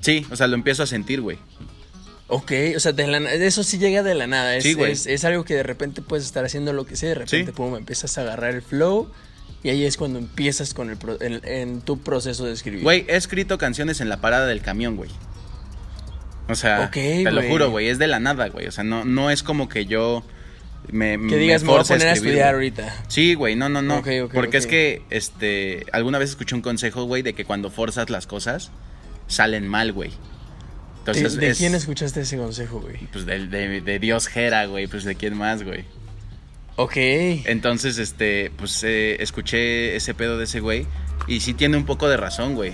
Sí, 0.00 0.26
o 0.28 0.34
sea, 0.34 0.48
lo 0.48 0.56
empiezo 0.56 0.82
a 0.82 0.86
sentir, 0.88 1.20
güey. 1.20 1.38
Ok, 2.30 2.52
o 2.76 2.80
sea, 2.80 2.92
de 2.92 3.06
la 3.06 3.32
eso 3.32 3.62
sí 3.64 3.78
llega 3.78 4.02
de 4.02 4.14
la 4.14 4.26
nada. 4.26 4.54
Es, 4.56 4.62
Sí, 4.64 4.74
güey. 4.74 4.92
es, 4.92 5.06
es 5.06 5.24
algo 5.24 5.44
que 5.44 5.54
de 5.54 5.62
repente 5.62 6.02
puedes 6.02 6.26
estar 6.26 6.44
haciendo 6.44 6.72
lo 6.74 6.84
que 6.84 6.94
sea, 6.94 7.08
de 7.10 7.14
repente, 7.16 7.46
Sí. 7.46 7.52
pum, 7.56 7.74
empiezas 7.76 8.18
a 8.18 8.20
agarrar 8.20 8.54
el 8.54 8.60
flow 8.62 9.10
y 9.62 9.70
ahí 9.70 9.84
es 9.84 9.96
cuando 9.96 10.18
empiezas 10.18 10.74
con 10.74 10.90
el 10.90 10.96
pro- 10.98 11.20
en, 11.22 11.40
en 11.44 11.80
tu 11.80 11.98
proceso 12.00 12.44
de 12.44 12.52
escribir. 12.52 12.82
Güey, 12.82 13.06
he 13.08 13.16
escrito 13.16 13.56
canciones 13.56 14.00
en 14.02 14.08
la 14.10 14.20
parada 14.20 14.46
del 14.46 14.60
camión, 14.60 14.96
güey. 14.96 15.10
O 16.50 16.54
sea, 16.54 16.84
Ok, 16.86 16.92
te 16.92 17.30
lo 17.30 17.42
juro, 17.42 17.70
güey, 17.70 17.88
es 17.88 17.98
de 17.98 18.06
la 18.08 18.20
nada, 18.20 18.48
güey. 18.48 18.66
O 18.66 18.72
sea, 18.72 18.84
no, 18.84 19.04
no 19.04 19.30
es 19.30 19.42
como 19.42 19.68
que 19.68 19.86
yo 19.86 20.22
me 20.90 21.18
que 21.28 21.36
digas, 21.36 21.62
me 21.62 21.70
voy 21.70 21.80
a 21.80 21.84
poner 21.84 22.08
a, 22.08 22.12
escribir, 22.12 22.38
estudiar 22.38 22.54
güey. 22.54 22.68
ahorita. 22.70 23.04
Sí, 23.08 23.34
güey, 23.34 23.56
no, 23.56 23.68
no, 23.68 23.82
no. 23.82 23.98
Ok, 23.98 24.08
ok, 24.24 24.32
Porque 24.34 24.56
es 24.58 24.66
que, 24.66 25.02
este, 25.10 25.84
alguna 25.92 26.18
vez 26.18 26.30
escuché 26.30 26.54
un 26.54 26.62
consejo, 26.62 27.04
güey, 27.04 27.22
de 27.22 27.32
que 27.34 27.44
cuando 27.44 27.70
forzas 27.70 28.08
las 28.10 28.26
cosas, 28.26 28.70
salen 29.28 29.66
mal, 29.68 29.92
güey. 29.92 30.10
¿De, 31.12 31.18
Entonces, 31.20 31.40
de 31.40 31.48
es- 31.50 31.58
quién 31.58 31.74
escuchaste 31.74 32.20
ese 32.20 32.36
consejo, 32.36 32.80
güey? 32.80 32.96
Pues 33.12 33.26
de, 33.26 33.46
de, 33.46 33.80
de 33.80 33.98
Dios 33.98 34.26
Jera, 34.28 34.66
güey, 34.66 34.86
pues 34.86 35.04
de 35.04 35.14
quién 35.14 35.36
más, 35.36 35.62
güey. 35.62 35.84
Ok. 36.76 36.96
Entonces, 36.96 37.98
este, 37.98 38.52
pues 38.56 38.82
eh, 38.84 39.16
escuché 39.22 39.96
ese 39.96 40.14
pedo 40.14 40.38
de 40.38 40.44
ese 40.44 40.60
güey 40.60 40.86
y 41.26 41.40
sí 41.40 41.54
tiene 41.54 41.76
un 41.76 41.84
poco 41.86 42.08
de 42.08 42.16
razón, 42.16 42.54
güey. 42.54 42.72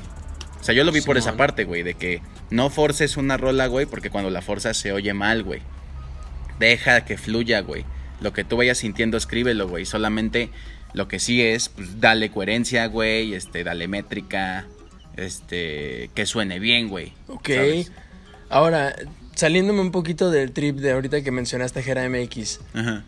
O 0.61 0.65
sea, 0.65 0.75
yo 0.75 0.85
lo 0.85 0.93
vi 0.93 1.01
por 1.01 1.17
esa 1.19 1.37
parte, 1.37 1.65
güey, 1.65 1.83
de 1.83 1.95
que 1.95 2.23
no 2.51 2.71
forces 2.71 3.17
una 3.17 3.37
rola, 3.37 3.67
güey, 3.67 3.87
porque 3.87 4.11
cuando 4.11 4.31
la 4.31 4.43
forzas 4.43 4.77
se 4.77 4.93
oye 4.93 5.13
mal, 5.15 5.43
güey. 5.43 5.61
Deja 6.59 7.05
que 7.05 7.17
fluya, 7.19 7.61
güey. 7.61 7.85
Lo 8.21 8.33
que 8.33 8.45
tú 8.45 8.57
vayas 8.57 8.79
sintiendo, 8.79 9.17
escríbelo, 9.17 9.69
güey. 9.69 9.85
Solamente 9.85 10.51
lo 10.93 11.09
que 11.09 11.19
sí 11.19 11.43
es, 11.43 11.69
pues 11.69 12.01
dale 12.01 12.31
coherencia, 12.31 12.87
güey, 12.87 13.35
este, 13.35 13.65
dale 13.65 13.89
métrica, 13.89 14.67
este, 15.17 16.11
que 16.15 16.27
suene 16.27 16.59
bien, 16.59 16.89
güey. 16.89 17.13
Ok. 17.29 17.49
¿sabes? 17.55 17.93
Ahora, 18.55 18.95
saliéndome 19.35 19.81
un 19.81 19.91
poquito 19.91 20.31
del 20.31 20.53
trip 20.53 20.77
de 20.79 20.93
ahorita 20.93 21.23
que 21.23 21.33
mencionaste 21.33 21.81
a 21.81 21.83
Jera 21.83 22.09
MX, 22.09 22.61
Ajá. 22.73 23.03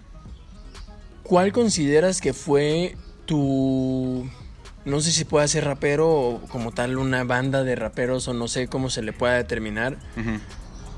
¿cuál 1.22 1.52
consideras 1.52 2.20
que 2.20 2.32
fue 2.32 2.96
tu... 3.26 4.28
No 4.84 5.00
sé 5.00 5.12
si 5.12 5.24
pueda 5.24 5.46
ser 5.46 5.64
rapero 5.64 6.10
o 6.10 6.40
como 6.48 6.72
tal 6.72 6.96
una 6.98 7.22
banda 7.22 7.62
de 7.62 7.76
raperos 7.76 8.26
o 8.26 8.34
no 8.34 8.48
sé 8.48 8.66
cómo 8.66 8.90
se 8.90 9.02
le 9.02 9.12
pueda 9.12 9.34
determinar. 9.34 9.98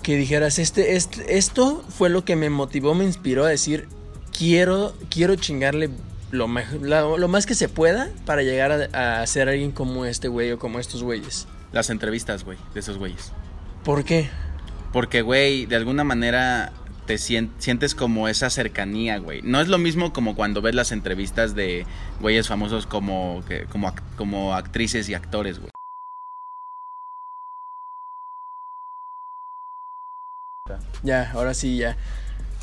Que 0.03 0.17
dijeras, 0.17 0.59
este, 0.59 0.97
este, 0.97 1.37
esto 1.37 1.85
fue 1.91 2.09
lo 2.09 2.25
que 2.25 2.35
me 2.35 2.49
motivó, 2.49 2.95
me 2.95 3.05
inspiró 3.05 3.45
a 3.45 3.49
decir, 3.51 3.87
quiero, 4.37 4.95
quiero 5.11 5.37
chingarle 5.37 5.91
lo, 6.31 6.49
la- 6.81 7.03
lo 7.03 7.29
más 7.29 7.45
que 7.45 7.55
se 7.55 7.69
pueda 7.69 8.09
para 8.25 8.43
llegar 8.43 8.91
a, 8.95 9.21
a 9.21 9.27
ser 9.27 9.51
alguien 9.51 9.73
como 9.73 10.07
este 10.07 10.29
güey 10.29 10.53
o 10.53 10.59
como 10.59 10.79
estos 10.79 11.03
güeyes. 11.03 11.47
Las 11.73 11.91
entrevistas, 11.91 12.45
güey, 12.45 12.57
de 12.73 12.81
esos 12.81 12.97
güeyes. 12.97 13.33
¿Por 13.85 14.05
qué? 14.05 14.29
Porque, 14.93 15.23
güey, 15.23 15.67
de 15.67 15.77
alguna 15.77 16.05
manera 16.05 16.73
te 17.07 17.15
sien- 17.19 17.51
sientes 17.59 17.95
como 17.95 18.29
esa 18.29 18.51
cercanía, 18.51 19.19
güey. 19.19 19.41
No 19.43 19.61
es 19.61 19.69
lo 19.69 19.79
mismo 19.79 20.13
como 20.13 20.35
cuando 20.35 20.61
ves 20.61 20.75
las 20.75 20.93
entrevistas 20.93 21.55
de 21.55 21.87
güeyes 22.21 22.49
famosos 22.49 22.87
como, 22.87 23.43
que, 23.49 23.65
como, 23.65 23.95
como 24.17 24.55
actrices 24.55 25.09
y 25.09 25.15
actores, 25.15 25.59
güey. 25.59 25.71
Ya, 31.03 31.31
ahora 31.33 31.55
sí, 31.55 31.79
ya. 31.79 31.97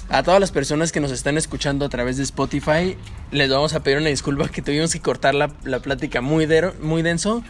A 0.09 0.21
todas 0.21 0.39
las 0.39 0.51
personas 0.51 0.91
que 0.91 0.99
nos 0.99 1.11
están 1.11 1.37
escuchando 1.37 1.85
a 1.85 1.89
través 1.89 2.17
de 2.17 2.23
Spotify, 2.23 2.95
les 3.31 3.49
vamos 3.49 3.73
a 3.73 3.81
pedir 3.81 3.97
una 3.97 4.09
disculpa 4.09 4.49
que 4.49 4.61
tuvimos 4.61 4.93
que 4.93 4.99
cortar 4.99 5.33
la, 5.33 5.51
la 5.63 5.79
plática 5.79 6.21
muy, 6.21 6.45
dero- 6.45 6.75
muy 6.81 7.01
denso, 7.01 7.43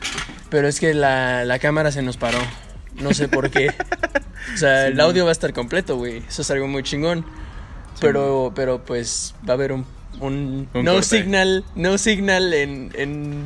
pero 0.50 0.68
es 0.70 0.80
que 0.80 0.94
la, 0.94 1.44
la 1.44 1.60
cámara 1.60 1.92
se 1.92 2.02
nos 2.02 2.16
paró. 2.16 2.40
No 3.02 3.14
sé 3.14 3.28
por 3.28 3.50
qué. 3.50 3.70
O 4.54 4.58
sea, 4.58 4.88
el 4.88 5.00
audio 5.00 5.24
va 5.26 5.30
a 5.30 5.34
estar 5.34 5.54
completo, 5.54 5.98
güey. 5.98 6.18
Eso 6.28 6.42
es 6.42 6.52
algo 6.52 6.68
muy 6.68 6.84
chingón. 6.84 7.26
Pero, 8.02 8.52
pero 8.56 8.84
pues 8.84 9.36
va 9.48 9.54
a 9.54 9.56
haber 9.56 9.72
un, 9.72 9.86
un, 10.20 10.68
Un 10.74 10.86
no 10.86 10.94
corte. 10.96 11.08
signal, 11.08 11.64
no 11.76 11.98
signal 11.98 12.54
en, 12.54 12.92
en, 12.96 13.44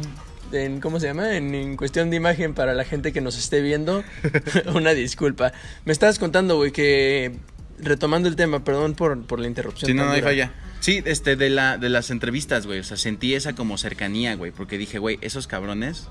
en- 0.51 0.81
¿cómo 0.81 0.99
se 0.99 1.05
llama? 1.07 1.35
En, 1.35 1.53
en 1.53 1.77
cuestión 1.77 2.09
de 2.09 2.15
imagen 2.17 2.53
para 2.55 2.73
la 2.73 2.83
gente 2.83 3.13
que 3.13 3.21
nos 3.21 3.37
esté 3.37 3.61
viendo. 3.61 4.03
Una 4.73 4.91
disculpa. 4.95 5.51
Me 5.85 5.93
estabas 5.93 6.17
contando, 6.17 6.55
güey, 6.57 6.71
que 6.71 7.37
retomando 7.77 8.27
el 8.27 8.35
tema, 8.35 8.63
perdón 8.63 8.95
por, 8.95 9.21
por 9.25 9.39
la 9.39 9.47
interrupción. 9.47 9.87
Sí, 9.87 9.93
no, 9.93 10.05
no 10.05 10.11
hay 10.11 10.21
falla. 10.21 10.51
Sí, 10.79 11.01
este, 11.05 11.35
de, 11.35 11.49
la, 11.49 11.77
de 11.77 11.89
las 11.89 12.09
entrevistas, 12.09 12.65
güey. 12.65 12.79
O 12.79 12.83
sea, 12.83 12.97
sentí 12.97 13.35
esa 13.35 13.53
como 13.53 13.77
cercanía, 13.77 14.35
güey. 14.35 14.51
Porque 14.51 14.77
dije, 14.79 14.97
güey, 14.97 15.19
esos 15.21 15.45
cabrones 15.45 16.07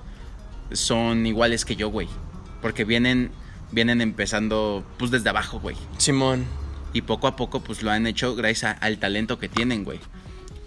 son 0.73 1.27
iguales 1.27 1.65
que 1.65 1.75
yo, 1.75 1.89
güey. 1.89 2.09
Porque 2.63 2.85
vienen, 2.85 3.31
vienen 3.73 4.01
empezando, 4.01 4.85
pues, 4.99 5.11
desde 5.11 5.29
abajo, 5.31 5.61
güey. 5.61 5.77
Simón. 5.99 6.45
Y 6.93 7.03
poco 7.03 7.27
a 7.27 7.37
poco, 7.37 7.61
pues 7.61 7.83
lo 7.83 7.91
han 7.91 8.07
hecho 8.07 8.35
gracias 8.35 8.65
a- 8.77 8.79
al 8.79 8.99
talento 8.99 9.39
que 9.39 9.49
tienen, 9.49 9.85
güey. 9.85 10.01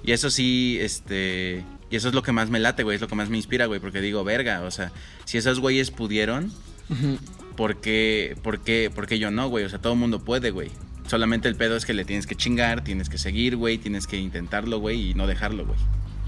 Y 0.04 0.12
eso 0.12 0.30
sí, 0.30 0.78
este. 0.80 1.64
Y 1.90 1.96
eso 1.96 2.08
es 2.08 2.14
lo 2.14 2.24
que 2.24 2.32
más 2.32 2.50
me 2.50 2.60
late, 2.60 2.84
güey. 2.84 2.96
Es 2.96 3.02
lo 3.02 3.08
que 3.08 3.16
más 3.16 3.30
me 3.30 3.38
inspira, 3.38 3.66
güey. 3.66 3.80
Porque 3.80 4.02
digo, 4.02 4.24
verga, 4.24 4.62
o 4.62 4.72
sea, 4.72 4.92
si 5.26 5.38
esos 5.38 5.60
güeyes 5.60 5.92
pudieron, 5.92 6.52
Ujú. 6.90 7.18
¿por 7.58 7.82
qué, 7.82 8.38
por 8.44 8.62
qué, 8.62 8.90
por 8.94 9.08
qué 9.08 9.20
yo 9.20 9.30
no, 9.32 9.50
güey? 9.50 9.66
O 9.66 9.70
sea, 9.70 9.80
todo 9.80 9.94
el 9.94 10.00
mundo 10.00 10.20
puede, 10.24 10.52
güey. 10.52 10.72
Solamente 11.08 11.50
el 11.50 11.56
pedo 11.56 11.76
es 11.76 11.86
que 11.86 11.94
le 11.94 12.06
tienes 12.06 12.28
que 12.28 12.36
chingar, 12.36 12.84
tienes 12.84 13.10
que 13.10 13.18
seguir, 13.18 13.58
güey. 13.58 13.78
Tienes 13.78 14.08
que 14.08 14.18
intentarlo, 14.18 14.80
güey, 14.80 15.10
y 15.10 15.14
no 15.16 15.28
dejarlo, 15.28 15.66
güey. 15.66 15.78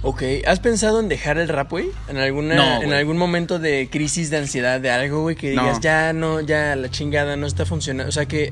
Ok, 0.05 0.21
¿has 0.45 0.59
pensado 0.59 0.99
en 0.99 1.07
dejar 1.07 1.37
el 1.37 1.47
rap, 1.47 1.71
güey? 1.71 1.89
¿En, 2.09 2.17
alguna, 2.17 2.55
No, 2.55 2.83
en 2.83 2.91
algún 2.91 3.17
momento 3.17 3.57
de 3.57 3.87
crisis 3.89 4.29
de 4.29 4.37
ansiedad, 4.37 4.81
de 4.81 4.91
algo, 4.91 5.21
güey, 5.21 5.37
que 5.37 5.51
digas, 5.51 5.77
No. 5.77 5.81
ya 5.81 6.11
no, 6.11 6.41
ya 6.41 6.75
la 6.75 6.89
chingada 6.89 7.37
no 7.37 7.47
está 7.47 7.65
funcionando? 7.65 8.09
O 8.09 8.11
sea 8.11 8.25
que, 8.25 8.51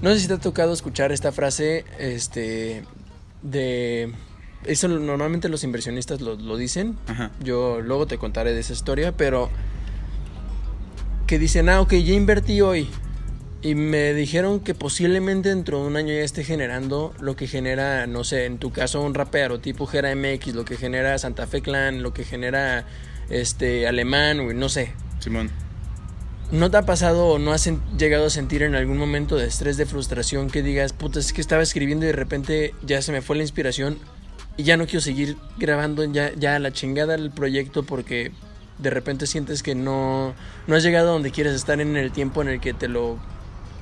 no 0.00 0.14
sé 0.14 0.20
si 0.20 0.28
te 0.28 0.34
ha 0.34 0.38
tocado 0.38 0.72
escuchar 0.72 1.10
esta 1.10 1.32
frase, 1.32 1.84
este, 1.98 2.84
de... 3.42 4.12
Eso 4.64 4.86
normalmente 4.88 5.48
los 5.48 5.64
inversionistas 5.64 6.20
lo, 6.20 6.36
lo 6.36 6.56
dicen. 6.56 6.96
Ajá. 7.08 7.30
Yo 7.42 7.80
luego 7.80 8.06
te 8.06 8.16
contaré 8.16 8.52
de 8.54 8.60
esa 8.60 8.72
historia, 8.72 9.12
pero... 9.12 9.50
Que 11.26 11.40
dicen, 11.40 11.68
ah, 11.68 11.80
ok, 11.80 11.94
ya 11.94 12.14
invertí 12.14 12.60
hoy. 12.60 12.88
Y 13.62 13.74
me 13.74 14.12
dijeron 14.12 14.60
que 14.60 14.74
posiblemente 14.74 15.48
dentro 15.48 15.80
de 15.80 15.86
un 15.86 15.96
año 15.96 16.12
ya 16.12 16.20
esté 16.20 16.44
generando 16.44 17.14
lo 17.20 17.36
que 17.36 17.46
genera, 17.46 18.06
no 18.06 18.22
sé, 18.22 18.44
en 18.44 18.58
tu 18.58 18.70
caso 18.70 19.00
un 19.02 19.14
rapero 19.14 19.58
tipo 19.60 19.86
Gera 19.86 20.14
MX, 20.14 20.54
lo 20.54 20.64
que 20.64 20.76
genera 20.76 21.18
Santa 21.18 21.46
Fe 21.46 21.62
Clan, 21.62 22.02
lo 22.02 22.12
que 22.12 22.24
genera 22.24 22.84
este 23.30 23.88
Alemán, 23.88 24.44
güey, 24.44 24.56
no 24.56 24.68
sé. 24.68 24.92
Simón. 25.18 25.50
¿No 26.52 26.70
te 26.70 26.76
ha 26.76 26.82
pasado 26.82 27.26
o 27.26 27.38
no 27.40 27.52
has 27.52 27.68
llegado 27.98 28.26
a 28.26 28.30
sentir 28.30 28.62
en 28.62 28.76
algún 28.76 28.98
momento 28.98 29.36
de 29.36 29.46
estrés, 29.46 29.76
de 29.76 29.86
frustración 29.86 30.48
que 30.48 30.62
digas, 30.62 30.92
puta, 30.92 31.18
es 31.18 31.32
que 31.32 31.40
estaba 31.40 31.62
escribiendo 31.62 32.04
y 32.04 32.08
de 32.08 32.12
repente 32.12 32.72
ya 32.84 33.02
se 33.02 33.10
me 33.10 33.20
fue 33.20 33.34
la 33.34 33.42
inspiración 33.42 33.98
y 34.56 34.62
ya 34.62 34.76
no 34.76 34.86
quiero 34.86 35.00
seguir 35.00 35.36
grabando 35.58 36.04
ya, 36.04 36.32
ya 36.34 36.54
a 36.54 36.58
la 36.60 36.72
chingada 36.72 37.16
el 37.16 37.32
proyecto 37.32 37.82
porque 37.82 38.30
de 38.78 38.90
repente 38.90 39.26
sientes 39.26 39.64
que 39.64 39.74
no, 39.74 40.34
no 40.68 40.76
has 40.76 40.84
llegado 40.84 41.08
a 41.08 41.12
donde 41.12 41.32
quieres 41.32 41.54
estar 41.54 41.80
en 41.80 41.96
el 41.96 42.12
tiempo 42.12 42.42
en 42.42 42.48
el 42.48 42.60
que 42.60 42.74
te 42.74 42.86
lo 42.86 43.18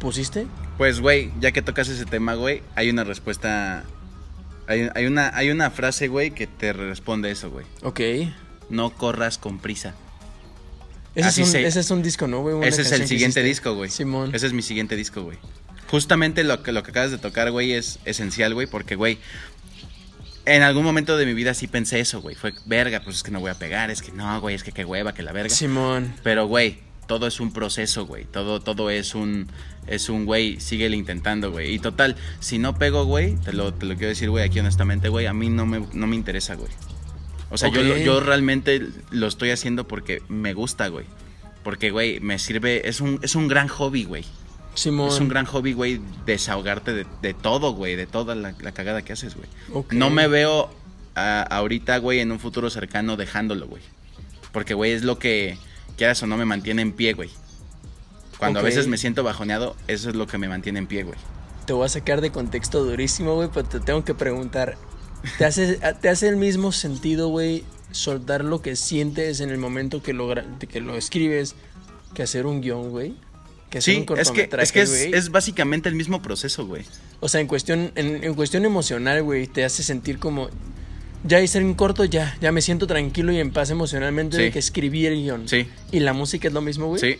pusiste? 0.04 0.46
Pues, 0.78 1.00
güey, 1.00 1.30
ya 1.40 1.50
que 1.52 1.62
tocas 1.62 1.88
ese 1.88 2.04
tema, 2.04 2.34
güey, 2.34 2.62
hay 2.76 2.90
una 2.90 3.02
respuesta. 3.04 3.84
Hay, 4.66 4.88
hay 4.94 5.06
una, 5.06 5.36
hay 5.36 5.50
una 5.50 5.70
frase, 5.70 6.08
güey, 6.08 6.30
que 6.30 6.46
te 6.46 6.72
responde 6.72 7.30
eso, 7.30 7.50
güey. 7.50 7.66
Ok. 7.82 8.00
No 8.70 8.90
corras 8.90 9.38
con 9.38 9.58
prisa. 9.58 9.94
Ese, 11.14 11.28
Así 11.28 11.40
es 11.42 11.46
un, 11.48 11.52
se- 11.52 11.66
ese 11.66 11.80
es 11.80 11.90
un 11.90 12.02
disco, 12.02 12.26
¿no, 12.26 12.40
güey? 12.42 12.68
Ese 12.68 12.82
es 12.82 12.92
el 12.92 13.06
siguiente 13.06 13.42
disco, 13.42 13.74
güey. 13.74 13.90
Simón. 13.90 14.34
Ese 14.34 14.46
es 14.46 14.52
mi 14.52 14.62
siguiente 14.62 14.96
disco, 14.96 15.22
güey. 15.22 15.38
Justamente 15.90 16.44
lo 16.44 16.62
que, 16.62 16.72
lo 16.72 16.82
que 16.82 16.90
acabas 16.90 17.10
de 17.10 17.18
tocar, 17.18 17.50
güey, 17.50 17.72
es 17.72 17.98
esencial, 18.04 18.52
güey, 18.54 18.66
porque, 18.66 18.96
güey, 18.96 19.18
en 20.46 20.62
algún 20.62 20.82
momento 20.82 21.16
de 21.16 21.24
mi 21.26 21.34
vida 21.34 21.54
sí 21.54 21.68
pensé 21.68 22.00
eso, 22.00 22.20
güey. 22.20 22.34
Fue, 22.34 22.52
verga, 22.66 23.00
pues 23.04 23.16
es 23.16 23.22
que 23.22 23.30
no 23.30 23.40
voy 23.40 23.50
a 23.50 23.54
pegar, 23.58 23.90
es 23.90 24.02
que 24.02 24.12
no, 24.12 24.40
güey, 24.40 24.54
es 24.56 24.62
que 24.64 24.72
qué 24.72 24.84
hueva, 24.84 25.14
que 25.14 25.22
la 25.22 25.32
verga. 25.32 25.54
Simón. 25.54 26.14
Pero, 26.22 26.46
güey, 26.46 26.78
todo 27.06 27.26
es 27.26 27.40
un 27.40 27.52
proceso, 27.52 28.06
güey. 28.06 28.24
Todo, 28.24 28.60
todo 28.60 28.90
es 28.90 29.14
un, 29.14 29.48
es 29.86 30.08
un, 30.08 30.24
güey, 30.24 30.60
síguele 30.60 30.96
intentando, 30.96 31.50
güey. 31.50 31.74
Y 31.74 31.78
total, 31.78 32.16
si 32.40 32.58
no 32.58 32.76
pego, 32.76 33.04
güey, 33.04 33.36
te 33.36 33.52
lo, 33.52 33.72
te 33.74 33.86
lo 33.86 33.94
quiero 33.94 34.08
decir, 34.08 34.30
güey, 34.30 34.44
aquí 34.44 34.60
honestamente, 34.60 35.08
güey, 35.08 35.26
a 35.26 35.32
mí 35.32 35.48
no 35.48 35.66
me, 35.66 35.86
no 35.92 36.06
me 36.06 36.16
interesa, 36.16 36.54
güey. 36.54 36.70
O 37.50 37.58
sea, 37.58 37.68
yo, 37.68 37.82
yo 37.82 38.20
realmente 38.20 38.86
lo 39.10 39.26
estoy 39.26 39.50
haciendo 39.50 39.86
porque 39.86 40.22
me 40.28 40.54
gusta, 40.54 40.88
güey. 40.88 41.06
Porque, 41.62 41.90
güey, 41.90 42.20
me 42.20 42.38
sirve, 42.38 42.88
es 42.88 43.00
un, 43.00 43.20
es 43.22 43.34
un 43.34 43.48
gran 43.48 43.68
hobby, 43.68 44.04
güey. 44.04 44.24
Simón. 44.74 45.08
Es 45.08 45.20
un 45.20 45.28
gran 45.28 45.46
hobby, 45.46 45.72
güey, 45.72 46.00
desahogarte 46.26 46.92
de, 46.92 47.06
de 47.22 47.32
todo, 47.32 47.72
güey, 47.72 47.96
de 47.96 48.06
toda 48.06 48.34
la, 48.34 48.54
la 48.60 48.72
cagada 48.72 49.02
que 49.02 49.12
haces, 49.12 49.36
güey. 49.36 49.48
No 49.90 50.10
me 50.10 50.26
veo 50.26 50.70
ah, 51.14 51.46
ahorita, 51.48 51.98
güey, 51.98 52.20
en 52.20 52.32
un 52.32 52.40
futuro 52.40 52.70
cercano 52.70 53.16
dejándolo, 53.16 53.66
güey. 53.66 53.82
Porque, 54.52 54.74
güey, 54.74 54.92
es 54.92 55.04
lo 55.04 55.18
que, 55.18 55.56
quieras 55.96 56.22
o 56.22 56.26
no, 56.26 56.36
me 56.36 56.44
mantiene 56.44 56.82
en 56.82 56.92
pie, 56.92 57.14
güey. 57.14 57.30
Cuando 58.38 58.60
a 58.60 58.62
veces 58.62 58.88
me 58.88 58.98
siento 58.98 59.22
bajoneado, 59.22 59.76
eso 59.88 60.10
es 60.10 60.16
lo 60.16 60.26
que 60.26 60.38
me 60.38 60.48
mantiene 60.48 60.78
en 60.80 60.86
pie, 60.86 61.04
güey. 61.04 61.18
Te 61.66 61.72
voy 61.72 61.86
a 61.86 61.88
sacar 61.88 62.20
de 62.20 62.30
contexto 62.30 62.84
durísimo, 62.84 63.34
güey, 63.36 63.48
pero 63.52 63.66
te 63.66 63.80
tengo 63.80 64.04
que 64.04 64.14
preguntar. 64.14 64.76
¿Te 65.38 65.46
hace, 65.46 65.78
¿Te 66.00 66.08
hace 66.08 66.28
el 66.28 66.36
mismo 66.36 66.72
sentido, 66.72 67.28
güey, 67.28 67.64
soltar 67.92 68.44
lo 68.44 68.60
que 68.60 68.76
sientes 68.76 69.40
en 69.40 69.50
el 69.50 69.58
momento 69.58 70.02
que 70.02 70.12
lo, 70.12 70.34
que 70.68 70.80
lo 70.80 70.96
escribes 70.96 71.54
que 72.12 72.22
hacer 72.22 72.44
un 72.44 72.60
guion, 72.60 72.90
güey? 72.90 73.14
Que 73.70 73.78
hacer 73.78 73.94
Sí, 73.94 74.04
un 74.08 74.18
es 74.18 74.30
que, 74.30 74.48
cortometraje, 74.48 74.64
es, 74.64 74.72
que 74.72 74.82
es, 74.82 75.14
es 75.14 75.30
básicamente 75.30 75.88
el 75.88 75.94
mismo 75.94 76.20
proceso, 76.20 76.66
güey. 76.66 76.84
O 77.20 77.28
sea, 77.28 77.40
en 77.40 77.46
cuestión, 77.46 77.92
en, 77.94 78.22
en 78.22 78.34
cuestión 78.34 78.66
emocional, 78.66 79.22
güey, 79.22 79.46
te 79.46 79.64
hace 79.64 79.82
sentir 79.82 80.18
como... 80.18 80.50
Ya 81.26 81.40
hice 81.40 81.58
un 81.64 81.74
corto, 81.74 82.04
ya, 82.04 82.36
ya 82.40 82.52
me 82.52 82.60
siento 82.60 82.86
tranquilo 82.86 83.32
y 83.32 83.40
en 83.40 83.50
paz 83.50 83.70
emocionalmente 83.70 84.36
de 84.36 84.50
que 84.52 84.58
escribí 84.58 85.06
el 85.06 85.14
guion. 85.14 85.48
Sí. 85.48 85.66
¿Y 85.90 86.00
la 86.00 86.12
música 86.12 86.48
es 86.48 86.54
lo 86.54 86.60
mismo, 86.60 86.86
güey? 86.88 87.00
Sí, 87.00 87.18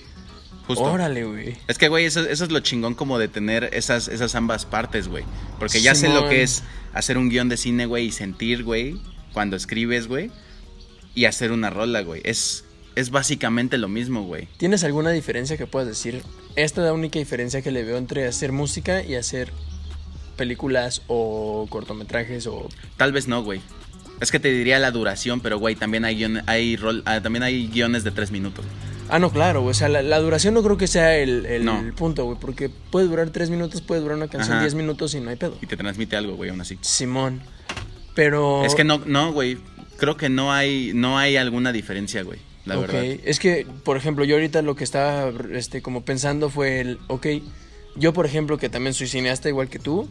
justo. 0.67 0.85
Órale, 0.85 1.25
güey. 1.25 1.57
Es 1.69 1.79
que, 1.79 1.89
güey, 1.89 2.05
eso, 2.05 2.21
eso 2.21 2.45
es 2.45 2.51
lo 2.51 2.61
chingón 2.61 2.95
como 2.95 3.19
de 3.19 3.29
tener 3.29 3.71
esas, 3.73 4.09
esas 4.09 4.35
ambas 4.35 4.67
partes, 4.67 5.09
güey. 5.09 5.25
Porque 5.59 5.81
ya 5.81 5.95
sé 5.95 6.11
lo 6.11 6.29
que 6.29 6.43
es 6.43 6.63
hacer 6.93 7.17
un 7.17 7.31
guion 7.31 7.49
de 7.49 7.57
cine, 7.57 7.87
güey, 7.87 8.07
y 8.07 8.13
sentir, 8.13 8.63
güey, 8.63 9.01
cuando 9.33 9.57
escribes, 9.57 10.07
güey, 10.07 10.31
y 11.15 11.25
hacer 11.25 11.51
una 11.51 11.71
rola, 11.71 12.03
güey. 12.03 12.21
Es, 12.25 12.65
es 12.97 13.11
básicamente 13.11 13.79
lo 13.79 13.89
mismo, 13.89 14.25
güey. 14.25 14.49
¿Tienes 14.59 14.85
alguna 14.85 15.13
diferencia 15.13 15.57
que 15.57 15.67
puedas 15.67 15.89
decir? 15.89 16.23
Esta 16.57 16.83
es 16.83 16.87
la 16.87 16.93
única 16.93 17.19
diferencia 17.19 17.63
que 17.63 17.71
le 17.71 17.85
veo 17.85 17.97
entre 17.97 18.27
hacer 18.27 18.53
música 18.53 19.03
y 19.03 19.15
hacer 19.15 19.51
películas 20.37 21.03
o 21.07 21.67
cortometrajes 21.71 22.47
o... 22.47 22.69
Tal 22.97 23.13
vez 23.13 23.29
no, 23.29 23.43
güey. 23.43 23.61
Es 24.21 24.31
que 24.31 24.39
te 24.41 24.51
diría 24.51 24.79
la 24.79 24.91
duración, 24.91 25.41
pero, 25.41 25.59
güey, 25.59 25.75
también 25.75 26.05
hay, 26.05 26.17
guion- 26.19 26.43
hay, 26.47 26.77
rol, 26.77 27.03
ah, 27.07 27.21
también 27.21 27.43
hay 27.43 27.67
guiones 27.69 28.05
de 28.05 28.11
tres 28.11 28.31
minutos. 28.31 28.65
Ah, 29.09 29.19
no, 29.19 29.31
claro, 29.31 29.61
güey, 29.61 29.73
o 29.73 29.75
sea, 29.75 29.89
la, 29.89 30.03
la 30.03 30.19
duración 30.19 30.55
no 30.55 30.63
creo 30.63 30.77
que 30.79 30.87
sea 30.87 31.17
el, 31.19 31.45
el 31.47 31.65
No. 31.65 31.83
punto, 31.95 32.25
güey, 32.25 32.39
porque 32.41 32.69
puede 32.71 33.07
durar 33.07 33.31
tres 33.31 33.51
minutos, 33.51 33.83
puede 33.83 34.01
durar 34.01 34.17
una 34.17 34.29
canción 34.29 34.55
Ajá. 34.55 34.63
diez 34.63 34.75
minutos 34.75 35.15
y 35.15 35.21
no 35.21 35.31
hay 35.31 35.37
pedo. 35.37 35.59
Y 35.61 35.67
te 35.67 35.77
transmite 35.77 36.17
algo, 36.17 36.37
güey, 36.37 36.49
aún 36.51 36.61
así. 36.61 36.79
Simón. 36.81 37.43
Pero... 38.15 38.65
Es 38.65 38.75
que 38.75 38.85
no, 38.85 39.03
no, 39.05 39.33
güey. 39.33 39.59
Creo 39.99 40.17
que 40.17 40.29
no 40.29 40.53
hay, 40.53 40.93
no 40.95 41.19
hay 41.19 41.37
alguna 41.37 41.73
diferencia, 41.73 42.23
güey. 42.23 42.39
La 42.65 42.79
Ok, 42.79 42.87
verdad. 42.87 43.05
Es 43.25 43.39
que, 43.41 43.67
por 43.85 43.97
ejemplo, 43.97 44.25
yo 44.25 44.37
ahorita 44.37 44.63
lo 44.63 44.75
que 44.75 44.85
estaba 44.85 45.31
este, 45.53 45.83
como 45.83 46.05
pensando 46.05 46.49
fue 46.49 46.81
el, 46.81 46.99
ok, 47.09 47.27
yo 47.97 48.13
por 48.15 48.25
ejemplo 48.27 48.57
que 48.59 48.69
también 48.71 48.95
soy 48.95 49.07
cineasta 49.07 49.49
igual 49.51 49.69
que 49.69 49.79
tú, 49.79 50.09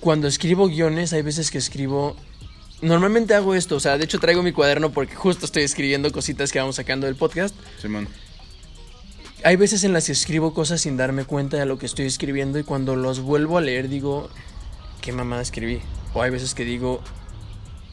cuando 0.00 0.28
escribo 0.28 0.68
guiones 0.68 1.12
hay 1.12 1.22
veces 1.22 1.50
que 1.50 1.58
escribo... 1.58 2.16
Normalmente 2.82 3.34
hago 3.34 3.54
esto, 3.54 3.76
o 3.76 3.80
sea, 3.80 3.98
de 3.98 4.04
hecho 4.04 4.18
traigo 4.18 4.42
mi 4.42 4.52
cuaderno 4.52 4.90
porque 4.90 5.14
justo 5.14 5.44
estoy 5.44 5.64
escribiendo 5.64 6.10
cositas 6.12 6.50
que 6.50 6.58
vamos 6.58 6.76
sacando 6.76 7.06
del 7.06 7.16
podcast. 7.16 7.54
Simón. 7.80 8.08
Hay 9.44 9.56
veces 9.56 9.84
en 9.84 9.92
las 9.92 10.06
que 10.06 10.12
escribo 10.12 10.54
cosas 10.54 10.80
sin 10.80 10.96
darme 10.96 11.24
cuenta 11.24 11.56
de 11.56 11.66
lo 11.66 11.78
que 11.78 11.86
estoy 11.86 12.06
escribiendo 12.06 12.58
y 12.58 12.64
cuando 12.64 12.96
los 12.96 13.20
vuelvo 13.20 13.58
a 13.58 13.60
leer 13.60 13.88
digo, 13.88 14.30
¿qué 15.00 15.12
mamada 15.12 15.42
escribí? 15.42 15.80
O 16.14 16.22
hay 16.22 16.30
veces 16.30 16.54
que 16.54 16.64
digo, 16.64 17.02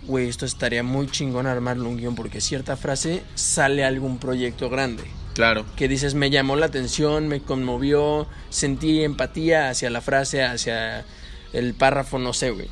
güey, 0.07 0.29
esto 0.29 0.45
estaría 0.45 0.83
muy 0.83 1.07
chingón 1.07 1.47
armarlo 1.47 1.89
un 1.89 1.97
guion 1.97 2.15
porque 2.15 2.41
cierta 2.41 2.77
frase 2.77 3.23
sale 3.35 3.83
a 3.83 3.87
algún 3.87 4.19
proyecto 4.19 4.69
grande. 4.69 5.03
Claro. 5.33 5.65
Que 5.75 5.87
dices, 5.87 6.15
me 6.15 6.29
llamó 6.29 6.55
la 6.55 6.65
atención, 6.65 7.27
me 7.27 7.41
conmovió, 7.41 8.27
sentí 8.49 9.03
empatía 9.03 9.69
hacia 9.69 9.89
la 9.89 10.01
frase, 10.01 10.43
hacia 10.43 11.05
el 11.53 11.73
párrafo, 11.75 12.17
no 12.19 12.33
sé, 12.33 12.51
güey. 12.51 12.69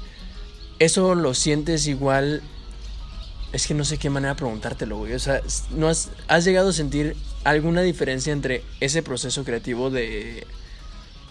Eso 0.80 1.16
lo 1.16 1.34
sientes 1.34 1.88
igual. 1.88 2.42
Es 3.54 3.68
que 3.68 3.74
no 3.74 3.86
sé 3.86 3.98
qué 3.98 4.10
manera 4.10 4.36
preguntártelo, 4.36 4.98
güey. 4.98 5.14
O 5.14 5.20
sea, 5.20 5.42
¿no 5.72 5.88
has, 5.88 6.10
has 6.28 6.44
llegado 6.44 6.70
a 6.70 6.74
sentir 6.74 7.16
alguna 7.46 7.82
diferencia 7.82 8.34
entre 8.34 8.64
ese 8.82 9.02
proceso 9.02 9.46
creativo 9.46 9.90
de, 9.90 10.46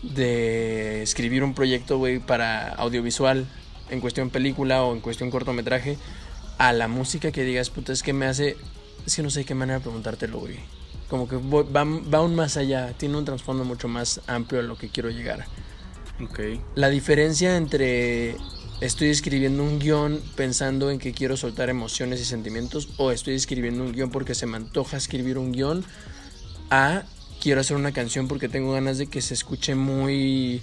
de 0.03 1.03
escribir 1.03 1.43
un 1.45 1.55
proyecto, 1.55 1.99
güey, 1.99 2.19
para 2.21 2.69
audiovisual, 2.71 3.47
en 3.91 4.01
cuestión 4.01 4.31
película 4.31 4.83
o 4.85 4.95
en 4.95 5.01
cuestión 5.01 5.31
cortometraje, 5.31 5.99
a 6.57 6.73
la 6.73 6.89
música 6.89 7.33
que 7.33 7.43
digas, 7.45 7.69
puta, 7.71 7.93
es 7.93 8.03
que 8.03 8.13
me 8.13 8.27
hace. 8.27 8.57
Es 9.07 9.17
que 9.17 9.23
no 9.23 9.29
sé 9.29 9.45
qué 9.45 9.55
manera 9.55 9.81
preguntártelo, 9.81 10.39
güey. 10.39 10.57
Como 11.11 11.29
que 11.29 11.37
voy- 11.37 11.67
va, 11.71 11.85
va 11.85 12.19
aún 12.19 12.35
más 12.35 12.57
allá, 12.57 12.95
tiene 12.97 13.19
un 13.19 13.25
trasfondo 13.27 13.65
mucho 13.65 13.87
más 13.89 14.21
amplio 14.27 14.61
a 14.61 14.65
lo 14.65 14.79
que 14.79 14.89
quiero 14.89 15.11
llegar. 15.11 15.45
Ok. 16.23 16.41
La 16.75 16.89
diferencia 16.89 17.57
entre 17.57 18.37
estoy 18.81 19.09
escribiendo 19.09 19.63
un 19.63 19.79
guion 19.79 20.21
pensando 20.37 20.91
en 20.91 20.99
que 20.99 21.13
quiero 21.13 21.37
soltar 21.37 21.71
emociones 21.71 22.21
y 22.21 22.25
sentimientos 22.25 22.89
o 22.97 23.11
estoy 23.11 23.35
escribiendo 23.35 23.83
un 23.85 23.93
guion 23.93 24.11
porque 24.11 24.35
se 24.35 24.47
me 24.47 24.57
antoja 24.57 24.97
escribir 24.97 25.39
un 25.39 25.53
guion 25.53 25.85
a 26.71 27.05
quiero 27.41 27.61
hacer 27.61 27.77
una 27.77 27.93
canción 27.93 28.29
porque 28.29 28.49
tengo 28.49 28.73
ganas 28.73 28.99
de 28.99 29.07
que 29.07 29.21
se 29.21 29.35
escuche 29.35 29.75
muy 29.75 30.63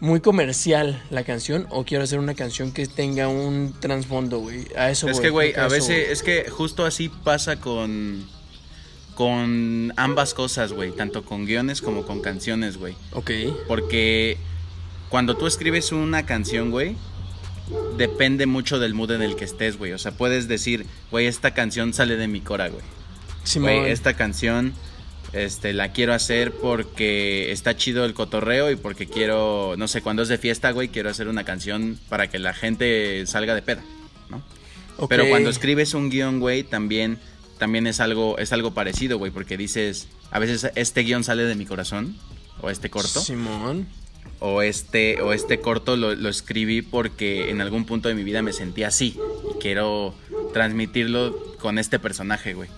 muy 0.00 0.20
comercial 0.20 1.00
la 1.10 1.22
canción 1.22 1.66
o 1.70 1.84
quiero 1.84 2.02
hacer 2.02 2.18
una 2.18 2.34
canción 2.34 2.72
que 2.72 2.88
tenga 2.88 3.28
un 3.28 3.72
trasfondo, 3.78 4.40
güey. 4.40 4.66
A 4.76 4.90
eso 4.90 5.08
Es 5.08 5.18
voy, 5.18 5.22
que, 5.22 5.30
güey, 5.30 5.54
a 5.54 5.68
veces, 5.68 5.88
voy. 5.88 6.12
es 6.12 6.22
que 6.24 6.50
justo 6.50 6.84
así 6.84 7.08
pasa 7.08 7.60
con, 7.60 8.26
con 9.14 9.92
ambas 9.96 10.34
cosas, 10.34 10.72
güey, 10.72 10.90
tanto 10.90 11.24
con 11.24 11.46
guiones 11.46 11.80
como 11.80 12.02
con 12.04 12.20
canciones, 12.20 12.78
güey. 12.78 12.96
Ok. 13.12 13.30
Porque 13.68 14.38
cuando 15.12 15.36
tú 15.36 15.46
escribes 15.46 15.92
una 15.92 16.24
canción, 16.24 16.70
güey, 16.70 16.96
depende 17.98 18.46
mucho 18.46 18.78
del 18.78 18.94
mood 18.94 19.10
en 19.10 19.20
el 19.20 19.36
que 19.36 19.44
estés, 19.44 19.76
güey. 19.76 19.92
O 19.92 19.98
sea, 19.98 20.12
puedes 20.12 20.48
decir, 20.48 20.86
güey, 21.10 21.26
esta 21.26 21.52
canción 21.52 21.92
sale 21.92 22.16
de 22.16 22.28
mi 22.28 22.40
cora, 22.40 22.70
güey. 22.70 22.82
Simón. 23.44 23.76
Güey, 23.76 23.90
esta 23.90 24.14
canción 24.14 24.72
este, 25.34 25.74
la 25.74 25.92
quiero 25.92 26.14
hacer 26.14 26.52
porque 26.52 27.52
está 27.52 27.76
chido 27.76 28.06
el 28.06 28.14
cotorreo 28.14 28.70
y 28.70 28.76
porque 28.76 29.06
quiero, 29.06 29.74
no 29.76 29.86
sé, 29.86 30.00
cuando 30.00 30.22
es 30.22 30.30
de 30.30 30.38
fiesta, 30.38 30.70
güey, 30.70 30.88
quiero 30.88 31.10
hacer 31.10 31.28
una 31.28 31.44
canción 31.44 31.98
para 32.08 32.30
que 32.30 32.38
la 32.38 32.54
gente 32.54 33.26
salga 33.26 33.54
de 33.54 33.60
peda. 33.60 33.82
¿no? 34.30 34.42
Pero 35.10 35.28
cuando 35.28 35.50
escribes 35.50 35.92
un 35.92 36.08
guion, 36.08 36.40
güey, 36.40 36.62
también, 36.62 37.18
también 37.58 37.86
es 37.86 38.00
algo, 38.00 38.38
es 38.38 38.50
algo 38.54 38.72
parecido, 38.72 39.18
güey, 39.18 39.30
porque 39.30 39.58
dices, 39.58 40.08
a 40.30 40.38
veces 40.38 40.72
este 40.74 41.02
guion 41.02 41.22
sale 41.22 41.44
de 41.44 41.54
mi 41.54 41.66
corazón, 41.66 42.16
o 42.62 42.70
este 42.70 42.88
corto, 42.88 43.20
Simón. 43.20 43.86
O 44.44 44.60
este, 44.60 45.22
o 45.22 45.32
este 45.32 45.60
corto 45.60 45.96
lo, 45.96 46.14
lo 46.16 46.28
escribí 46.28 46.82
porque 46.82 47.48
en 47.50 47.60
algún 47.60 47.84
punto 47.84 48.08
de 48.08 48.14
mi 48.16 48.24
vida 48.24 48.42
me 48.42 48.52
sentí 48.52 48.82
así, 48.82 49.16
y 49.54 49.58
quiero 49.60 50.14
transmitirlo 50.52 51.36
con 51.60 51.78
este 51.78 51.98
personaje, 52.00 52.54
güey. 52.54 52.68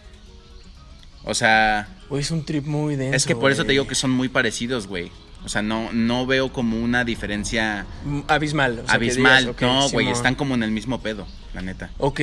O 1.25 1.35
sea, 1.35 1.89
Güey, 2.11 2.21
es 2.23 2.31
un 2.31 2.45
trip 2.45 2.67
muy 2.67 2.97
denso. 2.97 3.17
es 3.17 3.25
que 3.27 3.35
por 3.35 3.51
eso 3.51 3.65
te 3.65 3.73
digo 3.73 3.87
que 3.87 3.95
son 3.95 4.11
muy 4.11 4.29
parecidos, 4.29 4.87
güey. 4.87 5.11
O 5.45 5.49
sea, 5.49 5.63
no, 5.63 5.91
no 5.93 6.27
veo 6.27 6.53
como 6.53 6.79
una 6.83 7.05
diferencia 7.05 7.87
Mm, 8.05 8.21
Abismal. 8.29 8.73
o 8.73 8.77
sea, 8.77 8.85
que 8.87 8.93
abismal. 8.95 9.45
digas, 9.47 9.61
no, 9.63 9.89
güey, 9.91 10.09
están 10.09 10.35
como 10.35 10.55
en 10.55 10.63
el 10.63 10.71
mismo 10.71 11.01
pedo, 11.01 11.27
la 11.55 11.63
neta. 11.63 11.91
Ok. 11.99 12.21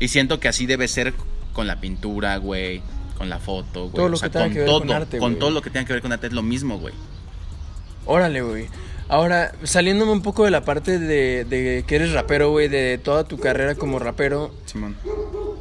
Y 0.00 0.08
siento 0.08 0.40
que 0.40 0.48
así 0.48 0.66
debe 0.66 0.88
ser 0.88 1.14
con 1.52 1.66
la 1.68 1.80
pintura, 1.80 2.36
güey, 2.38 2.82
con 3.16 3.28
la 3.28 3.38
foto, 3.38 3.82
güey. 3.84 3.94
Todo 3.94 4.08
lo 4.08 4.16
o 4.16 4.18
sea, 4.18 4.28
que 4.28 4.32
tenga 4.32 4.44
con 4.46 4.52
que 4.54 4.58
ver 4.60 4.68
todo, 4.68 4.78
con 4.80 4.90
arte, 4.92 5.18
con 5.18 5.30
güey. 5.32 5.40
todo 5.40 5.50
lo 5.50 5.62
que 5.62 5.70
tenga 5.70 5.86
que 5.86 5.92
ver 5.92 6.02
con 6.02 6.12
arte 6.12 6.26
es 6.28 6.32
lo 6.32 6.42
mismo, 6.42 6.78
güey. 6.78 6.94
Órale, 8.06 8.42
güey. 8.42 8.68
Ahora, 9.08 9.52
saliéndome 9.64 10.12
un 10.12 10.22
poco 10.22 10.44
de 10.44 10.52
la 10.52 10.64
parte 10.64 10.98
de, 11.00 11.44
de 11.44 11.84
que 11.86 11.96
eres 11.96 12.12
rapero, 12.12 12.50
güey, 12.50 12.68
de 12.68 12.96
toda 12.98 13.24
tu 13.24 13.38
carrera 13.38 13.74
como 13.74 13.98
rapero, 13.98 14.52
Simón. 14.66 14.96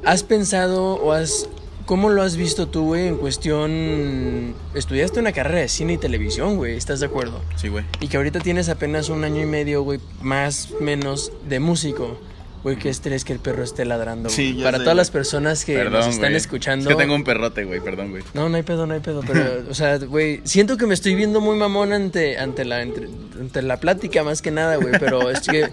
¿has 0.05 0.23
pensado 0.23 0.95
o 0.95 1.11
has... 1.11 1.49
¿Cómo 1.85 2.09
lo 2.09 2.21
has 2.21 2.35
visto 2.35 2.67
tú, 2.67 2.85
güey, 2.85 3.07
en 3.07 3.17
cuestión... 3.17 4.53
Estudiaste 4.75 5.19
una 5.19 5.31
carrera 5.31 5.61
de 5.61 5.67
cine 5.67 5.93
y 5.93 5.97
televisión, 5.97 6.57
güey, 6.57 6.77
¿estás 6.77 6.99
de 6.99 7.07
acuerdo? 7.07 7.41
Sí, 7.55 7.67
güey. 7.67 7.83
Y 7.99 8.07
que 8.07 8.17
ahorita 8.17 8.39
tienes 8.39 8.69
apenas 8.69 9.09
un 9.09 9.23
año 9.23 9.41
y 9.41 9.47
medio, 9.47 9.81
güey, 9.81 9.99
más 10.21 10.69
menos 10.79 11.31
de 11.47 11.59
músico. 11.59 12.19
Güey, 12.63 12.75
qué 12.75 12.89
estrés 12.89 13.23
que 13.23 13.31
el 13.31 13.39
perro 13.39 13.63
esté 13.63 13.85
ladrando. 13.85 14.29
Sí, 14.29 14.51
güey. 14.51 14.57
ya 14.57 14.63
Para 14.65 14.77
sé, 14.79 14.83
todas 14.83 14.95
güey. 14.95 14.97
las 14.97 15.11
personas 15.11 15.63
que 15.63 15.81
nos 15.85 16.07
están 16.07 16.31
güey. 16.31 16.35
escuchando. 16.35 16.89
Es 16.89 16.95
que 16.95 17.01
tengo 17.01 17.15
un 17.15 17.23
perrote, 17.23 17.63
güey, 17.63 17.79
perdón, 17.79 18.11
güey. 18.11 18.23
No, 18.33 18.49
no 18.49 18.57
hay 18.57 18.63
pedo, 18.63 18.85
no 18.85 18.93
hay 18.93 18.99
pedo, 18.99 19.21
pero, 19.25 19.63
o 19.69 19.73
sea, 19.73 19.97
güey, 19.97 20.41
siento 20.43 20.75
que 20.75 20.85
me 20.85 20.93
estoy 20.93 21.15
viendo 21.15 21.39
muy 21.39 21.55
mamón 21.57 21.93
ante, 21.93 22.37
ante, 22.37 22.65
la, 22.65 22.81
entre- 22.81 23.07
ante 23.39 23.61
la 23.61 23.79
plática 23.79 24.23
más 24.23 24.41
que 24.41 24.51
nada, 24.51 24.75
güey, 24.75 24.93
pero 24.99 25.29
es 25.29 25.41
que 25.47 25.69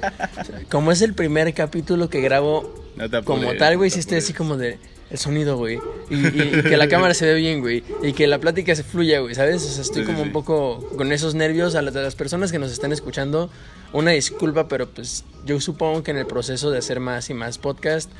como 0.71 0.93
es 0.93 1.03
el 1.03 1.15
primer 1.15 1.53
capítulo 1.55 2.09
que 2.09 2.21
grabo 2.21 2.73
No 2.97 3.11
te 3.11 3.23
como 3.25 3.53
tal, 3.55 3.77
güey, 3.79 3.91
no 3.91 3.95
te 3.95 4.01
estoy 4.01 4.19
así 4.19 4.33
como 4.33 4.57
de 4.57 4.79
el 5.11 5.19
sonido, 5.19 5.57
güey, 5.57 5.79
y, 6.11 6.15
y- 6.17 6.53
y 6.59 6.63
que 6.63 6.77
la 6.77 6.89
cámara 6.89 7.15
se 7.15 7.27
ve 7.27 7.35
bien, 7.35 7.61
güey, 7.61 7.85
y 8.03 8.13
que 8.13 8.27
la 8.27 8.39
plática 8.39 8.75
se 8.75 8.83
fluya, 8.83 9.21
güey, 9.21 9.35
¿sabes? 9.35 9.65
O 9.65 9.69
sea, 9.69 9.83
estoy 9.83 10.05
como 10.05 10.23
un 10.23 10.33
poco 10.33 10.81
con 10.97 11.13
esos 11.13 11.35
nervios 11.35 11.75
a 11.75 11.83
las, 11.83 11.95
a 11.97 12.03
las 12.03 12.17
personas 12.17 12.51
que 12.53 12.59
nos 12.59 12.73
están 12.73 12.93
escuchando, 12.93 13.51
una 13.93 14.11
disculpa, 14.11 14.67
pero 14.69 14.89
pues 14.89 15.25
yo 15.45 15.61
supongo 15.61 16.03
que 16.03 16.11
en 16.11 16.17
el 16.19 16.27
proceso 16.27 16.71
de 16.71 16.79
hacer 16.79 16.99
más 17.01 17.31
y 17.31 17.35
más 17.35 17.59
podcast 17.59 18.11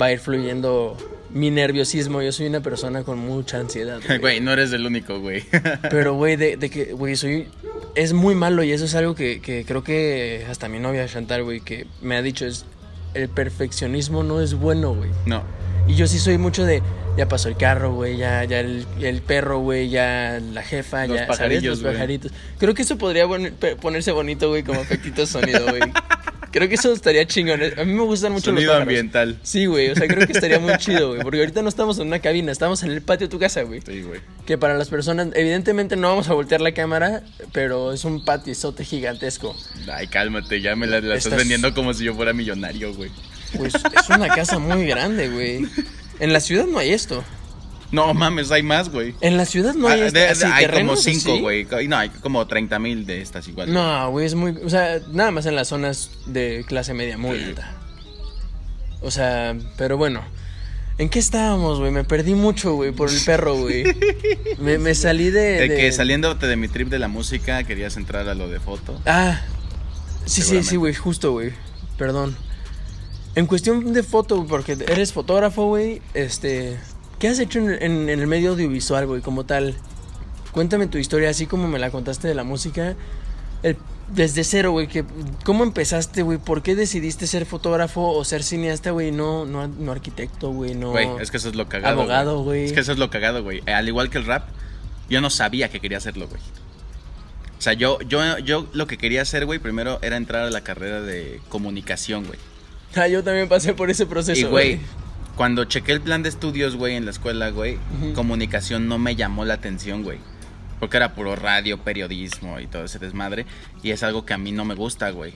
va 0.00 0.06
a 0.06 0.12
ir 0.12 0.20
fluyendo 0.20 0.96
mi 1.30 1.50
nerviosismo. 1.50 2.22
Yo 2.22 2.30
soy 2.30 2.46
una 2.46 2.60
persona 2.60 3.02
con 3.02 3.18
mucha 3.18 3.58
ansiedad. 3.58 3.98
Güey, 4.20 4.38
no 4.40 4.52
eres 4.52 4.72
el 4.72 4.86
único, 4.86 5.18
güey. 5.18 5.42
Pero, 5.90 6.14
güey, 6.14 6.36
de, 6.36 6.56
de 6.56 6.70
que, 6.70 6.92
güey, 6.92 7.16
soy... 7.16 7.48
Es 7.96 8.12
muy 8.12 8.36
malo 8.36 8.62
y 8.62 8.70
eso 8.70 8.84
es 8.84 8.94
algo 8.94 9.16
que, 9.16 9.40
que 9.40 9.64
creo 9.64 9.82
que 9.82 10.46
hasta 10.48 10.68
mi 10.68 10.78
novia 10.78 11.06
Chantal, 11.08 11.42
güey, 11.42 11.60
que 11.60 11.86
me 12.02 12.14
ha 12.16 12.22
dicho 12.22 12.46
es... 12.46 12.66
El 13.14 13.28
perfeccionismo 13.28 14.22
no 14.22 14.40
es 14.40 14.54
bueno, 14.54 14.94
güey. 14.94 15.10
no. 15.26 15.42
Y 15.88 15.94
yo 15.94 16.06
sí 16.06 16.18
soy 16.18 16.38
mucho 16.38 16.64
de... 16.64 16.82
Ya 17.16 17.26
pasó 17.28 17.48
el 17.48 17.56
carro, 17.56 17.92
güey, 17.92 18.16
ya, 18.16 18.44
ya 18.44 18.60
el, 18.60 18.86
el 19.02 19.20
perro, 19.20 19.58
güey, 19.58 19.90
ya 19.90 20.40
la 20.52 20.62
jefa, 20.62 21.06
Los 21.08 21.18
ya, 21.18 21.32
¿sabes? 21.34 21.62
Los 21.62 21.80
pajaritos. 21.80 22.32
Creo 22.58 22.72
que 22.72 22.82
eso 22.82 22.96
podría 22.98 23.26
ponerse 23.80 24.12
bonito, 24.12 24.48
güey, 24.48 24.62
como 24.62 24.80
efectito 24.80 25.26
sonido, 25.26 25.66
güey. 25.66 25.80
Creo 26.52 26.68
que 26.68 26.76
eso 26.76 26.92
estaría 26.92 27.26
chingón. 27.26 27.60
A 27.76 27.84
mí 27.84 27.92
me 27.92 28.02
gustan 28.02 28.32
mucho 28.32 28.46
Sonido 28.46 28.66
los 28.68 28.72
pájaros. 28.72 28.82
ambiental. 28.88 29.38
Sí, 29.42 29.66
güey, 29.66 29.90
o 29.90 29.94
sea, 29.96 30.06
creo 30.06 30.26
que 30.26 30.32
estaría 30.32 30.58
muy 30.60 30.76
chido, 30.78 31.08
güey. 31.10 31.20
Porque 31.22 31.40
ahorita 31.40 31.62
no 31.62 31.68
estamos 31.68 31.98
en 31.98 32.06
una 32.06 32.20
cabina, 32.20 32.52
estamos 32.52 32.82
en 32.84 32.92
el 32.92 33.02
patio 33.02 33.26
de 33.26 33.30
tu 33.30 33.38
casa, 33.40 33.62
güey. 33.62 33.80
Sí, 33.84 34.02
güey. 34.02 34.20
Que 34.46 34.56
para 34.56 34.78
las 34.78 34.88
personas, 34.88 35.28
evidentemente 35.34 35.96
no 35.96 36.08
vamos 36.08 36.28
a 36.28 36.34
voltear 36.34 36.60
la 36.60 36.72
cámara, 36.72 37.22
pero 37.52 37.92
es 37.92 38.04
un 38.04 38.24
patizote 38.24 38.84
gigantesco. 38.84 39.54
Ay, 39.92 40.06
cálmate, 40.06 40.60
ya 40.60 40.74
me 40.76 40.86
la, 40.86 41.00
la 41.00 41.16
estás 41.16 41.26
Estás- 41.32 41.38
vendiendo 41.38 41.74
como 41.74 41.92
si 41.92 42.04
yo 42.04 42.14
fuera 42.14 42.32
millonario, 42.32 42.94
güey. 42.94 43.10
Pues 43.56 43.74
es 43.74 44.08
una 44.08 44.28
casa 44.28 44.58
muy 44.58 44.86
grande, 44.86 45.28
güey. 45.28 45.66
En 46.18 46.32
la 46.32 46.40
ciudad 46.40 46.66
no 46.66 46.78
hay 46.78 46.90
esto. 46.92 47.24
No 47.92 48.14
mames, 48.14 48.52
hay 48.52 48.62
más, 48.62 48.88
güey. 48.88 49.14
En 49.20 49.36
la 49.36 49.44
ciudad 49.44 49.74
no 49.74 49.88
hay 49.88 50.00
Ah, 50.02 50.10
de- 50.12 50.28
así, 50.28 50.44
hay 50.44 50.66
como 50.68 50.94
cinco, 50.96 51.38
güey. 51.40 51.66
No, 51.88 51.96
hay 51.96 52.08
como 52.10 52.46
30 52.46 52.78
mil 52.78 53.04
de 53.04 53.20
estas 53.20 53.48
igual. 53.48 53.72
No, 53.72 54.10
güey, 54.10 54.26
es 54.26 54.34
muy. 54.36 54.52
O 54.64 54.70
sea, 54.70 55.00
nada 55.12 55.32
más 55.32 55.46
en 55.46 55.56
las 55.56 55.68
zonas 55.68 56.10
de 56.26 56.64
clase 56.68 56.94
media 56.94 57.18
muy 57.18 57.42
alta. 57.42 57.74
O 59.00 59.10
sea, 59.10 59.56
pero 59.76 59.96
bueno. 59.96 60.22
¿En 60.98 61.08
qué 61.08 61.18
estábamos, 61.18 61.78
güey? 61.78 61.90
Me 61.90 62.04
perdí 62.04 62.34
mucho, 62.34 62.74
güey, 62.74 62.92
por 62.92 63.08
el 63.10 63.18
perro, 63.24 63.56
güey. 63.56 63.84
Me, 64.58 64.76
me 64.76 64.94
salí 64.94 65.30
de. 65.30 65.40
De 65.40 65.68
de- 65.68 65.76
que 65.76 65.90
saliéndote 65.92 66.46
de 66.46 66.56
mi 66.56 66.68
trip 66.68 66.88
de 66.90 66.98
la 66.98 67.08
música, 67.08 67.64
querías 67.64 67.96
entrar 67.96 68.28
a 68.28 68.34
lo 68.34 68.48
de 68.50 68.60
foto. 68.60 69.00
Ah, 69.06 69.40
sí, 70.26 70.42
sí, 70.42 70.62
sí, 70.62 70.76
güey, 70.76 70.92
justo, 70.94 71.32
güey. 71.32 71.52
Perdón. 71.96 72.36
En 73.40 73.46
cuestión 73.46 73.94
de 73.94 74.02
foto, 74.02 74.44
porque 74.46 74.72
eres 74.72 75.14
fotógrafo, 75.14 75.64
güey, 75.68 76.02
este... 76.12 76.78
¿Qué 77.18 77.28
has 77.28 77.38
hecho 77.38 77.58
en, 77.58 77.70
en- 77.70 78.08
en 78.10 78.20
el 78.20 78.26
medio 78.26 78.50
audiovisual, 78.50 79.06
güey, 79.06 79.22
como 79.22 79.44
tal? 79.44 79.74
Cuéntame 80.52 80.88
tu 80.88 80.98
historia, 80.98 81.30
así 81.30 81.46
como 81.46 81.66
me 81.66 81.78
la 81.78 81.90
contaste 81.90 82.28
de 82.28 82.34
la 82.34 82.44
música. 82.44 82.96
El- 83.62 83.78
desde 84.08 84.44
cero, 84.44 84.72
güey, 84.72 84.88
que, 84.88 85.06
¿cómo 85.46 85.64
empezaste, 85.64 86.20
güey? 86.20 86.36
¿Por 86.36 86.62
qué 86.62 86.74
decidiste 86.76 87.26
ser 87.26 87.46
fotógrafo 87.46 88.10
o 88.10 88.22
ser 88.26 88.42
cineasta, 88.42 88.90
güey? 88.90 89.10
No, 89.10 89.46
no, 89.46 89.68
no 89.68 89.90
arquitecto, 89.92 90.50
güey, 90.50 90.74
no... 90.74 90.90
Güey, 90.90 91.08
es 91.22 91.30
que 91.30 91.38
eso 91.38 91.48
es 91.48 91.54
lo 91.54 91.66
cagado. 91.66 91.98
Abogado, 91.98 92.42
güey. 92.42 92.66
Es 92.66 92.72
que 92.74 92.80
eso 92.80 92.92
es 92.92 92.98
lo 92.98 93.08
cagado, 93.08 93.42
güey. 93.42 93.62
Eh, 93.64 93.72
Al 93.72 93.88
igual 93.88 94.10
que 94.10 94.18
el 94.18 94.26
rap, 94.26 94.48
yo 95.08 95.22
no 95.22 95.30
sabía 95.30 95.70
que 95.70 95.80
quería 95.80 95.96
hacerlo, 95.96 96.28
güey. 96.28 96.42
O 97.58 97.62
sea, 97.62 97.72
yo, 97.72 98.00
yo, 98.02 98.38
yo 98.38 98.66
lo 98.74 98.86
que 98.86 98.98
quería 98.98 99.22
hacer, 99.22 99.46
güey, 99.46 99.58
primero 99.58 99.98
era 100.02 100.18
entrar 100.18 100.42
a 100.42 100.50
la 100.50 100.60
carrera 100.62 101.00
de 101.00 101.40
comunicación, 101.48 102.26
güey. 102.26 102.38
Ah, 102.94 103.06
yo 103.08 103.22
también 103.22 103.48
pasé 103.48 103.74
por 103.74 103.90
ese 103.90 104.06
proceso, 104.06 104.40
Y, 104.40 104.44
güey, 104.44 104.80
cuando 105.36 105.64
chequé 105.64 105.92
el 105.92 106.00
plan 106.00 106.22
de 106.22 106.28
estudios, 106.28 106.76
güey, 106.76 106.96
en 106.96 107.04
la 107.04 107.10
escuela, 107.12 107.50
güey, 107.50 107.78
Ujú. 107.98 108.12
comunicación 108.14 108.88
no 108.88 108.98
me 108.98 109.16
llamó 109.16 109.44
la 109.44 109.54
atención, 109.54 110.02
güey. 110.02 110.18
Porque 110.80 110.96
era 110.96 111.14
puro 111.14 111.36
radio, 111.36 111.78
periodismo 111.78 112.58
y 112.58 112.66
todo 112.66 112.84
ese 112.84 112.98
desmadre. 112.98 113.46
Y 113.82 113.90
es 113.90 114.02
algo 114.02 114.24
que 114.24 114.32
a 114.34 114.38
mí 114.38 114.50
no 114.50 114.64
me 114.64 114.74
gusta, 114.74 115.10
güey. 115.10 115.34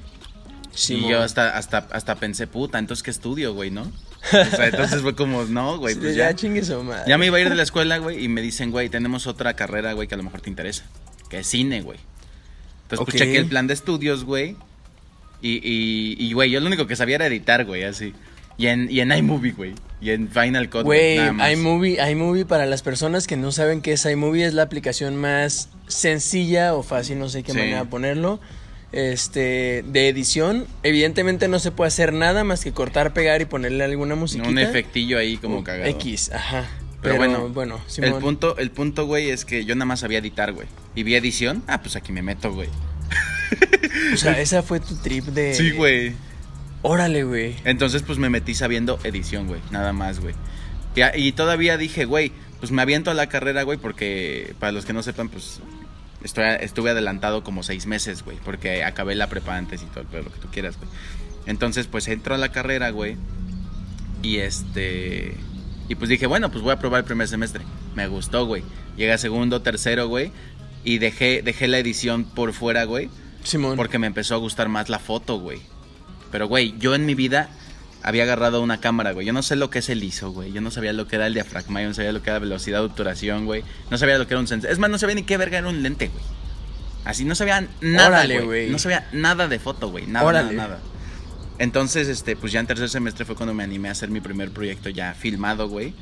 Sí, 0.73 0.95
y 0.95 1.09
yo 1.09 1.23
hasta, 1.23 1.57
hasta, 1.57 1.87
hasta 1.93 2.17
pensé, 2.17 2.47
puta, 2.49 2.79
entonces 2.81 3.03
qué 3.05 3.11
estudio, 3.13 3.55
güey, 3.55 3.71
¿no? 3.71 3.83
O 4.33 4.57
sea, 4.57 4.67
entonces 4.67 5.03
fue 5.03 5.15
como, 5.15 5.45
no, 5.45 5.79
güey, 5.79 5.95
pues 5.95 6.17
ya, 6.17 6.31
ya. 6.31 6.35
chingue 6.37 6.65
su 6.65 6.83
madre. 6.83 7.05
Ya 7.07 7.17
me 7.19 7.27
iba 7.27 7.37
a 7.37 7.41
ir 7.41 7.49
de 7.51 7.55
la 7.55 7.63
escuela, 7.63 7.99
güey, 7.99 8.25
y 8.25 8.29
me 8.29 8.41
dicen, 8.41 8.71
güey, 8.73 8.89
tenemos 8.89 9.27
otra 9.29 9.55
carrera, 9.55 9.93
güey, 9.93 10.09
que 10.09 10.15
a 10.15 10.17
lo 10.19 10.25
mejor 10.25 10.41
te 10.41 10.51
interesa. 10.51 10.85
Que 11.29 11.41
es 11.41 11.47
cine, 11.47 11.83
güey. 11.83 11.99
Entonces, 12.85 12.99
Ok. 13.01 13.11
pues 13.11 13.23
chequé 13.23 13.39
el 13.39 13.47
plan 13.47 13.67
de 13.67 13.75
estudios, 13.75 14.25
güey. 14.25 14.57
Y, 15.47 15.61
y, 15.63 16.17
y, 16.19 16.33
güey, 16.33 16.51
yo 16.51 16.59
lo 16.61 16.67
único 16.69 16.87
que 16.87 16.97
sabía 16.97 17.17
era 17.17 17.27
editar, 17.27 17.67
güey, 17.67 17.85
así. 17.85 18.15
Y 18.57 18.69
en, 18.69 18.91
y 18.91 19.01
en 19.01 19.13
iMovie, 19.13 19.53
güey. 19.53 19.75
Y 20.01 20.11
en 20.11 20.29
Final 20.31 20.71
Cut, 20.71 20.85
Güey, 20.85 21.19
iMovie, 21.53 21.99
iMovie 22.11 22.47
para 22.47 22.65
las 22.65 22.83
personas 22.83 23.27
que 23.27 23.37
no 23.37 23.53
saben 23.53 23.83
qué 23.83 23.93
es 23.93 24.07
iMovie 24.07 24.47
es 24.47 24.55
la 24.55 24.63
aplicación 24.63 25.17
más 25.17 25.69
sencilla 25.87 26.75
o 26.75 26.83
fácil, 26.83 27.19
no 27.19 27.29
sé 27.29 27.43
qué 27.43 27.53
Sí. 27.53 27.59
manera 27.59 27.85
ponerlo. 27.85 28.41
Este, 28.93 29.85
de 29.87 30.09
edición, 30.09 30.67
evidentemente 30.83 31.49
no 31.49 31.59
se 31.59 31.73
puede 31.73 31.89
hacer 31.89 32.13
nada 32.13 32.45
más 32.45 32.63
que 32.65 32.73
cortar, 32.73 33.13
pegar 33.13 33.43
y 33.43 33.45
ponerle 33.45 33.83
alguna 33.85 34.15
musiquita. 34.15 34.49
Un 34.49 34.59
efectillo 34.59 35.19
ahí 35.19 35.37
como 35.37 35.63
cagado. 35.65 35.91
X, 35.91 36.31
ajá. 36.33 36.69
Pero, 37.03 37.17
bueno, 37.17 37.49
bueno, 37.51 37.81
el 37.99 38.15
punto, 38.15 38.57
el 38.57 38.71
punto, 38.71 39.05
güey, 39.05 39.29
es 39.29 39.45
que 39.45 39.65
yo 39.67 39.75
nada 39.75 39.85
más 39.85 40.01
sabía 40.01 40.21
editar, 40.21 40.53
güey. 40.53 40.69
Y 40.95 41.03
vi 41.03 41.17
edición, 41.17 41.63
ah, 41.67 41.83
pues 41.83 41.97
aquí 41.97 42.13
me 42.13 42.23
meto, 42.23 42.51
güey. 42.53 42.69
O 44.13 44.17
sea, 44.17 44.41
esa 44.41 44.63
fue 44.63 44.81
tu 44.81 44.97
trip 44.97 45.25
de 45.27 45.55
Sí, 45.55 45.73
güey. 45.73 46.15
Órale, 46.83 47.25
güey. 47.25 47.57
Entonces, 47.65 48.03
pues 48.03 48.19
me 48.19 48.29
metí 48.29 48.55
sabiendo 48.55 48.99
edición, 49.05 49.47
güey. 49.47 49.61
Nada 49.71 49.93
más, 49.93 50.21
güey. 50.21 50.35
Y, 51.17 51.33
todavía 51.33 51.77
dije, 51.77 52.05
güey, 52.05 52.31
pues 52.61 52.71
me 52.71 52.83
aviento 52.83 53.11
a 53.11 53.15
la 53.15 53.29
carrera, 53.29 53.63
güey, 53.63 53.79
porque 53.79 54.55
para 54.61 54.71
los 54.71 54.85
que 54.85 54.93
no 54.93 55.03
sepan, 55.03 55.29
pues 55.29 55.61
estoy, 56.23 56.45
estuve 56.61 56.91
adelantado 56.91 57.43
como 57.43 57.63
seis 57.63 57.87
meses, 57.87 58.23
güey, 58.23 58.37
porque 58.45 58.85
acabé 58.85 59.15
la 59.15 59.29
prepa 59.29 59.57
antes 59.57 59.83
y 59.83 59.87
todo, 59.87 60.01
el 60.01 60.07
pedo, 60.07 60.23
lo 60.23 60.33
que 60.33 60.39
tú 60.39 60.49
quieras, 60.53 60.77
güey. 60.77 60.89
Entonces, 61.47 61.87
pues 61.87 62.07
entro 62.09 62.35
a 62.35 62.39
la 62.39 62.53
carrera, 62.53 62.91
güey. 62.91 63.17
Y 64.23 64.39
este. 64.39 65.35
Y 65.89 65.97
pues 65.97 66.09
dije, 66.09 66.27
bueno, 66.27 66.51
pues 66.51 66.63
voy 66.63 66.73
a 66.73 66.79
probar 66.79 67.01
el 67.01 67.05
primer 67.05 67.29
semestre. 67.29 67.65
Me 67.95 68.07
gustó, 68.07 68.47
güey. 68.47 68.63
Llega 68.97 69.19
segundo, 69.19 69.63
tercero, 69.63 70.09
güey. 70.09 70.33
Y 70.85 70.99
dejé, 70.99 71.43
dejé 71.43 71.67
la 71.67 71.79
edición 71.79 72.25
por 72.25 72.53
fuera, 72.53 72.85
güey. 72.85 73.11
Simón. 73.45 73.77
Porque 73.77 73.99
me 73.99 74.07
empezó 74.07 74.35
a 74.35 74.39
gustar 74.39 74.69
más 74.69 74.89
la 74.89 74.99
foto, 74.99 75.39
güey. 75.39 75.61
Pero, 76.33 76.49
güey, 76.49 76.75
yo 76.79 76.95
en 76.95 77.07
mi 77.07 77.15
vida 77.15 77.49
había 78.03 78.25
agarrado 78.25 78.61
una 78.63 78.81
cámara, 78.81 79.13
güey. 79.13 79.27
Yo 79.27 79.33
no 79.33 79.43
sé 79.43 79.57
lo 79.57 79.71
que 79.71 79.79
es 79.79 79.89
el 79.89 80.03
ISO, 80.03 80.31
güey. 80.33 80.53
Yo 80.53 80.61
no 80.61 80.71
sabía 80.71 80.93
lo 80.93 81.07
que 81.07 81.17
era 81.17 81.27
el 81.27 81.35
diafragma, 81.35 81.81
yo 81.81 81.89
no 81.89 81.95
sabía 81.95 82.13
lo 82.13 82.23
que 82.23 82.31
era 82.31 82.39
velocidad 82.39 82.81
de 82.81 82.87
obturación, 82.87 83.47
güey. 83.47 83.63
No 83.91 83.99
sabía 83.99 84.19
lo 84.19 84.27
que 84.27 84.35
era 84.35 84.41
un 84.41 84.49
sensor. 84.49 84.71
Es 84.71 84.79
más, 84.79 84.91
no 84.91 84.99
sabía 84.99 85.15
ni 85.15 85.23
qué 85.23 85.37
verga 85.37 85.59
era 85.59 85.69
un 85.69 85.83
lente, 85.83 86.09
güey. 86.09 86.25
Así, 87.05 87.25
no 87.25 87.35
sabía 87.35 87.69
nada, 87.81 88.09
Órale, 88.09 88.41
güey. 88.41 88.71
No 88.71 88.79
sabía 88.79 89.09
nada 89.13 89.47
de 89.47 89.59
foto, 89.59 89.91
güey. 89.91 90.07
Nada, 90.07 90.33
nada, 90.33 90.53
nada. 90.53 90.81
Entonces, 91.59 92.09
este, 92.09 92.35
pues 92.35 92.53
ya 92.53 92.61
en 92.61 92.67
tercer 92.67 92.89
semestre 92.89 93.25
fue 93.25 93.37
cuando 93.37 93.55
me 93.55 93.63
animé 93.63 93.89
a 93.89 93.93
hacer 93.93 94.11
mi 94.11 94.21
primer 94.21 94.51
proyecto 94.51 94.89
ya 94.91 95.15
filmado, 95.15 95.69
güey. 95.69 95.95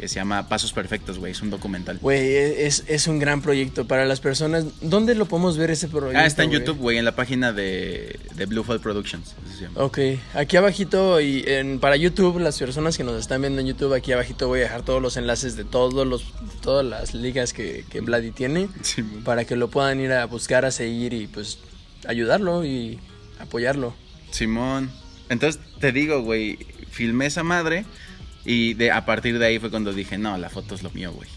Que 0.00 0.08
se 0.08 0.14
llama 0.14 0.48
Pasos 0.48 0.72
Perfectos, 0.72 1.18
güey. 1.18 1.32
Es 1.32 1.42
un 1.42 1.50
documental. 1.50 1.98
Güey, 2.00 2.34
es, 2.34 2.84
es 2.86 3.06
un 3.06 3.18
gran 3.18 3.42
proyecto 3.42 3.86
para 3.86 4.06
las 4.06 4.18
personas. 4.18 4.64
¿Dónde 4.80 5.14
lo 5.14 5.26
podemos 5.26 5.58
ver 5.58 5.70
ese 5.70 5.88
proyecto? 5.88 6.18
Ah, 6.18 6.24
está 6.24 6.42
en? 6.42 6.52
YouTube, 6.52 6.78
güey, 6.78 6.96
en 6.96 7.04
la 7.04 7.14
página 7.14 7.52
de, 7.52 8.18
de 8.34 8.46
Bluefall 8.46 8.80
Productions. 8.80 9.34
así 9.44 9.58
se 9.58 9.64
llama. 9.64 9.78
Ok, 9.78 9.98
aquí 10.32 10.56
abajito 10.56 11.20
y 11.20 11.44
en, 11.46 11.80
para 11.80 11.96
YouTube, 11.96 12.38
las 12.38 12.58
personas 12.58 12.96
que 12.96 13.04
nos 13.04 13.20
están 13.20 13.42
viendo 13.42 13.60
en 13.60 13.66
YouTube, 13.66 13.92
aquí 13.92 14.12
abajito 14.12 14.48
voy 14.48 14.60
a 14.60 14.62
dejar 14.62 14.82
todos 14.82 15.02
los 15.02 15.18
enlaces 15.18 15.54
de 15.54 15.64
todos 15.64 16.06
los, 16.06 16.32
todas 16.62 16.86
las 16.86 17.12
ligas 17.12 17.52
que, 17.52 17.84
que 17.90 18.00
Vladi 18.00 18.30
tiene 18.30 18.68
Sí, 18.80 19.02
para 19.02 19.44
que 19.44 19.54
lo 19.54 19.68
puedan 19.68 20.00
ir 20.00 20.12
a 20.12 20.24
buscar, 20.24 20.64
a 20.64 20.70
seguir 20.70 21.12
y 21.12 21.26
pues 21.26 21.58
ayudarlo 22.06 22.64
y 22.64 22.98
apoyarlo. 23.38 23.94
Simón. 24.30 24.90
Entonces, 25.28 25.60
te 25.78 25.92
digo, 25.92 26.22
güey, 26.22 26.58
filmé 26.90 27.26
esa 27.26 27.42
madre 27.42 27.84
y 28.44 28.74
de, 28.74 28.90
a 28.90 29.04
partir 29.04 29.38
de 29.38 29.46
ahí 29.46 29.58
fue 29.58 29.70
cuando 29.70 29.92
dije, 29.92 30.18
no, 30.18 30.36
la 30.38 30.48
foto 30.50 30.74
es 30.74 30.82
lo 30.82 30.90
mío, 30.90 31.12
güey. 31.12 31.28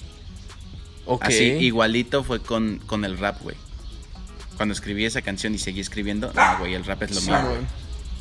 Ok. 1.05 1.25
Así, 1.25 1.43
igualito 1.43 2.23
fue 2.23 2.41
con, 2.41 2.79
con 2.85 3.03
el 3.05 3.17
rap, 3.17 3.41
güey. 3.41 3.57
Cuando 4.55 4.73
escribí 4.73 5.03
esa 5.05 5.21
canción 5.21 5.53
y 5.53 5.57
seguí 5.57 5.79
escribiendo, 5.81 6.31
no, 6.33 6.59
güey, 6.59 6.75
el 6.75 6.85
rap 6.85 7.03
es 7.03 7.15
lo 7.15 7.21
Sí, 7.21 7.29
mío. 7.29 7.39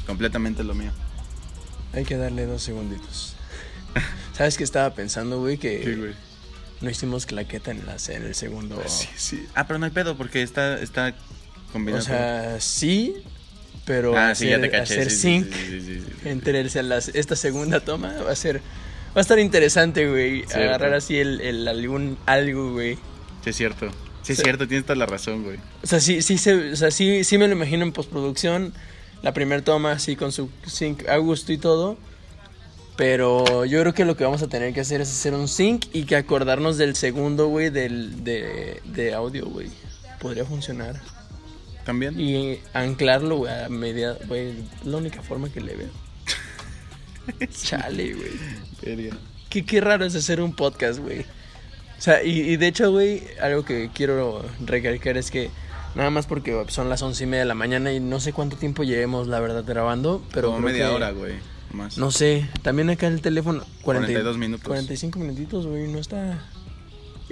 Completamente 0.06 0.64
lo 0.64 0.74
mío. 0.74 0.90
Hay 1.92 2.04
que 2.04 2.16
darle 2.16 2.46
dos 2.46 2.62
segunditos. 2.62 3.36
¿Sabes 4.32 4.56
qué 4.56 4.64
estaba 4.64 4.94
pensando, 4.94 5.38
güey? 5.40 5.58
Que 5.58 6.14
no 6.80 6.90
hicimos 6.90 7.26
claqueta 7.26 7.70
en, 7.70 7.86
la, 7.86 7.96
en 8.08 8.22
el 8.24 8.34
segundo. 8.34 8.82
Sí, 8.86 9.08
sí. 9.16 9.46
Ah, 9.54 9.66
pero 9.66 9.78
no 9.78 9.84
hay 9.84 9.92
pedo 9.92 10.16
porque 10.16 10.42
está, 10.42 10.80
está 10.80 11.14
O 11.68 11.72
combinado. 11.72 12.02
sea, 12.02 12.60
sí, 12.60 13.22
pero 13.84 14.16
ah, 14.16 14.34
sí, 14.34 14.48
ya 14.48 14.56
hacer, 14.56 14.60
te 14.70 14.70
caché. 14.70 14.94
hacer 15.00 15.10
sí, 15.10 15.16
sí, 15.16 15.20
sync 15.20 15.52
sí, 15.54 16.02
entre 16.24 16.60
el- 16.60 16.88
las- 16.88 17.08
esta 17.08 17.36
segunda 17.36 17.80
toma 17.80 18.14
va 18.22 18.30
a 18.32 18.36
ser 18.36 18.58
va 18.58 19.16
a 19.16 19.20
estar 19.20 19.38
interesante, 19.38 20.08
güey. 20.08 20.44
Agarrar 20.54 20.94
así 20.94 21.18
el, 21.18 21.40
el 21.40 21.68
algún 21.68 22.16
algo, 22.26 22.72
güey. 22.72 22.94
Sí, 23.44 23.50
es 23.50 23.56
cierto. 23.56 23.90
Sí, 24.22 24.34
es 24.34 24.38
cierto, 24.42 24.68
tienes 24.68 24.86
toda 24.86 24.96
la 24.96 25.06
razón, 25.06 25.42
güey. 25.42 25.58
O 25.82 25.86
sea, 25.86 25.98
sí, 26.00 26.22
sí, 26.22 26.38
se, 26.38 26.70
o 26.72 26.76
sea, 26.76 26.90
sí, 26.92 27.24
sí 27.24 27.38
me 27.38 27.46
lo 27.48 27.54
imagino 27.54 27.82
en 27.84 27.92
postproducción. 27.92 28.72
La 29.20 29.34
primera 29.34 29.62
toma, 29.62 29.92
así 29.92 30.14
con 30.16 30.30
su 30.32 30.48
sync 30.66 31.08
a 31.08 31.16
gusto 31.16 31.52
y 31.52 31.58
todo. 31.58 31.98
Pero 32.96 33.64
yo 33.64 33.80
creo 33.80 33.94
que 33.94 34.04
lo 34.04 34.16
que 34.16 34.24
vamos 34.24 34.42
a 34.42 34.48
tener 34.48 34.72
que 34.74 34.80
hacer 34.80 35.00
es 35.00 35.10
hacer 35.10 35.32
un 35.34 35.48
sync 35.48 35.86
y 35.92 36.04
que 36.04 36.14
acordarnos 36.16 36.76
del 36.78 36.94
segundo, 36.94 37.48
güey, 37.48 37.70
del, 37.70 38.22
de, 38.22 38.80
de 38.84 39.14
audio, 39.14 39.46
güey. 39.46 39.68
Podría 40.20 40.44
funcionar. 40.44 41.00
¿También? 41.84 42.18
Y 42.18 42.60
anclarlo, 42.74 43.38
güey, 43.38 43.52
a 43.64 43.68
media, 43.68 44.16
güey, 44.28 44.54
la 44.84 44.98
única 44.98 45.22
forma 45.22 45.48
que 45.50 45.60
le 45.60 45.74
veo. 45.76 45.88
Chale, 47.62 48.14
güey. 48.14 48.30
Verga. 48.82 49.16
Qué, 49.48 49.64
qué 49.64 49.80
raro 49.80 50.04
es 50.04 50.14
hacer 50.14 50.40
un 50.40 50.54
podcast, 50.54 50.98
güey. 51.00 51.20
O 51.20 52.04
sea, 52.04 52.22
y, 52.24 52.40
y 52.40 52.56
de 52.56 52.66
hecho, 52.68 52.90
güey, 52.90 53.22
algo 53.40 53.64
que 53.64 53.90
quiero 53.94 54.44
recalcar 54.64 55.16
es 55.16 55.30
que 55.30 55.50
nada 55.94 56.10
más 56.10 56.26
porque 56.26 56.64
son 56.68 56.88
las 56.88 57.02
once 57.02 57.24
y 57.24 57.26
media 57.26 57.40
de 57.40 57.46
la 57.48 57.54
mañana 57.54 57.92
y 57.92 58.00
no 58.00 58.18
sé 58.18 58.32
cuánto 58.32 58.56
tiempo 58.56 58.82
llevemos, 58.82 59.28
la 59.28 59.40
verdad, 59.40 59.64
grabando, 59.64 60.24
pero 60.32 60.48
Como 60.48 60.60
media 60.60 60.88
que- 60.88 60.94
hora, 60.94 61.10
güey. 61.10 61.34
Más. 61.72 61.96
No 61.96 62.10
sé, 62.10 62.48
también 62.62 62.90
acá 62.90 63.06
el 63.06 63.22
teléfono. 63.22 63.64
40 63.82 64.10
y- 64.10 64.14
42 64.14 64.36
minutos. 64.38 64.66
45 64.68 65.18
minutitos, 65.18 65.66
güey, 65.66 65.88
no 65.88 65.98
está... 65.98 66.44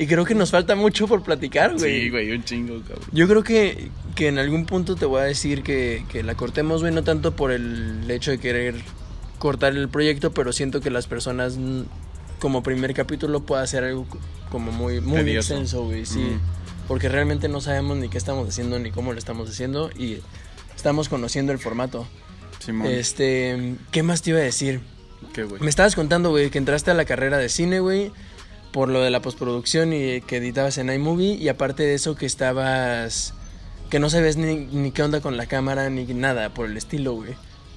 Y 0.01 0.07
creo 0.07 0.25
que 0.25 0.35
nos 0.35 0.51
falta 0.51 0.75
mucho 0.77 1.07
por 1.07 1.23
platicar, 1.23 1.77
güey. 1.77 2.05
Sí, 2.05 2.09
güey, 2.09 2.33
un 2.33 2.43
chingo, 2.43 2.81
cabrón. 2.81 3.07
Yo 3.13 3.29
creo 3.29 3.45
que, 3.45 3.91
que 4.15 4.29
en 4.29 4.39
algún 4.39 4.65
punto 4.65 4.97
te 4.97 5.05
voy 5.05 5.21
a 5.21 5.25
decir 5.25 5.63
que, 5.63 6.07
que 6.11 6.23
la 6.23 6.35
cortemos, 6.37 6.81
güey, 6.81 6.91
no 6.91 7.05
tanto 7.05 7.37
por 7.37 7.53
el 7.53 8.11
hecho 8.11 8.31
de 8.31 8.39
querer 8.39 8.77
cortar 9.39 9.77
el 9.77 9.91
proyecto, 9.91 10.33
pero 10.33 10.55
siento 10.55 10.81
que 10.81 10.89
las 10.89 11.07
personas 11.07 11.59
como 12.39 12.63
primer 12.63 12.95
capítulo 12.95 13.41
pueda 13.41 13.67
ser 13.67 13.85
algo 13.85 14.07
como 14.51 14.73
muy, 14.73 15.03
muy 15.03 15.19
Tedioso. 15.19 15.53
extenso, 15.53 15.85
güey, 15.85 16.07
sí. 16.07 16.21
Mm. 16.21 16.41
Porque 16.89 17.11
realmente 17.11 17.51
no 17.51 17.61
sabemos 17.61 17.99
ni 17.99 18.09
qué 18.09 18.17
estamos 18.17 18.49
haciendo 18.49 18.79
ni 18.79 18.91
cómo 18.91 19.13
lo 19.13 19.19
estamos 19.19 19.51
haciendo 19.51 19.91
y 19.91 20.21
estamos 20.75 21.11
conociendo 21.11 21.53
el 21.53 21.59
formato. 21.59 22.07
Simón. 22.59 22.87
Este, 22.87 23.77
¿qué 23.91 24.03
más 24.03 24.23
te 24.23 24.31
iba 24.31 24.39
a 24.39 24.43
decir? 24.43 24.81
¿Qué, 25.35 25.45
güey? 25.45 25.61
Me 25.61 25.69
estabas 25.69 25.95
contando, 25.95 26.31
güey, 26.31 26.49
que 26.49 26.57
entraste 26.57 26.91
a 26.91 26.95
la 26.95 27.05
carrera 27.05 27.37
de 27.37 27.51
cine, 27.51 27.81
güey, 27.81 28.13
por 28.73 28.89
lo 28.89 29.01
de 29.03 29.11
la 29.11 29.21
postproducción 29.21 29.93
y 29.93 30.21
que 30.21 30.37
editabas 30.37 30.79
en 30.79 30.93
iMovie 30.93 31.35
y 31.35 31.49
aparte 31.49 31.83
de 31.83 31.95
eso 31.95 32.15
que 32.15 32.27
estabas 32.27 33.35
que 33.91 33.99
no 33.99 34.09
sabes 34.09 34.37
ni, 34.37 34.55
ni 34.55 34.93
qué 34.93 35.03
onda 35.03 35.21
con 35.21 35.37
la 35.37 35.47
cámara 35.47 35.91
ni 35.91 36.05
nada 36.07 36.55
por 36.55 36.67
el 36.67 36.77
estilo, 36.77 37.15
güey. 37.15 37.35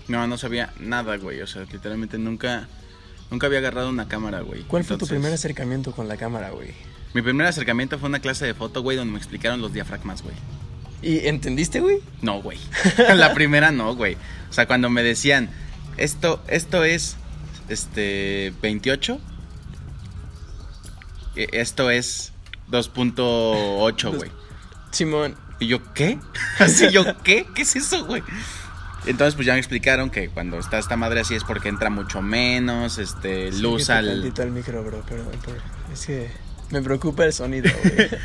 No, 0.08 0.28
no 0.28 0.38
sabía 0.38 0.74
nada, 0.80 1.18
güey. 1.18 1.42
O 1.42 1.48
sea, 1.48 1.64
literalmente 1.72 2.18
nunca, 2.18 2.68
nunca 3.32 3.48
había 3.48 3.60
agarrado 3.60 3.90
una 3.90 4.08
cámara, 4.08 4.42
güey. 4.42 4.62
¿Cuál 4.64 4.84
fue 4.84 4.98
tu 4.98 5.08
primer 5.08 5.34
acercamiento 5.34 5.92
con 5.92 6.08
la 6.08 6.18
cámara, 6.18 6.52
güey? 6.52 6.70
Mi 7.14 7.22
primer 7.22 7.48
acercamiento 7.48 7.98
fue 7.98 8.10
una 8.10 8.20
clase 8.20 8.46
de 8.46 8.54
foto, 8.54 8.82
güey, 8.82 8.98
donde 8.98 9.14
me 9.14 9.18
explicaron 9.18 9.62
los 9.62 9.74
diafragmas, 9.74 10.22
güey. 10.22 10.36
¿Y 11.02 11.28
entendiste, 11.28 11.80
güey? 11.80 12.00
No, 12.22 12.42
güey. 12.42 12.58
la 13.16 13.34
primera 13.34 13.72
no, 13.72 13.96
güey. 13.96 14.16
O 14.50 14.54
sea, 14.54 14.68
cuando 14.68 14.90
me 14.90 15.04
decían, 15.04 15.50
esto, 15.98 16.42
esto 16.48 16.84
es, 16.84 17.18
este, 17.70 18.54
28. 18.62 19.20
Eh, 21.36 21.48
Esto 21.54 21.90
es 21.90 22.32
2.8, 22.72 24.16
güey. 24.16 24.32
Simón, 24.92 25.36
Y 25.60 25.68
yo, 25.68 25.80
¿qué? 25.94 26.20
Así 26.60 26.90
yo, 26.92 27.04
¿qué? 27.24 27.46
¿Qué 27.56 27.62
es 27.64 27.76
eso, 27.76 28.06
güey? 28.06 28.24
Entonces, 29.06 29.36
pues 29.36 29.46
ya 29.46 29.54
me 29.54 29.60
explicaron 29.60 30.10
que 30.10 30.30
cuando 30.30 30.58
está 30.60 30.80
esta 30.80 30.96
madre 30.96 31.20
así 31.20 31.36
es 31.36 31.44
porque 31.44 31.68
entra 31.68 31.90
mucho 31.90 32.22
menos, 32.22 33.00
este, 33.00 33.52
luz 33.52 33.90
al... 33.90 34.08
tantito 34.08 34.44
al 34.44 34.52
micro, 34.52 34.82
bro, 34.82 35.02
perdón, 35.02 35.28
perdón. 35.44 35.62
Es 35.92 36.06
que 36.06 36.30
me 36.70 36.82
preocupa 36.82 37.26
el 37.26 37.34
sonido, 37.34 37.70
güey. 37.84 38.10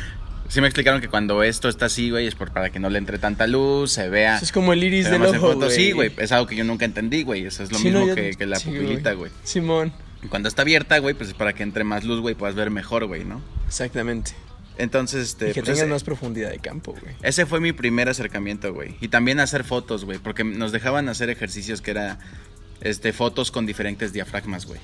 Sí 0.47 0.61
me 0.61 0.67
explicaron 0.67 0.99
que 0.99 1.09
cuando 1.09 1.43
esto 1.43 1.69
está 1.69 1.85
así, 1.85 2.09
güey, 2.09 2.25
es 2.25 2.33
por, 2.33 2.51
para 2.51 2.71
que 2.71 2.79
no 2.79 2.89
le 2.89 2.97
entre 2.97 3.19
tanta 3.19 3.45
luz, 3.45 3.91
se 3.91 4.09
vea... 4.09 4.37
Eso 4.37 4.45
es 4.45 4.51
como 4.51 4.73
el 4.73 4.83
iris 4.83 5.07
del 5.07 5.21
ojo, 5.23 5.53
güey. 5.53 5.69
Sí, 5.69 5.91
güey, 5.91 6.11
es 6.17 6.31
algo 6.31 6.47
que 6.47 6.55
yo 6.55 6.63
nunca 6.63 6.85
entendí, 6.85 7.21
güey. 7.21 7.45
Eso 7.45 7.61
es 7.61 7.71
lo 7.71 7.77
Sí, 7.77 7.91
no, 7.91 7.99
mismo 7.99 8.07
yo- 8.07 8.15
que, 8.15 8.31
que 8.35 8.47
la 8.47 8.57
sí, 8.57 8.71
pupilita, 8.71 9.13
güey. 9.13 9.31
Simón, 9.43 9.93
Cuando 10.27 10.49
está 10.49 10.63
abierta, 10.63 10.97
güey, 10.99 11.15
pues 11.15 11.29
es 11.29 11.35
para 11.35 11.53
que 11.53 11.63
entre 11.63 11.83
más 11.83 12.03
luz, 12.03 12.19
güey, 12.19 12.35
puedas 12.35 12.55
ver 12.55 12.69
mejor, 12.71 13.05
güey, 13.05 13.23
¿no? 13.23 13.41
exactamente. 13.67 14.31
Entonces, 14.77 15.29
este... 15.29 15.49
y 15.49 15.53
que 15.53 15.61
pues, 15.61 15.75
tengas 15.75 15.89
más 15.89 16.03
profundidad 16.03 16.49
de 16.51 16.59
campo, 16.59 16.95
güey. 16.99 17.13
ese 17.21 17.45
fue 17.45 17.59
mi 17.59 17.73
primer 17.73 18.07
acercamiento, 18.07 18.73
güey. 18.73 18.95
Y 19.01 19.09
también 19.09 19.39
hacer 19.41 19.65
fotos, 19.65 20.05
güey, 20.05 20.19
porque 20.19 20.43
nos 20.45 20.71
dejaban 20.71 21.09
hacer 21.09 21.29
ejercicios 21.29 21.81
que 21.81 21.91
era... 21.91 22.19
Este, 22.81 23.11
fotos 23.11 23.51
con 23.51 23.65
diferentes 23.65 24.13
diafragmas, 24.13 24.65
güey. 24.65 24.79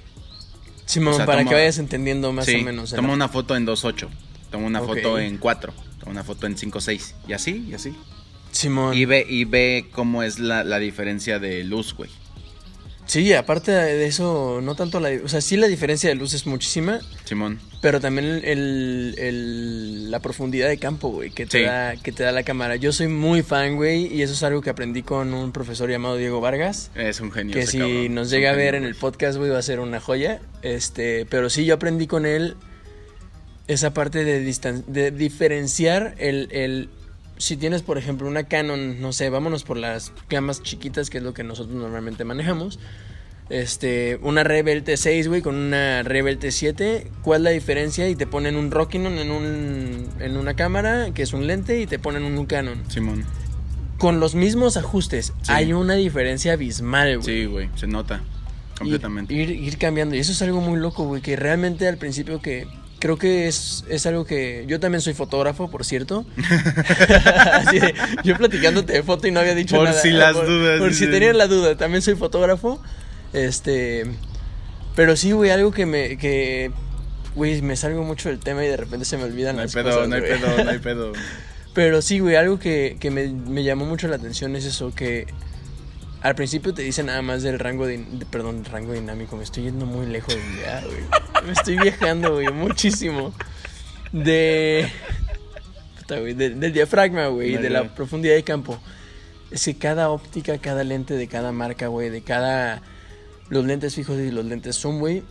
Simón, 0.85 1.13
O 1.13 1.17
sea, 1.17 1.25
para 1.25 1.39
toma- 1.39 1.49
que 1.49 1.55
vayas 1.55 1.77
entendiendo 1.77 2.33
más 2.33 2.45
sí, 2.45 2.55
o 2.55 2.63
menos. 2.63 2.91
toma 2.93 3.13
una 3.13 3.29
foto 3.29 3.55
en 3.55 3.65
2.8, 3.65 4.09
toma 4.51 4.67
una 4.67 4.81
foto 4.81 5.17
en 5.17 5.37
4, 5.37 5.73
toma 6.01 6.11
una 6.11 6.23
foto 6.25 6.45
en 6.45 6.57
5.6, 6.57 7.13
y 7.27 7.31
así, 7.33 7.65
y 7.69 7.73
así. 7.73 7.95
Simón. 8.51 8.97
Y 8.97 9.05
ve, 9.05 9.25
y 9.27 9.45
ve 9.45 9.87
cómo 9.93 10.23
es 10.23 10.39
la, 10.39 10.65
la 10.65 10.77
diferencia 10.79 11.39
de 11.39 11.63
luz, 11.63 11.93
güey. 11.93 12.09
Sí, 13.05 13.31
aparte 13.33 13.71
de 13.71 14.05
eso, 14.07 14.59
no 14.63 14.73
tanto 14.75 14.99
la... 14.99 15.09
O 15.23 15.27
sea, 15.27 15.39
sí 15.41 15.57
la 15.57 15.67
diferencia 15.67 16.09
de 16.09 16.15
luz 16.15 16.33
es 16.33 16.47
muchísima, 16.47 16.99
Simón. 17.23 17.59
pero 17.81 17.99
también 18.01 18.25
el, 18.27 18.43
el- 18.45 19.15
el- 19.19 20.11
la 20.11 20.19
profundidad 20.19 20.67
de 20.67 20.77
campo, 20.79 21.09
güey, 21.09 21.29
que, 21.29 21.45
te 21.45 21.59
Sí. 21.59 21.63
da, 21.65 21.95
que 21.97 22.11
te 22.11 22.23
da 22.23 22.31
la 22.31 22.41
cámara. 22.43 22.75
Yo 22.77 22.91
soy 22.91 23.07
muy 23.07 23.43
fan, 23.43 23.75
güey, 23.75 24.11
y 24.13 24.21
eso 24.23 24.33
es 24.33 24.41
algo 24.43 24.61
que 24.61 24.69
aprendí 24.71 25.03
con 25.03 25.33
un 25.33 25.51
profesor 25.51 25.89
llamado 25.89 26.17
Diego 26.17 26.41
Vargas. 26.41 26.89
Es 26.95 27.19
un 27.21 27.31
genio. 27.31 27.53
Que 27.53 27.61
ese 27.61 27.71
si 27.73 27.77
cabrón, 27.79 28.15
nos 28.15 28.29
llega 28.31 28.49
a 28.49 28.53
genio, 28.53 28.65
ver 28.65 28.75
en 28.75 28.83
el 28.85 28.95
podcast, 28.95 29.37
güey, 29.37 29.51
va 29.51 29.59
a 29.59 29.61
ser 29.61 29.79
una 29.79 29.99
joya. 29.99 30.41
Este, 30.63 31.25
pero 31.27 31.49
sí, 31.51 31.63
yo 31.65 31.75
aprendí 31.75 32.07
con 32.07 32.25
él 32.25 32.55
esa 33.67 33.93
parte 33.93 34.23
de, 34.23 34.43
distan- 34.45 34.83
de 34.87 35.11
diferenciar 35.11 36.15
el, 36.17 36.47
el- 36.51 36.89
Si 37.37 37.57
tienes, 37.57 37.81
por 37.81 37.97
ejemplo, 37.97 38.27
una 38.27 38.45
Canon, 38.45 39.01
no 39.01 39.11
sé, 39.13 39.29
vámonos 39.29 39.63
por 39.63 39.77
las 39.77 40.13
gamas 40.29 40.63
chiquitas, 40.63 41.09
que 41.09 41.17
es 41.17 41.23
lo 41.23 41.33
que 41.33 41.43
nosotros 41.43 41.75
normalmente 41.75 42.23
manejamos. 42.23 42.79
Este, 43.49 44.17
una 44.23 44.43
Rebel 44.43 44.83
T6, 44.83 45.27
güey, 45.27 45.41
con 45.41 45.55
una 45.55 46.01
Rebel 46.03 46.39
T7. 46.39 47.07
¿Cuál 47.21 47.41
es 47.41 47.43
la 47.43 47.49
diferencia? 47.51 48.09
Y 48.09 48.15
te 48.15 48.25
ponen 48.25 48.55
un 48.55 48.71
Rockinon 48.71 49.17
en, 49.19 49.29
un, 49.31 50.07
en 50.19 50.37
una 50.37 50.55
cámara, 50.55 51.11
que 51.13 51.21
es 51.23 51.33
un 51.33 51.45
lente, 51.45 51.79
y 51.81 51.85
te 51.85 51.99
ponen 51.99 52.23
un 52.23 52.45
Canon. 52.45 52.81
Simón. 52.89 53.23
Con 53.99 54.19
los 54.19 54.33
mismos 54.35 54.77
ajustes, 54.77 55.33
Sí. 55.43 55.51
hay 55.51 55.73
una 55.73 55.93
diferencia 55.95 56.53
abismal, 56.53 57.19
güey. 57.19 57.25
Sí, 57.41 57.45
güey, 57.45 57.69
se 57.75 57.87
nota 57.87 58.21
completamente. 58.77 59.33
Ir, 59.33 59.49
ir, 59.51 59.63
ir 59.63 59.77
cambiando. 59.77 60.15
Y 60.15 60.19
eso 60.19 60.31
es 60.31 60.41
algo 60.41 60.59
muy 60.61 60.79
loco, 60.79 61.05
güey, 61.05 61.21
que 61.21 61.35
realmente 61.35 61.87
al 61.87 61.97
principio 61.97 62.41
que... 62.41 62.65
Creo 63.05 63.19
que 63.19 63.47
es, 63.47 63.85
es 63.87 64.07
algo 64.07 64.25
que... 64.25 64.63
Yo 64.65 64.79
también 64.79 64.99
soy 64.99 65.13
fotógrafo, 65.13 65.69
por 65.69 65.85
cierto. 65.85 66.25
Así 67.51 67.77
de, 67.77 67.93
yo 68.23 68.35
platicándote 68.35 68.93
de 68.93 69.03
foto 69.03 69.27
y 69.27 69.31
no 69.31 69.41
había 69.41 69.53
dicho 69.53 69.75
Por 69.75 69.89
nada. 69.89 70.01
si 70.01 70.09
las 70.09 70.33
por, 70.33 70.47
dudas, 70.47 70.79
Por 70.79 70.91
si 70.91 71.05
tenían 71.05 71.37
la 71.37 71.45
duda, 71.45 71.77
también 71.77 72.01
soy 72.01 72.15
fotógrafo. 72.15 72.81
Este... 73.31 74.07
Pero 74.95 75.15
sí, 75.15 75.33
güey, 75.33 75.51
algo 75.51 75.69
que 75.71 75.85
me... 75.85 76.17
Que, 76.17 76.71
güey, 77.35 77.61
me 77.61 77.75
salgo 77.75 78.01
mucho 78.01 78.29
del 78.29 78.39
tema 78.39 78.65
y 78.65 78.69
de 78.69 78.77
repente 78.77 79.05
se 79.05 79.17
me 79.17 79.25
olvidan 79.25 79.57
No 79.57 79.61
hay 79.61 79.67
las 79.67 79.75
pedo, 79.75 79.91
cosas, 79.91 80.09
no 80.09 80.15
hay 80.15 80.21
güey. 80.21 80.39
pedo, 80.39 80.63
no 80.63 80.71
hay 80.71 80.79
pedo. 80.79 81.11
Pero 81.75 82.01
sí, 82.01 82.17
güey, 82.17 82.37
algo 82.37 82.57
que, 82.57 82.97
que 82.99 83.11
me, 83.11 83.27
me 83.27 83.63
llamó 83.63 83.85
mucho 83.85 84.07
la 84.07 84.15
atención 84.15 84.55
es 84.55 84.65
eso, 84.65 84.95
que 84.95 85.27
Al 86.25 86.33
principio 86.35 86.73
te 86.73 86.81
dicen 86.81 87.05
nada 87.05 87.21
más 87.21 87.43
del 87.43 87.59
rango 87.59 87.85
de, 87.85 88.03
perdón, 88.31 88.65
rango 88.65 88.93
dinámico, 88.93 89.37
me 89.37 89.43
estoy 89.43 89.63
yendo 89.65 89.85
muy 89.85 90.07
lejos 90.07 90.33
de 90.33 90.41
ya, 90.61 90.81
güey. 90.83 91.45
Me 91.45 91.51
estoy 91.53 91.77
viajando, 91.77 92.33
güey, 92.33 92.47
muchísimo. 92.51 93.31
De 94.11 94.89
puta, 95.99 96.19
güey, 96.19 96.33
de- 96.33 96.51
del 96.55 96.73
diafragma, 96.73 97.27
güey, 97.27 97.57
de 97.57 97.69
la 97.69 97.93
profundidad 97.95 98.35
de 98.35 98.43
campo. 98.43 98.79
Es 99.51 99.65
que 99.65 99.75
cada 99.77 100.09
óptica, 100.09 100.57
cada 100.57 100.83
lente 100.83 101.13
de 101.13 101.27
cada 101.27 101.51
marca, 101.51 101.87
güey, 101.87 102.09
de 102.09 102.21
cada 102.23 102.81
los 103.49 103.63
lentes 103.65 103.93
fijos 103.93 104.17
y 104.19 104.31
los 104.31 104.45
lentes 104.45 104.75
zoom, 104.77 104.99
güey, 104.99 105.21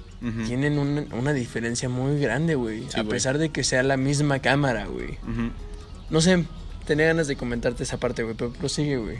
tienen 0.46 0.78
una, 0.78 1.04
una 1.14 1.32
diferencia 1.32 1.88
muy 1.88 2.18
grande, 2.20 2.54
güey, 2.54 2.82
Sí, 2.88 2.98
a 3.00 3.04
pesar 3.04 3.36
de 3.38 3.50
que 3.50 3.62
sea 3.64 3.82
la 3.82 3.96
misma 3.96 4.38
cámara, 4.38 4.86
güey. 4.86 5.18
No 6.08 6.20
sé, 6.20 6.44
tenía 6.86 7.06
ganas 7.06 7.26
de 7.26 7.36
comentarte 7.36 7.82
esa 7.82 7.98
parte, 7.98 8.22
güey, 8.22 8.34
pero 8.36 8.52
prosigue, 8.52 8.96
güey. 8.96 9.18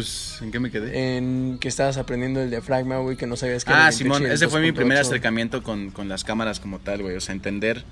Pues, 0.00 0.38
¿en 0.42 0.50
qué 0.52 0.60
me 0.60 0.70
quedé? 0.70 1.16
En 1.16 1.56
que 1.58 1.68
estabas 1.68 1.96
aprendiendo 1.96 2.42
el 2.42 2.50
diafragma, 2.50 2.98
güey, 2.98 3.16
que 3.16 3.26
no 3.26 3.34
sabías 3.36 3.64
que 3.64 3.72
Ah, 3.72 3.88
el 3.88 3.94
28 3.94 4.14
Simón, 4.14 4.30
ese 4.30 4.48
fue 4.48 4.60
mi 4.60 4.72
primer 4.72 4.98
2.8. 4.98 5.00
acercamiento 5.00 5.62
con, 5.62 5.90
con 5.90 6.08
las 6.08 6.22
cámaras 6.22 6.60
como 6.60 6.78
tal, 6.80 7.00
güey. 7.02 7.16
O 7.16 7.20
sea, 7.20 7.34
entender 7.34 7.82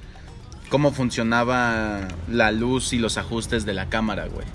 cómo 0.68 0.92
funcionaba 0.92 2.06
la 2.28 2.52
luz 2.52 2.92
y 2.92 2.98
los 2.98 3.16
ajustes 3.16 3.64
de 3.64 3.72
la 3.72 3.88
cámara, 3.88 4.26
güey. 4.26 4.46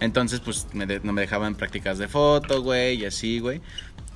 Entonces, 0.00 0.40
pues, 0.40 0.66
me 0.72 0.86
de- 0.86 1.00
no 1.02 1.12
me 1.12 1.20
dejaban 1.20 1.54
prácticas 1.54 1.98
de 1.98 2.08
foto, 2.08 2.62
güey, 2.62 2.96
y 3.02 3.04
así, 3.04 3.40
güey. 3.40 3.60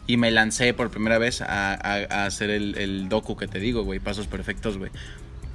Y 0.07 0.17
me 0.17 0.31
lancé 0.31 0.73
por 0.75 0.91
primera 0.91 1.19
vez 1.19 1.43
a, 1.43 1.75
a- 1.75 2.07
a 2.23 2.25
hacer 2.27 2.49
el, 2.51 2.79
el 2.79 3.09
docu 3.11 3.37
que 3.37 3.47
te 3.47 3.59
digo, 3.59 3.83
güey, 3.85 3.99
pasos 4.01 4.27
perfectos, 4.27 4.79
güey. 4.79 4.91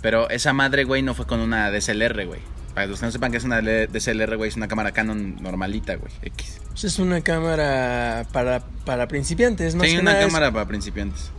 Pero 0.03 0.29
esa 0.29 0.53
madre, 0.53 0.83
güey, 0.83 1.01
no 1.01 1.15
fue 1.15 1.25
con 1.25 1.39
una 1.39 1.71
DSLR, 1.71 2.25
güey. 2.27 2.41
Para 2.77 2.85
los 2.85 2.99
que 2.99 3.07
no 3.07 3.11
sepan 3.11 3.31
que 3.31 3.37
es 3.37 3.43
una 3.43 3.59
DSLR, 3.59 4.37
güey, 4.37 4.49
es 4.49 4.55
una 4.55 4.67
cámara 4.67 4.91
Canon 4.91 5.41
normalita, 5.41 5.95
güey, 5.95 6.11
X. 6.21 6.61
Pues 6.69 6.83
es 6.83 6.99
una 6.99 7.21
cámara 7.21 8.27
para, 8.31 8.67
para 8.85 9.07
principiantes, 9.07 9.73
más 9.73 9.87
Sí, 9.87 9.95
que 9.95 9.99
una 10.01 10.11
nada 10.11 10.23
es- 10.23 10.27
cámara 10.31 10.51
para 10.51 10.67
principiantes. 10.67 11.31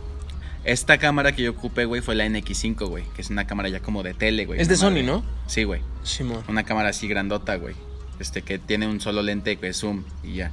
Esta 0.65 0.97
cámara 0.97 1.31
que 1.33 1.43
yo 1.43 1.51
ocupé, 1.51 1.85
güey, 1.85 2.01
fue 2.01 2.13
la 2.15 2.25
NX5, 2.25 2.89
güey. 2.89 3.05
Que 3.15 3.21
es 3.21 3.29
una 3.29 3.47
cámara 3.47 3.69
ya 3.69 3.79
como 3.79 4.03
de 4.03 4.13
tele, 4.13 4.45
güey. 4.45 4.59
Es 4.59 4.67
de 4.67 4.75
Sony, 4.75 4.87
madre. 4.89 5.03
¿no? 5.03 5.23
Sí, 5.47 5.63
güey. 5.63 5.79
Simón. 6.03 6.43
Una 6.49 6.65
cámara 6.65 6.89
así 6.89 7.07
grandota, 7.07 7.55
güey. 7.55 7.75
Este, 8.19 8.41
que 8.41 8.59
tiene 8.59 8.85
un 8.89 8.99
solo 8.99 9.21
lente, 9.21 9.55
que 9.55 9.69
es 9.69 9.77
zoom 9.79 10.03
y 10.21 10.33
ya. 10.33 10.51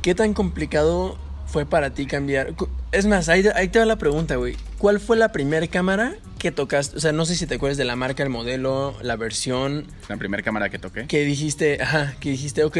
¿Qué 0.00 0.14
tan 0.14 0.32
complicado 0.32 1.18
fue 1.50 1.66
para 1.66 1.90
ti 1.90 2.06
cambiar? 2.06 2.54
Es 2.92 3.06
más, 3.06 3.28
ahí, 3.28 3.44
ahí 3.54 3.68
te 3.68 3.78
va 3.78 3.84
la 3.84 3.96
pregunta, 3.96 4.36
güey. 4.36 4.56
¿Cuál 4.78 5.00
fue 5.00 5.16
la 5.16 5.32
primera 5.32 5.66
cámara 5.66 6.14
que 6.38 6.52
tocaste? 6.52 6.96
O 6.96 7.00
sea, 7.00 7.12
no 7.12 7.26
sé 7.26 7.34
si 7.36 7.46
te 7.46 7.56
acuerdas 7.56 7.76
de 7.76 7.84
la 7.84 7.96
marca, 7.96 8.22
el 8.22 8.28
modelo, 8.30 8.96
la 9.02 9.16
versión 9.16 9.86
La 10.08 10.16
primera 10.16 10.42
cámara 10.42 10.68
que 10.70 10.78
toqué. 10.78 11.06
que 11.06 11.24
dijiste, 11.24 11.82
ajá, 11.82 12.14
que 12.20 12.30
dijiste, 12.30 12.64
ok, 12.64 12.78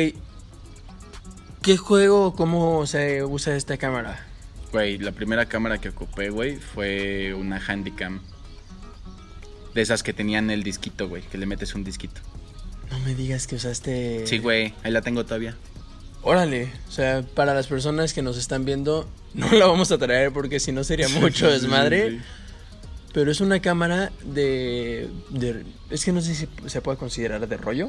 ¿qué 1.62 1.76
juego 1.76 2.26
o 2.26 2.34
cómo 2.34 2.86
se 2.86 3.24
usa 3.24 3.56
esta 3.56 3.76
cámara? 3.76 4.26
Güey, 4.72 4.98
la 4.98 5.12
primera 5.12 5.46
cámara 5.46 5.78
que 5.78 5.88
ocupé, 5.88 6.30
güey, 6.30 6.56
fue 6.56 7.34
una 7.34 7.58
Handycam. 7.58 8.20
De 9.74 9.82
esas 9.82 10.02
que 10.02 10.12
tenían 10.12 10.50
el 10.50 10.62
disquito, 10.62 11.08
güey. 11.08 11.22
Que 11.22 11.38
le 11.38 11.46
metes 11.46 11.74
un 11.74 11.84
disquito. 11.84 12.20
No 12.90 12.98
me 13.00 13.14
digas 13.14 13.46
que 13.46 13.54
usaste... 13.56 14.26
Sí, 14.26 14.38
güey. 14.38 14.74
Ahí 14.82 14.90
la 14.90 15.00
tengo 15.00 15.24
todavía. 15.24 15.56
Órale, 16.22 16.70
o 16.88 16.92
sea, 16.92 17.22
para 17.34 17.54
las 17.54 17.66
personas 17.66 18.12
que 18.12 18.22
nos 18.22 18.36
están 18.36 18.64
viendo, 18.64 19.08
no 19.34 19.50
la 19.52 19.66
vamos 19.66 19.90
a 19.92 19.98
traer 19.98 20.32
porque 20.32 20.60
si 20.60 20.72
no 20.72 20.84
sería 20.84 21.08
mucho 21.08 21.50
desmadre. 21.50 22.10
Sí, 22.10 22.16
sí. 22.18 22.22
Pero 23.12 23.30
es 23.32 23.40
una 23.40 23.60
cámara 23.60 24.12
de, 24.24 25.08
de- 25.30 25.64
Es 25.90 26.04
que 26.04 26.12
no 26.12 26.20
sé 26.20 26.34
si 26.34 26.46
se 26.66 26.80
puede 26.80 26.96
considerar 26.96 27.48
de 27.48 27.56
rollo. 27.56 27.88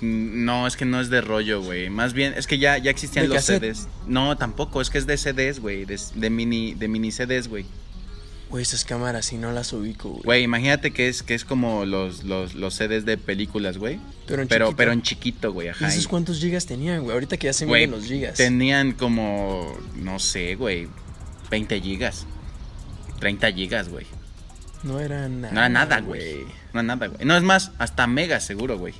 Mm, 0.00 0.44
No, 0.46 0.66
es 0.66 0.76
que 0.76 0.84
no 0.86 1.00
es 1.00 1.10
de 1.10 1.20
rollo, 1.20 1.60
güey. 1.62 1.90
Más 1.90 2.14
bien, 2.14 2.32
es 2.36 2.46
que 2.46 2.58
ya, 2.58 2.78
ya 2.78 2.90
existían 2.90 3.24
¿De 3.24 3.28
los 3.28 3.36
cassette? 3.36 3.60
CDs. 3.74 3.88
No, 4.06 4.36
tampoco, 4.38 4.80
es 4.80 4.88
que 4.88 4.96
es 4.98 5.06
de 5.06 5.18
CDs, 5.18 5.60
güey. 5.60 5.84
De, 5.84 6.00
de 6.14 6.30
mini, 6.30 6.72
de 6.74 6.88
mini 6.88 7.10
CDs, 7.12 7.48
güey. 7.48 7.66
Güey, 8.50 8.62
esas 8.62 8.84
cámaras 8.84 9.26
si 9.26 9.36
no 9.36 9.50
las 9.52 9.72
ubico, 9.72 10.10
güey. 10.10 10.22
Güey, 10.24 10.42
imagínate 10.44 10.92
que 10.92 11.08
es, 11.08 11.22
que 11.24 11.34
es 11.34 11.44
como 11.44 11.84
los, 11.86 12.22
los, 12.24 12.54
los 12.54 12.74
CDs 12.74 13.04
de 13.04 13.16
películas, 13.18 13.78
güey. 13.78 13.98
Pero 14.26 14.42
en 14.42 14.48
Pero, 14.48 14.66
chiquito. 14.66 14.76
pero 14.76 14.92
en 14.92 15.02
chiquito, 15.02 15.52
güey, 15.52 15.66
¿Y 15.66 15.70
ajá. 15.70 15.88
esos 15.88 16.04
y- 16.04 16.06
cuántos 16.06 16.38
gigas 16.38 16.64
tenían, 16.66 17.02
güey? 17.02 17.14
Ahorita 17.14 17.36
que 17.36 17.46
ya 17.48 17.52
se 17.52 17.66
miden 17.66 17.90
los 17.90 18.04
gigas. 18.04 18.34
Tenían 18.36 18.92
como, 18.92 19.76
no 19.96 20.18
sé, 20.20 20.54
güey, 20.54 20.86
20 21.50 21.80
gigas. 21.80 22.26
30 23.18 23.50
gigas, 23.52 23.88
güey. 23.88 24.06
No 24.84 25.00
era 25.00 25.28
nada. 25.28 25.52
No 25.52 25.60
era 25.60 25.68
nada, 25.68 26.00
güey. 26.00 26.44
No 26.72 26.80
era 26.80 26.82
nada, 26.82 27.06
güey. 27.08 27.24
No, 27.24 27.36
es 27.36 27.42
más, 27.42 27.72
hasta 27.78 28.06
megas 28.06 28.44
seguro, 28.44 28.78
güey. 28.78 28.94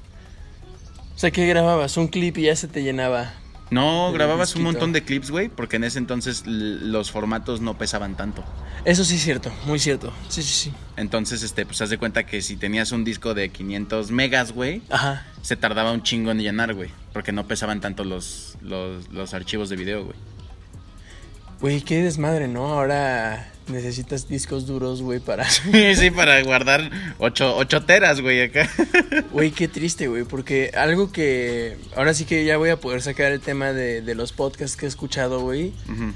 O 1.14 1.18
sea, 1.18 1.30
¿qué 1.30 1.46
grababas? 1.46 1.96
Un 1.96 2.08
clip 2.08 2.38
y 2.38 2.42
ya 2.44 2.56
se 2.56 2.66
te 2.66 2.82
llenaba. 2.82 3.34
No, 3.70 4.12
grababas 4.12 4.54
un 4.56 4.62
montón 4.62 4.92
de 4.92 5.02
clips, 5.02 5.30
güey, 5.30 5.48
porque 5.48 5.76
en 5.76 5.84
ese 5.84 5.98
entonces 5.98 6.44
los 6.46 7.10
formatos 7.10 7.60
no 7.60 7.76
pesaban 7.78 8.16
tanto. 8.16 8.44
Eso 8.84 9.04
sí 9.04 9.16
es 9.16 9.22
cierto, 9.22 9.50
muy 9.66 9.78
cierto. 9.78 10.12
Sí, 10.28 10.42
sí, 10.42 10.52
sí. 10.52 10.72
Entonces, 10.96 11.42
este, 11.42 11.64
pues 11.64 11.80
haz 11.80 11.90
de 11.90 11.98
cuenta 11.98 12.24
que 12.26 12.42
si 12.42 12.56
tenías 12.56 12.92
un 12.92 13.04
disco 13.04 13.34
de 13.34 13.48
500 13.48 14.10
megas, 14.10 14.52
güey, 14.52 14.82
se 15.42 15.56
tardaba 15.56 15.92
un 15.92 16.02
chingo 16.02 16.30
en 16.30 16.38
llenar, 16.40 16.74
güey, 16.74 16.90
porque 17.12 17.32
no 17.32 17.46
pesaban 17.46 17.80
tanto 17.80 18.04
los, 18.04 18.56
los, 18.60 19.08
los 19.10 19.34
archivos 19.34 19.68
de 19.70 19.76
video, 19.76 20.04
güey. 20.04 20.16
Güey, 21.64 21.80
qué 21.80 22.02
desmadre, 22.02 22.46
¿no? 22.46 22.66
Ahora 22.66 23.50
necesitas 23.68 24.28
discos 24.28 24.66
duros, 24.66 25.00
güey, 25.00 25.18
para... 25.18 25.48
sí, 25.94 26.10
para 26.10 26.42
guardar 26.42 26.90
8, 27.16 27.84
teras, 27.86 28.20
güey, 28.20 28.42
acá. 28.42 28.68
Güey, 29.32 29.50
qué 29.50 29.66
triste, 29.66 30.08
güey, 30.08 30.24
porque 30.24 30.72
algo 30.76 31.10
que... 31.10 31.78
Ahora 31.96 32.12
sí 32.12 32.26
que 32.26 32.44
ya 32.44 32.58
voy 32.58 32.68
a 32.68 32.76
poder 32.76 33.00
sacar 33.00 33.32
el 33.32 33.40
tema 33.40 33.72
de, 33.72 34.02
de 34.02 34.14
los 34.14 34.34
podcasts 34.34 34.76
que 34.76 34.84
he 34.84 34.88
escuchado, 34.90 35.40
güey. 35.40 35.72
Ujú. 35.90 36.12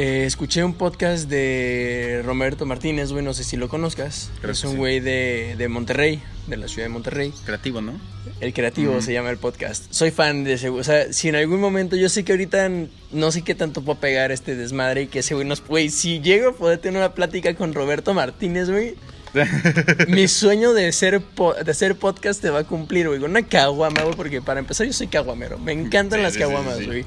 Eh, 0.00 0.26
escuché 0.26 0.62
un 0.62 0.74
podcast 0.74 1.28
de 1.28 2.22
Roberto 2.24 2.64
Martínez, 2.66 3.10
güey, 3.10 3.24
no 3.24 3.34
sé 3.34 3.42
si 3.42 3.56
lo 3.56 3.68
conozcas. 3.68 4.30
Creo 4.40 4.52
es 4.52 4.62
un 4.62 4.70
sí. 4.70 4.76
güey 4.76 5.00
de, 5.00 5.56
de 5.58 5.66
Monterrey, 5.66 6.22
de 6.46 6.56
la 6.56 6.68
ciudad 6.68 6.84
de 6.84 6.90
Monterrey. 6.90 7.34
Creativo, 7.44 7.80
¿no? 7.80 7.94
El 8.38 8.52
creativo 8.54 9.02
se 9.02 9.12
llama 9.12 9.30
el 9.30 9.38
podcast. 9.38 9.86
Soy 9.90 10.12
fan 10.12 10.44
de 10.44 10.52
ese 10.52 10.68
güey. 10.68 10.82
O 10.82 10.84
sea, 10.84 11.12
si 11.12 11.28
en 11.28 11.34
algún 11.34 11.60
momento, 11.60 11.96
yo 11.96 12.08
sé 12.08 12.24
que 12.24 12.30
ahorita 12.30 12.70
no 13.10 13.32
sé 13.32 13.42
qué 13.42 13.56
tanto 13.56 13.82
puedo 13.82 13.98
pegar 13.98 14.30
este 14.30 14.54
desmadre 14.54 15.02
y 15.02 15.06
que 15.08 15.18
ese 15.18 15.34
güey 15.34 15.44
nos. 15.44 15.66
Güey, 15.66 15.90
si 15.90 16.20
llego 16.20 16.50
a 16.50 16.52
poder 16.52 16.78
tener 16.78 17.00
una 17.00 17.12
plática 17.14 17.56
con 17.56 17.74
Roberto 17.74 18.14
Martínez, 18.14 18.70
güey. 18.70 18.94
mi 20.08 20.28
sueño 20.28 20.72
de 20.74 20.92
ser, 20.92 21.20
de 21.20 21.70
hacer 21.70 21.96
podcast 21.96 22.40
te 22.40 22.50
va 22.50 22.60
a 22.60 22.64
cumplir, 22.64 23.08
güey. 23.08 23.20
Una 23.20 23.42
caguama, 23.42 24.02
güey, 24.02 24.14
porque 24.14 24.40
para 24.40 24.60
empezar 24.60 24.86
yo 24.86 24.92
soy 24.92 25.08
caguamero. 25.08 25.58
Me 25.58 25.72
encantan 25.72 26.20
Sí, 26.20 26.22
las 26.22 26.34
sí, 26.34 26.38
caguamas, 26.38 26.86
güey. 26.86 27.04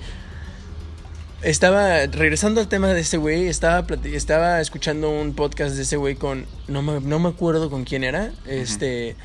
Estaba, 1.44 2.06
regresando 2.06 2.62
al 2.62 2.68
tema 2.68 2.90
de 2.90 3.00
ese 3.02 3.18
güey, 3.18 3.48
estaba, 3.48 3.86
estaba 4.04 4.62
escuchando 4.62 5.10
un 5.10 5.34
podcast 5.34 5.76
de 5.76 5.82
ese 5.82 5.98
güey 5.98 6.16
con, 6.16 6.46
no 6.68 6.84
me, 6.84 7.00
no 7.02 7.18
me 7.18 7.30
acuerdo 7.30 7.72
con 7.72 7.84
quién 7.84 8.04
era, 8.04 8.32
este, 8.46 9.16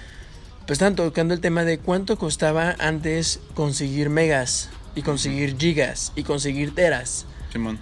pues 0.67 0.77
estaban 0.77 0.97
tocando 0.97 1.35
el 1.35 1.41
tema 1.41 1.65
de 1.65 1.79
cuánto 1.79 2.17
costaba 2.17 2.75
antes 2.79 3.41
conseguir 3.55 4.09
megas 4.09 4.71
y 4.95 5.03
conseguir 5.03 5.59
gigas 5.59 6.13
y 6.17 6.23
conseguir 6.23 6.75
teras. 6.75 7.27
Simón. 7.53 7.79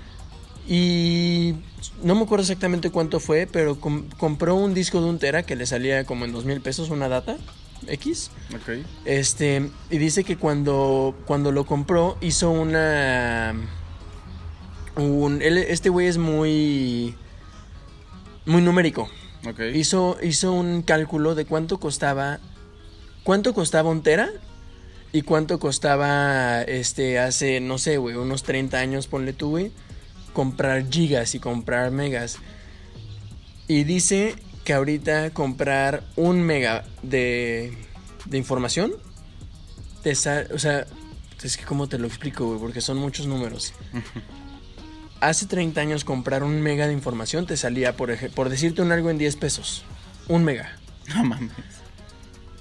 Y 0.67 1.55
no 2.03 2.17
me 2.17 2.23
acuerdo 2.23 2.43
exactamente 2.43 2.91
cuánto 2.91 3.21
fue, 3.21 3.47
pero 3.51 3.79
com- 3.79 4.09
compró 4.19 4.57
un 4.57 4.75
disco 4.75 5.01
de 5.01 5.09
un 5.11 5.21
tera 5.21 5.45
que 5.45 5.55
le 5.55 5.67
salía 5.67 6.05
como 6.05 6.25
en 6.25 6.33
dos 6.33 6.45
mil 6.45 6.61
pesos 6.61 6.91
una 6.91 7.09
data 7.09 7.37
X. 7.87 8.33
Ok. 8.53 8.85
Este, 9.05 9.71
y 9.91 9.99
dice 9.99 10.25
que 10.25 10.37
cuando, 10.37 11.15
cuando 11.25 11.53
lo 11.53 11.67
compró 11.67 12.17
hizo 12.21 12.51
una... 12.51 13.55
Un, 14.97 15.43
él- 15.43 15.59
este 15.59 15.89
güey 15.89 16.07
es 16.07 16.19
muy... 16.19 17.15
Muy 18.47 18.63
numérico. 18.63 19.09
Ok. 19.47 19.61
Hizo, 19.75 20.17
hizo 20.23 20.53
un 20.53 20.83
cálculo 20.83 21.35
de 21.35 21.45
cuánto 21.47 21.79
costaba... 21.81 22.41
¿Cuánto 23.25 23.55
costaba 23.55 23.91
un 23.91 24.03
tera? 24.03 24.31
Y 25.13 25.23
cuánto 25.23 25.59
costaba, 25.61 26.63
este, 26.63 27.19
hace, 27.21 27.61
no 27.61 27.79
sé, 27.79 27.97
güey, 27.99 28.17
unos 28.17 28.43
30 28.43 28.79
años, 28.79 29.07
ponle 29.07 29.33
tú, 29.33 29.51
güey, 29.51 29.71
comprar 30.33 30.91
gigas 30.91 31.37
y 31.37 31.39
comprar 31.39 31.93
megas. 31.93 32.39
Y 33.69 33.85
dice 33.85 34.35
que 34.65 34.73
ahorita 34.75 35.31
comprar 35.31 36.03
un 36.17 36.43
mega 36.43 36.85
de, 37.03 37.79
de 38.25 38.39
información, 38.39 38.93
te 40.03 40.17
sale, 40.17 40.53
o 40.53 40.59
sea, 40.59 40.85
es 41.43 41.57
que 41.57 41.65
cómo 41.65 41.89
te 41.89 41.97
lo 41.99 42.09
explico, 42.09 42.47
güey, 42.49 42.59
porque 42.59 42.81
son 42.81 42.99
muchos 42.99 43.27
números. 43.29 43.73
Hace 45.21 45.47
30 45.47 45.81
años 45.81 46.05
comprar 46.05 46.43
un 46.43 46.61
mega 46.61 46.87
de 46.87 46.93
información 46.93 47.47
te 47.47 47.57
salía, 47.57 47.97
por, 47.97 48.15
por 48.31 48.49
decirte 48.49 48.83
un 48.83 48.93
algo, 48.93 49.11
en 49.11 49.19
10 49.19 49.37
pesos. 49.37 49.85
Un 50.29 50.45
mega. 50.45 50.77
No 51.15 51.25
mames. 51.25 51.51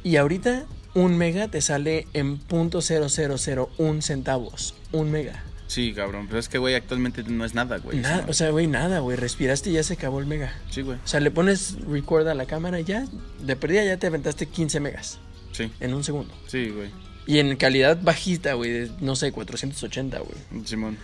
Y 0.03 0.17
ahorita 0.17 0.65
un 0.93 1.17
mega 1.17 1.47
te 1.47 1.61
sale 1.61 2.07
en 2.13 2.39
.0001 2.47 4.01
centavos. 4.01 4.75
Un 4.91 5.11
mega. 5.11 5.43
Sí, 5.67 5.93
cabrón. 5.93 6.27
Pero 6.27 6.39
es 6.39 6.49
que, 6.49 6.57
güey, 6.57 6.75
actualmente 6.75 7.23
no 7.23 7.45
es 7.45 7.53
nada, 7.55 7.77
güey. 7.77 7.97
Nada, 7.99 8.25
o 8.27 8.33
sea, 8.33 8.51
güey, 8.51 8.67
nada, 8.67 8.99
güey. 8.99 9.17
Respiraste 9.17 9.69
y 9.71 9.73
ya 9.73 9.83
se 9.83 9.93
acabó 9.93 10.19
el 10.19 10.25
mega. 10.27 10.53
Sí, 10.69 10.81
güey. 10.81 10.97
O 11.03 11.07
sea, 11.07 11.19
le 11.19 11.31
pones 11.31 11.77
record 11.87 12.27
a 12.27 12.35
la 12.35 12.45
cámara 12.45 12.79
y 12.79 12.83
ya, 12.83 13.05
de 13.41 13.55
perdida 13.55 13.83
ya 13.83 13.97
te 13.97 14.07
aventaste 14.07 14.45
15 14.47 14.79
megas 14.79 15.19
Sí. 15.51 15.71
en 15.79 15.93
un 15.93 16.03
segundo. 16.03 16.33
Sí, 16.47 16.69
güey. 16.69 16.89
Y 17.25 17.39
en 17.39 17.55
calidad 17.55 17.97
bajita, 18.01 18.53
güey, 18.53 18.71
de, 18.71 18.91
no 18.99 19.15
sé, 19.15 19.31
480, 19.31 20.19
güey. 20.19 20.65
Simón. 20.65 20.97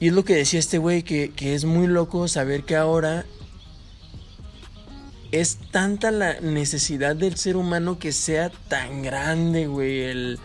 Y 0.00 0.08
es 0.08 0.12
lo 0.14 0.24
que 0.24 0.34
decía 0.34 0.58
este 0.58 0.78
güey, 0.78 1.02
que, 1.02 1.30
que 1.30 1.54
es 1.54 1.64
muy 1.64 1.86
loco 1.86 2.26
saber 2.26 2.64
que 2.64 2.74
ahora 2.76 3.26
es 5.32 5.58
tanta 5.70 6.10
la 6.10 6.40
necesidad 6.40 7.14
del 7.14 7.36
ser 7.36 7.56
humano 7.56 7.98
que 7.98 8.10
sea 8.12 8.50
tan 8.68 9.02
grande, 9.02 9.66
güey, 9.66 10.00
el, 10.00 10.38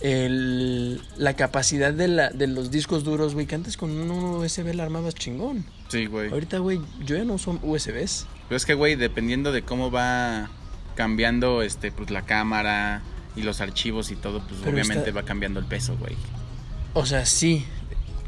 el, 0.00 1.02
la 1.16 1.34
capacidad 1.34 1.92
de, 1.92 2.08
la, 2.08 2.30
de 2.30 2.46
los 2.46 2.70
discos 2.70 3.04
duros, 3.04 3.34
güey, 3.34 3.46
que 3.46 3.54
antes 3.56 3.76
con 3.76 3.90
un 3.90 4.10
USB 4.10 4.74
la 4.74 4.84
armabas 4.84 5.14
chingón. 5.14 5.64
Sí, 5.88 6.06
güey. 6.06 6.30
Ahorita, 6.30 6.58
güey, 6.58 6.80
yo 7.04 7.16
ya 7.16 7.24
no 7.24 7.34
uso 7.34 7.58
USBs. 7.62 8.26
Pero 8.48 8.56
es 8.56 8.64
que, 8.64 8.74
güey, 8.74 8.94
dependiendo 8.96 9.52
de 9.52 9.62
cómo 9.62 9.90
va 9.90 10.48
cambiando 10.94 11.62
este, 11.62 11.92
pues, 11.92 12.10
la 12.10 12.22
cámara 12.22 13.02
y 13.36 13.42
los 13.42 13.60
archivos 13.60 14.10
y 14.10 14.16
todo, 14.16 14.40
pues 14.46 14.60
Pero 14.62 14.72
obviamente 14.72 15.08
está- 15.10 15.20
va 15.20 15.24
cambiando 15.26 15.60
el 15.60 15.66
peso, 15.66 15.96
güey. 15.98 16.14
O 16.94 17.04
sea, 17.04 17.26
sí, 17.26 17.64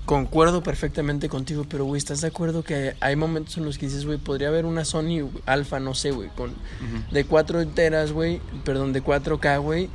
concuerdo 0.06 0.62
perfectamente 0.62 1.28
contigo, 1.28 1.66
pero, 1.68 1.84
güey, 1.84 1.98
¿estás 1.98 2.20
de 2.22 2.28
acuerdo 2.28 2.62
que 2.62 2.94
hay 3.00 3.16
momentos 3.16 3.58
en 3.58 3.64
los 3.64 3.76
que 3.76 3.86
dices, 3.86 4.06
güey, 4.06 4.18
podría 4.18 4.48
haber 4.48 4.64
una 4.64 4.84
Sony 4.84 5.28
Alpha, 5.44 5.80
no 5.80 5.94
sé, 5.94 6.12
güey, 6.12 6.30
con 6.30 6.50
Ujú. 6.50 7.12
de 7.12 7.24
4 7.24 7.60
enteras, 7.60 8.12
güey, 8.12 8.40
perdón, 8.64 8.92
de 8.92 9.02
4K, 9.02 9.60
güey, 9.60 9.90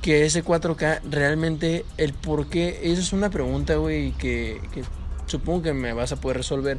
que 0.00 0.24
ese 0.24 0.44
4K 0.44 1.00
realmente, 1.10 1.84
el 1.98 2.12
por 2.14 2.46
qué, 2.48 2.80
eso 2.84 3.00
es 3.02 3.12
una 3.12 3.28
pregunta, 3.30 3.74
güey, 3.76 4.12
que, 4.12 4.60
que 4.72 4.84
supongo 5.26 5.62
que 5.62 5.72
me 5.72 5.92
vas 5.92 6.12
a 6.12 6.16
poder 6.16 6.38
resolver. 6.38 6.78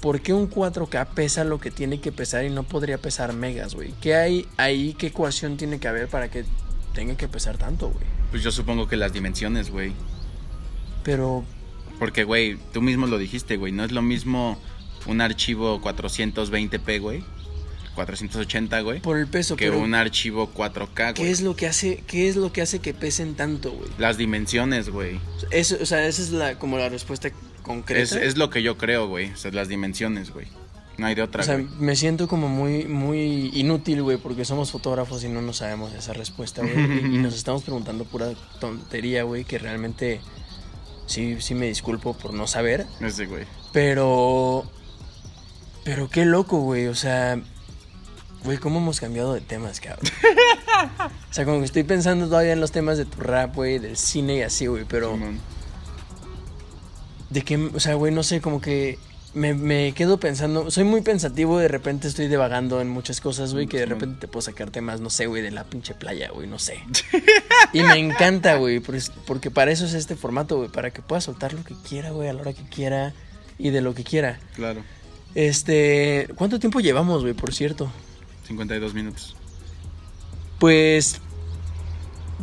¿Por 0.00 0.20
qué 0.20 0.34
un 0.34 0.50
4K 0.50 1.06
pesa 1.14 1.44
lo 1.44 1.58
que 1.60 1.70
tiene 1.70 1.98
que 1.98 2.12
pesar 2.12 2.44
y 2.44 2.50
no 2.50 2.62
podría 2.62 2.98
pesar 2.98 3.32
megas, 3.32 3.74
güey? 3.74 3.92
¿Qué 4.02 4.14
hay 4.14 4.46
ahí? 4.58 4.94
¿Qué 4.98 5.06
ecuación 5.06 5.56
tiene 5.56 5.78
que 5.80 5.88
haber 5.88 6.08
para 6.08 6.30
que 6.30 6.44
tenga 6.92 7.16
que 7.16 7.26
pesar 7.26 7.56
tanto, 7.56 7.88
güey? 7.88 8.04
Pues 8.30 8.42
yo 8.42 8.50
supongo 8.50 8.86
que 8.86 8.96
las 8.96 9.14
dimensiones, 9.14 9.70
güey. 9.70 9.94
Pero, 11.04 11.44
Porque, 11.98 12.24
güey, 12.24 12.58
tú 12.72 12.82
mismo 12.82 13.06
lo 13.06 13.18
dijiste, 13.18 13.56
güey. 13.56 13.72
No 13.72 13.84
es 13.84 13.92
lo 13.92 14.02
mismo 14.02 14.58
un 15.06 15.20
archivo 15.20 15.80
420p, 15.80 17.00
güey. 17.00 17.22
480, 17.94 18.80
güey. 18.80 19.00
por 19.00 19.18
el 19.18 19.28
peso, 19.28 19.56
Que 19.56 19.66
pero 19.66 19.78
un 19.80 19.94
archivo 19.94 20.50
4K, 20.52 21.12
¿qué 21.14 21.22
güey. 21.22 21.30
es 21.32 21.40
lo 21.42 21.54
que 21.54 21.66
hace, 21.68 22.02
qué 22.08 22.28
es 22.28 22.34
lo 22.34 22.52
que 22.52 22.60
hace 22.62 22.80
que 22.80 22.92
pesen 22.92 23.34
tanto, 23.36 23.70
güey? 23.70 23.88
Las 23.98 24.16
dimensiones, 24.16 24.88
güey. 24.90 25.20
Eso, 25.52 25.76
o 25.80 25.86
sea, 25.86 26.04
esa 26.06 26.22
es 26.22 26.30
la, 26.30 26.58
como 26.58 26.76
la 26.76 26.88
respuesta 26.88 27.30
concreta. 27.62 28.02
Es, 28.02 28.12
es 28.12 28.36
lo 28.36 28.50
que 28.50 28.62
yo 28.62 28.76
creo, 28.78 29.06
güey. 29.06 29.30
O 29.30 29.36
sea, 29.36 29.52
las 29.52 29.68
dimensiones, 29.68 30.30
güey. 30.32 30.46
No 30.98 31.06
hay 31.06 31.14
de 31.14 31.22
otra, 31.22 31.42
O 31.42 31.44
sea, 31.44 31.54
güey. 31.54 31.68
me 31.78 31.94
siento 31.96 32.26
como 32.28 32.48
muy, 32.48 32.84
muy 32.86 33.50
inútil, 33.54 34.02
güey, 34.02 34.16
porque 34.16 34.44
somos 34.44 34.70
fotógrafos 34.72 35.22
y 35.24 35.28
no 35.28 35.40
nos 35.42 35.58
sabemos 35.58 35.92
esa 35.92 36.12
respuesta, 36.14 36.62
güey. 36.62 36.74
y 37.14 37.18
nos 37.18 37.34
estamos 37.34 37.62
preguntando 37.62 38.04
pura 38.04 38.32
tontería, 38.60 39.22
güey, 39.22 39.44
que 39.44 39.58
realmente 39.58 40.20
sí, 41.06 41.40
sí 41.40 41.54
me 41.54 41.66
disculpo 41.66 42.14
por 42.14 42.34
no 42.34 42.46
saber. 42.46 42.86
Ese, 43.00 43.26
güey. 43.26 43.44
Pero. 43.72 44.64
Pero 45.84 46.08
qué 46.08 46.24
loco, 46.24 46.58
güey. 46.58 46.86
O 46.86 46.94
sea. 46.94 47.40
Güey, 48.44 48.58
¿cómo 48.58 48.78
hemos 48.78 49.00
cambiado 49.00 49.32
de 49.32 49.40
temas, 49.40 49.80
cabrón? 49.80 50.04
o 51.30 51.32
sea, 51.32 51.46
como 51.46 51.60
que 51.60 51.64
estoy 51.64 51.82
pensando 51.82 52.26
todavía 52.26 52.52
en 52.52 52.60
los 52.60 52.72
temas 52.72 52.98
de 52.98 53.06
tu 53.06 53.20
rap, 53.20 53.54
güey, 53.54 53.78
del 53.78 53.96
cine 53.96 54.36
y 54.36 54.42
así, 54.42 54.66
güey. 54.66 54.84
Pero. 54.84 55.18
De 57.30 57.42
que, 57.42 57.56
o 57.56 57.80
sea, 57.80 57.94
güey, 57.94 58.12
no 58.12 58.22
sé, 58.22 58.40
como 58.40 58.60
que 58.60 58.98
me, 59.34 59.54
me 59.54 59.92
quedo 59.92 60.18
pensando, 60.18 60.70
soy 60.70 60.84
muy 60.84 61.02
pensativo, 61.02 61.58
de 61.58 61.68
repente 61.68 62.08
estoy 62.08 62.28
divagando 62.28 62.80
en 62.80 62.88
muchas 62.88 63.20
cosas, 63.20 63.52
güey, 63.52 63.66
que 63.66 63.78
de 63.78 63.86
repente 63.86 64.20
te 64.20 64.28
puedo 64.28 64.42
sacar 64.42 64.70
temas, 64.70 65.00
no 65.00 65.10
sé, 65.10 65.26
güey, 65.26 65.42
de 65.42 65.50
la 65.50 65.64
pinche 65.64 65.94
playa, 65.94 66.30
güey, 66.30 66.46
no 66.46 66.58
sé. 66.58 66.82
y 67.72 67.82
me 67.82 67.98
encanta, 67.98 68.56
güey, 68.56 68.80
porque 69.26 69.50
para 69.50 69.72
eso 69.72 69.84
es 69.84 69.94
este 69.94 70.14
formato, 70.14 70.56
güey, 70.58 70.68
para 70.68 70.90
que 70.90 71.02
pueda 71.02 71.20
soltar 71.20 71.52
lo 71.52 71.64
que 71.64 71.74
quiera, 71.88 72.10
güey, 72.10 72.28
a 72.28 72.32
la 72.32 72.42
hora 72.42 72.52
que 72.52 72.64
quiera 72.64 73.12
y 73.58 73.70
de 73.70 73.80
lo 73.80 73.94
que 73.94 74.04
quiera. 74.04 74.38
Claro. 74.54 74.82
Este, 75.34 76.28
¿cuánto 76.36 76.60
tiempo 76.60 76.80
llevamos, 76.80 77.22
güey, 77.22 77.34
por 77.34 77.52
cierto? 77.52 77.90
52 78.46 78.94
minutos. 78.94 79.36
Pues, 80.60 81.20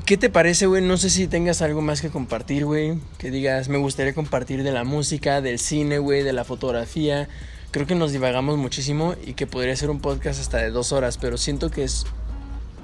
¿qué 0.05 0.17
te 0.17 0.29
parece, 0.29 0.65
güey? 0.65 0.83
No 0.83 0.97
sé 0.97 1.09
si 1.09 1.27
tengas 1.27 1.61
algo 1.61 1.81
más 1.81 2.01
que 2.01 2.09
compartir, 2.09 2.65
güey. 2.65 2.99
Que 3.17 3.31
digas, 3.31 3.69
me 3.69 3.77
gustaría 3.77 4.13
compartir 4.13 4.63
de 4.63 4.71
la 4.71 4.83
música, 4.83 5.41
del 5.41 5.59
cine, 5.59 5.99
güey, 5.99 6.23
de 6.23 6.33
la 6.33 6.43
fotografía. 6.43 7.27
Creo 7.71 7.87
que 7.87 7.95
nos 7.95 8.11
divagamos 8.11 8.57
muchísimo 8.57 9.15
y 9.25 9.33
que 9.33 9.47
podría 9.47 9.75
ser 9.75 9.89
un 9.89 10.01
podcast 10.01 10.39
hasta 10.41 10.57
de 10.57 10.71
dos 10.71 10.91
horas, 10.91 11.17
pero 11.17 11.37
siento 11.37 11.71
que 11.71 11.83
es, 11.83 12.05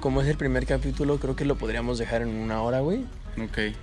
como 0.00 0.22
es 0.22 0.28
el 0.28 0.36
primer 0.36 0.64
capítulo, 0.64 1.18
creo 1.18 1.36
que 1.36 1.44
lo 1.44 1.56
podríamos 1.56 1.98
dejar 1.98 2.22
en 2.22 2.28
una 2.28 2.62
hora, 2.62 2.80
güey. 2.80 3.04
Ok. 3.42 3.74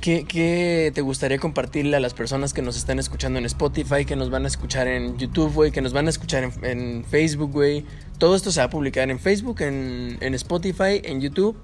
¿Qué, 0.00 0.24
¿Qué 0.28 0.92
te 0.94 1.00
gustaría 1.00 1.38
compartirle 1.38 1.96
a 1.96 2.00
las 2.00 2.12
personas 2.12 2.52
que 2.52 2.60
nos 2.60 2.76
están 2.76 2.98
escuchando 2.98 3.38
en 3.38 3.46
Spotify, 3.46 4.04
que 4.04 4.14
nos 4.14 4.30
van 4.30 4.44
a 4.44 4.48
escuchar 4.48 4.88
en 4.88 5.16
YouTube, 5.16 5.52
güey, 5.52 5.70
que 5.70 5.80
nos 5.80 5.92
van 5.92 6.06
a 6.06 6.10
escuchar 6.10 6.44
en, 6.44 6.64
en 6.64 7.04
Facebook, 7.04 7.52
güey? 7.52 7.84
Todo 8.18 8.36
esto 8.36 8.52
se 8.52 8.60
va 8.60 8.66
a 8.66 8.70
publicar 8.70 9.10
en 9.10 9.18
Facebook, 9.18 9.62
en, 9.62 10.18
en 10.20 10.34
Spotify, 10.34 11.00
en 11.02 11.20
YouTube. 11.20 11.56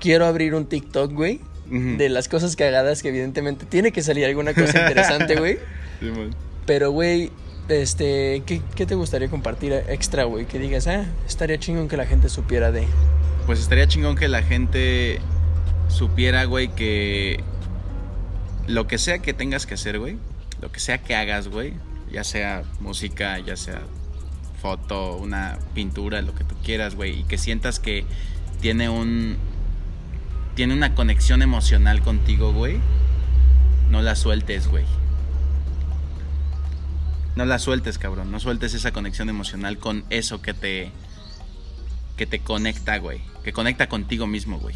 Quiero 0.00 0.26
abrir 0.26 0.54
un 0.54 0.66
TikTok, 0.66 1.12
güey, 1.12 1.40
de 1.68 2.08
las 2.08 2.28
cosas 2.28 2.54
cagadas 2.54 3.02
que 3.02 3.08
evidentemente 3.08 3.66
tiene 3.66 3.92
que 3.92 4.02
salir 4.02 4.24
alguna 4.24 4.54
cosa 4.54 4.80
interesante, 4.80 5.36
güey. 5.36 5.58
Simón. 6.00 6.34
Pero, 6.64 6.90
güey, 6.90 7.30
este, 7.68 8.42
¿qué, 8.46 8.60
¿qué 8.74 8.86
te 8.86 8.94
gustaría 8.94 9.28
compartir 9.28 9.72
extra, 9.72 10.24
güey? 10.24 10.46
Que 10.46 10.58
digas, 10.58 10.86
ah, 10.86 11.06
estaría 11.26 11.58
chingón 11.58 11.88
que 11.88 11.96
la 11.96 12.06
gente 12.06 12.28
supiera 12.28 12.70
de... 12.70 12.86
Pues 13.46 13.60
estaría 13.60 13.86
chingón 13.86 14.16
que 14.16 14.28
la 14.28 14.42
gente 14.42 15.20
supiera, 15.88 16.44
güey, 16.44 16.68
que 16.68 17.40
lo 18.66 18.86
que 18.86 18.98
sea 18.98 19.18
que 19.20 19.32
tengas 19.32 19.66
que 19.66 19.74
hacer, 19.74 19.98
güey, 19.98 20.16
lo 20.60 20.70
que 20.72 20.80
sea 20.80 20.98
que 20.98 21.14
hagas, 21.14 21.48
güey, 21.48 21.74
ya 22.10 22.24
sea 22.24 22.64
música, 22.80 23.38
ya 23.38 23.56
sea 23.56 23.82
foto, 24.60 25.16
una 25.16 25.58
pintura, 25.74 26.22
lo 26.22 26.34
que 26.34 26.44
tú 26.44 26.54
quieras, 26.64 26.94
güey, 26.94 27.20
y 27.20 27.24
que 27.24 27.38
sientas 27.38 27.78
que 27.78 28.04
tiene 28.60 28.88
un 28.88 29.36
tiene 30.56 30.72
una 30.74 30.94
conexión 30.94 31.42
emocional 31.42 32.00
contigo, 32.00 32.52
güey, 32.52 32.80
no 33.90 34.02
la 34.02 34.16
sueltes, 34.16 34.66
güey. 34.66 34.84
No 37.36 37.44
la 37.44 37.58
sueltes, 37.58 37.98
cabrón, 37.98 38.32
no 38.32 38.40
sueltes 38.40 38.72
esa 38.72 38.90
conexión 38.90 39.28
emocional 39.28 39.78
con 39.78 40.04
eso 40.08 40.40
que 40.40 40.54
te 40.54 40.90
que 42.16 42.24
te 42.24 42.38
conecta, 42.38 42.96
güey, 42.96 43.20
que 43.44 43.52
conecta 43.52 43.90
contigo 43.90 44.26
mismo, 44.26 44.58
güey. 44.58 44.74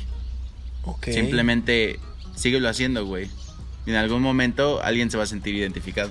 Ok. 0.84 1.06
Simplemente 1.06 1.98
síguelo 2.36 2.68
haciendo, 2.68 3.06
güey. 3.06 3.30
Y 3.86 3.90
en 3.90 3.96
algún 3.96 4.20
momento 4.20 4.82
alguien 4.82 5.10
se 5.10 5.16
va 5.16 5.22
a 5.22 5.26
sentir 5.26 5.54
identificado. 5.54 6.10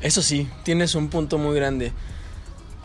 Eso 0.00 0.22
sí, 0.22 0.48
tienes 0.62 0.94
un 0.94 1.08
punto 1.08 1.38
muy 1.38 1.56
grande. 1.56 1.92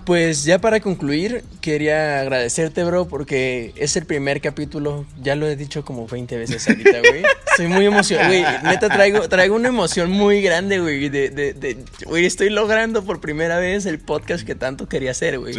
Pues 0.05 0.43
ya 0.43 0.59
para 0.59 0.79
concluir, 0.79 1.43
quería 1.61 2.21
agradecerte, 2.21 2.83
bro, 2.83 3.07
porque 3.07 3.73
es 3.75 3.95
el 3.95 4.05
primer 4.05 4.41
capítulo. 4.41 5.05
Ya 5.21 5.35
lo 5.35 5.47
he 5.47 5.55
dicho 5.55 5.85
como 5.85 6.07
20 6.07 6.37
veces 6.37 6.67
ahorita, 6.67 6.99
güey. 6.99 7.23
Estoy 7.51 7.67
muy 7.67 7.85
emocionado, 7.85 8.29
güey. 8.29 8.43
Neta, 8.63 8.89
traigo, 8.89 9.29
traigo 9.29 9.55
una 9.55 9.67
emoción 9.67 10.11
muy 10.11 10.41
grande, 10.41 10.79
güey. 10.79 11.09
De, 11.09 11.29
de, 11.29 11.53
de, 11.53 11.77
güey, 12.05 12.25
estoy 12.25 12.49
logrando 12.49 13.03
por 13.03 13.21
primera 13.21 13.59
vez 13.59 13.85
el 13.85 13.99
podcast 13.99 14.45
que 14.45 14.55
tanto 14.55 14.89
quería 14.89 15.11
hacer, 15.11 15.37
güey. 15.37 15.55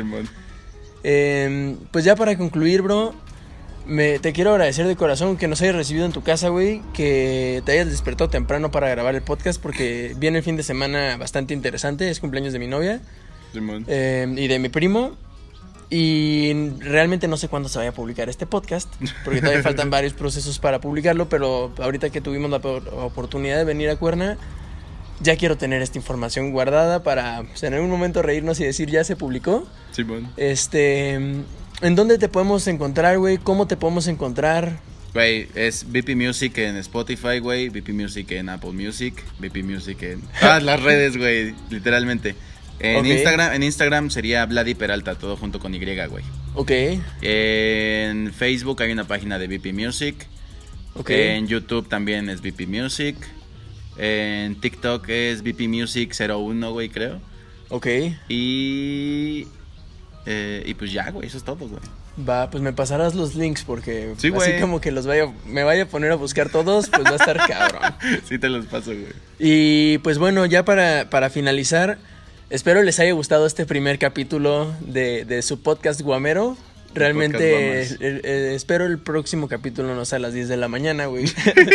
Eh, 1.04 1.76
pues 1.92 2.04
ya 2.04 2.16
para 2.16 2.36
concluir, 2.36 2.82
bro, 2.82 3.14
me, 3.86 4.18
te 4.18 4.32
quiero 4.32 4.50
agradecer 4.52 4.86
de 4.86 4.96
corazón 4.96 5.36
que 5.36 5.48
nos 5.48 5.60
hayas 5.62 5.74
recibido 5.74 6.06
en 6.06 6.12
tu 6.12 6.22
casa, 6.22 6.48
güey, 6.48 6.82
que 6.92 7.62
te 7.64 7.72
hayas 7.72 7.90
despertado 7.90 8.30
temprano 8.30 8.70
para 8.70 8.88
grabar 8.88 9.14
el 9.14 9.22
podcast 9.22 9.60
porque 9.60 10.14
viene 10.16 10.38
el 10.38 10.44
fin 10.44 10.56
de 10.56 10.62
semana 10.62 11.16
bastante 11.16 11.54
interesante, 11.54 12.10
es 12.10 12.20
cumpleaños 12.20 12.52
de 12.52 12.58
mi 12.58 12.66
novia. 12.66 13.00
Eh, 13.88 14.26
y 14.36 14.48
de 14.48 14.58
mi 14.58 14.68
primo. 14.68 15.16
Y 15.92 16.52
realmente 16.78 17.26
no 17.26 17.36
sé 17.36 17.48
cuándo 17.48 17.68
se 17.68 17.78
vaya 17.78 17.90
a 17.90 17.94
publicar 17.94 18.28
este 18.28 18.46
podcast, 18.46 18.88
porque 19.24 19.40
todavía 19.40 19.62
faltan 19.62 19.90
varios 19.90 20.12
procesos 20.12 20.60
para 20.60 20.80
publicarlo, 20.80 21.28
pero 21.28 21.72
ahorita 21.78 22.10
que 22.10 22.20
tuvimos 22.20 22.48
la 22.50 22.60
por- 22.60 22.88
oportunidad 22.94 23.56
de 23.58 23.64
venir 23.64 23.90
a 23.90 23.96
Cuerna, 23.96 24.38
ya 25.20 25.36
quiero 25.36 25.56
tener 25.58 25.82
esta 25.82 25.98
información 25.98 26.52
guardada 26.52 27.02
para 27.02 27.42
en 27.60 27.74
algún 27.74 27.90
momento 27.90 28.22
reírnos 28.22 28.60
y 28.60 28.64
decir 28.64 28.88
ya 28.88 29.02
se 29.02 29.16
publicó. 29.16 29.66
Simón. 29.90 30.28
Este, 30.36 31.14
¿en 31.14 31.44
dónde 31.96 32.18
te 32.18 32.28
podemos 32.28 32.68
encontrar, 32.68 33.18
güey? 33.18 33.38
¿Cómo 33.38 33.66
te 33.66 33.76
podemos 33.76 34.06
encontrar? 34.06 34.78
Güey, 35.12 35.48
es 35.56 35.86
VP 35.90 36.14
Music 36.14 36.56
en 36.58 36.76
Spotify, 36.76 37.40
güey. 37.40 37.68
VP 37.68 37.92
Music 37.92 38.30
en 38.30 38.48
Apple 38.48 38.70
Music. 38.70 39.24
VP 39.40 39.64
Music 39.64 40.00
en 40.04 40.22
todas 40.38 40.62
las 40.62 40.80
redes, 40.80 41.16
güey. 41.16 41.52
Literalmente. 41.68 42.36
En. 42.80 43.06
Instagram, 43.06 43.52
en 43.54 43.62
Instagram 43.62 44.10
sería 44.10 44.46
Vladi 44.46 44.74
Peralta, 44.74 45.14
todo 45.16 45.36
junto 45.36 45.58
con 45.60 45.74
Y, 45.74 45.78
güey. 46.06 46.24
Ok, 46.54 46.72
En 47.22 48.32
Facebook 48.32 48.82
hay 48.82 48.92
una 48.92 49.04
página 49.04 49.38
de 49.38 49.46
VP 49.46 49.72
Music. 49.72 50.14
ok. 50.94 51.10
En 51.10 51.46
YouTube 51.46 51.88
también 51.88 52.28
es 52.30 52.40
VP 52.40 52.66
Music. 52.66 53.16
En 53.98 54.60
TikTok 54.60 55.08
es 55.08 55.42
VP 55.42 55.68
Music 55.68 56.14
01, 56.18 56.72
güey, 56.72 56.88
creo. 56.88 57.20
Ok. 57.68 57.86
Y 58.28 59.46
Eh, 60.26 60.62
y 60.66 60.74
pues 60.74 60.92
ya, 60.92 61.10
güey, 61.10 61.26
eso 61.28 61.38
es 61.38 61.44
todo, 61.44 61.66
güey. 61.68 61.80
Va, 62.28 62.50
pues 62.50 62.62
me 62.62 62.72
pasarás 62.72 63.14
los 63.14 63.34
links 63.36 63.64
porque 63.64 64.14
Sí, 64.18 64.28
así 64.28 64.30
güey. 64.30 64.60
como 64.60 64.80
que 64.80 64.90
los 64.90 65.06
vaya, 65.06 65.32
me 65.46 65.62
vaya 65.62 65.84
a 65.84 65.86
poner 65.86 66.12
a 66.12 66.16
buscar 66.16 66.50
todos, 66.50 66.90
pues 66.90 67.04
va 67.04 67.10
a 67.10 67.14
estar 67.16 67.36
cabrón. 67.48 67.94
Sí 68.28 68.38
te 68.38 68.48
los 68.50 68.66
paso, 68.66 68.90
güey. 68.90 69.06
Y 69.38 69.98
pues 69.98 70.18
bueno, 70.18 70.44
ya 70.44 70.64
para, 70.64 71.08
para 71.08 71.30
finalizar, 71.30 71.98
espero 72.50 72.82
les 72.82 72.98
haya 72.98 73.12
gustado 73.12 73.46
este 73.46 73.64
primer 73.64 73.98
capítulo 73.98 74.74
de, 74.80 75.24
de 75.24 75.42
su 75.42 75.62
podcast 75.62 76.00
Guamero. 76.02 76.56
Realmente 76.92 77.38
podcast 77.38 78.02
eh, 78.02 78.20
eh, 78.24 78.52
espero 78.56 78.84
el 78.84 78.98
próximo 78.98 79.46
capítulo 79.46 79.94
no 79.94 80.04
sea 80.04 80.16
a 80.16 80.20
las 80.20 80.34
10 80.34 80.48
de 80.48 80.56
la 80.56 80.66
mañana, 80.66 81.06
güey. 81.06 81.26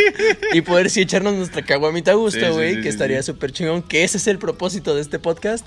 y 0.54 0.62
poder 0.62 0.90
sí 0.90 1.02
echarnos 1.02 1.36
nuestra 1.36 1.64
caguamita 1.64 2.12
a 2.12 2.16
gusto, 2.16 2.46
sí, 2.46 2.52
güey, 2.52 2.72
sí, 2.72 2.76
que 2.78 2.84
sí, 2.84 2.90
estaría 2.90 3.24
sí. 3.24 3.28
súper 3.28 3.54
chingón, 3.54 3.82
que 3.82 4.04
ese 4.04 4.18
es 4.18 4.28
el 4.28 4.38
propósito 4.38 4.94
de 4.94 5.02
este 5.02 5.18
podcast. 5.18 5.66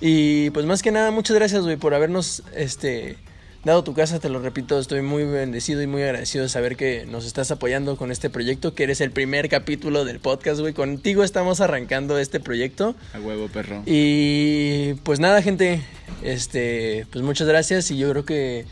Y 0.00 0.50
pues 0.50 0.66
más 0.66 0.82
que 0.82 0.90
nada, 0.90 1.12
muchas 1.12 1.36
gracias, 1.36 1.62
güey, 1.62 1.76
por 1.76 1.94
habernos 1.94 2.42
este 2.54 3.16
dado 3.64 3.84
tu 3.84 3.92
casa, 3.94 4.18
te 4.20 4.28
lo 4.30 4.40
repito, 4.40 4.78
estoy 4.78 5.02
muy 5.02 5.24
bendecido 5.24 5.82
y 5.82 5.86
muy 5.86 6.02
agradecido 6.02 6.44
de 6.44 6.48
saber 6.48 6.76
que 6.76 7.04
nos 7.06 7.26
estás 7.26 7.50
apoyando 7.50 7.96
con 7.96 8.10
este 8.10 8.30
proyecto, 8.30 8.74
que 8.74 8.84
eres 8.84 9.00
el 9.00 9.10
primer 9.10 9.48
capítulo 9.48 10.04
del 10.04 10.18
podcast, 10.20 10.60
güey. 10.60 10.72
Contigo 10.72 11.24
estamos 11.24 11.60
arrancando 11.60 12.18
este 12.18 12.40
proyecto. 12.40 12.94
A 13.12 13.20
huevo, 13.20 13.48
perro. 13.48 13.82
Y 13.86 14.94
pues 15.02 15.20
nada, 15.20 15.42
gente, 15.42 15.82
este, 16.22 17.06
pues 17.12 17.22
muchas 17.24 17.46
gracias 17.48 17.90
y 17.90 17.98
yo 17.98 18.10
creo 18.10 18.24
que 18.24 18.64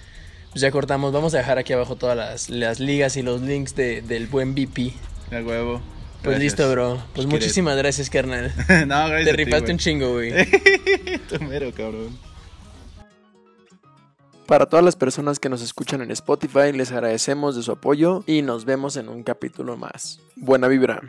pues 0.53 0.62
ya 0.62 0.70
cortamos. 0.70 1.12
Vamos 1.12 1.34
a 1.34 1.39
dejar 1.39 1.59
aquí 1.59 1.72
abajo 1.74 1.97
todas 1.97 2.16
las, 2.16 2.49
las 2.49 2.80
ligas 2.80 3.16
y 3.18 3.22
los 3.22 3.43
links 3.43 3.74
de- 3.76 4.01
del 4.03 4.26
buen 4.26 4.55
VP. 4.55 4.95
A 5.30 5.41
huevo. 5.43 5.82
Pues 6.22 6.36
Gracias. 6.36 6.41
listo, 6.59 6.70
bro. 6.72 7.03
Pues 7.14 7.26
muchísimas 7.28 7.76
gracias, 7.76 8.11
carnal. 8.11 8.53
no, 8.89 9.09
gracias. 9.09 9.24
Te 9.24 9.32
rifaste 9.32 9.70
un 9.70 9.78
chingo, 9.78 10.14
güey. 10.14 10.32
Tu 11.28 11.39
mero, 11.45 11.70
cabrón. 11.72 12.18
Para 14.49 14.65
todas 14.65 14.83
las 14.83 14.97
personas 14.97 15.39
que 15.39 15.51
nos 15.51 15.61
escuchan 15.61 16.01
en 16.01 16.11
Spotify, 16.11 16.73
les 16.73 16.91
agradecemos 16.91 17.55
de 17.55 17.63
su 17.63 17.71
apoyo 17.71 18.25
y 18.27 18.41
nos 18.41 18.65
vemos 18.65 18.97
en 18.97 19.11
un 19.11 19.23
capítulo 19.23 19.77
más. 19.77 20.21
Buena 20.37 20.69
vibra. 20.69 21.03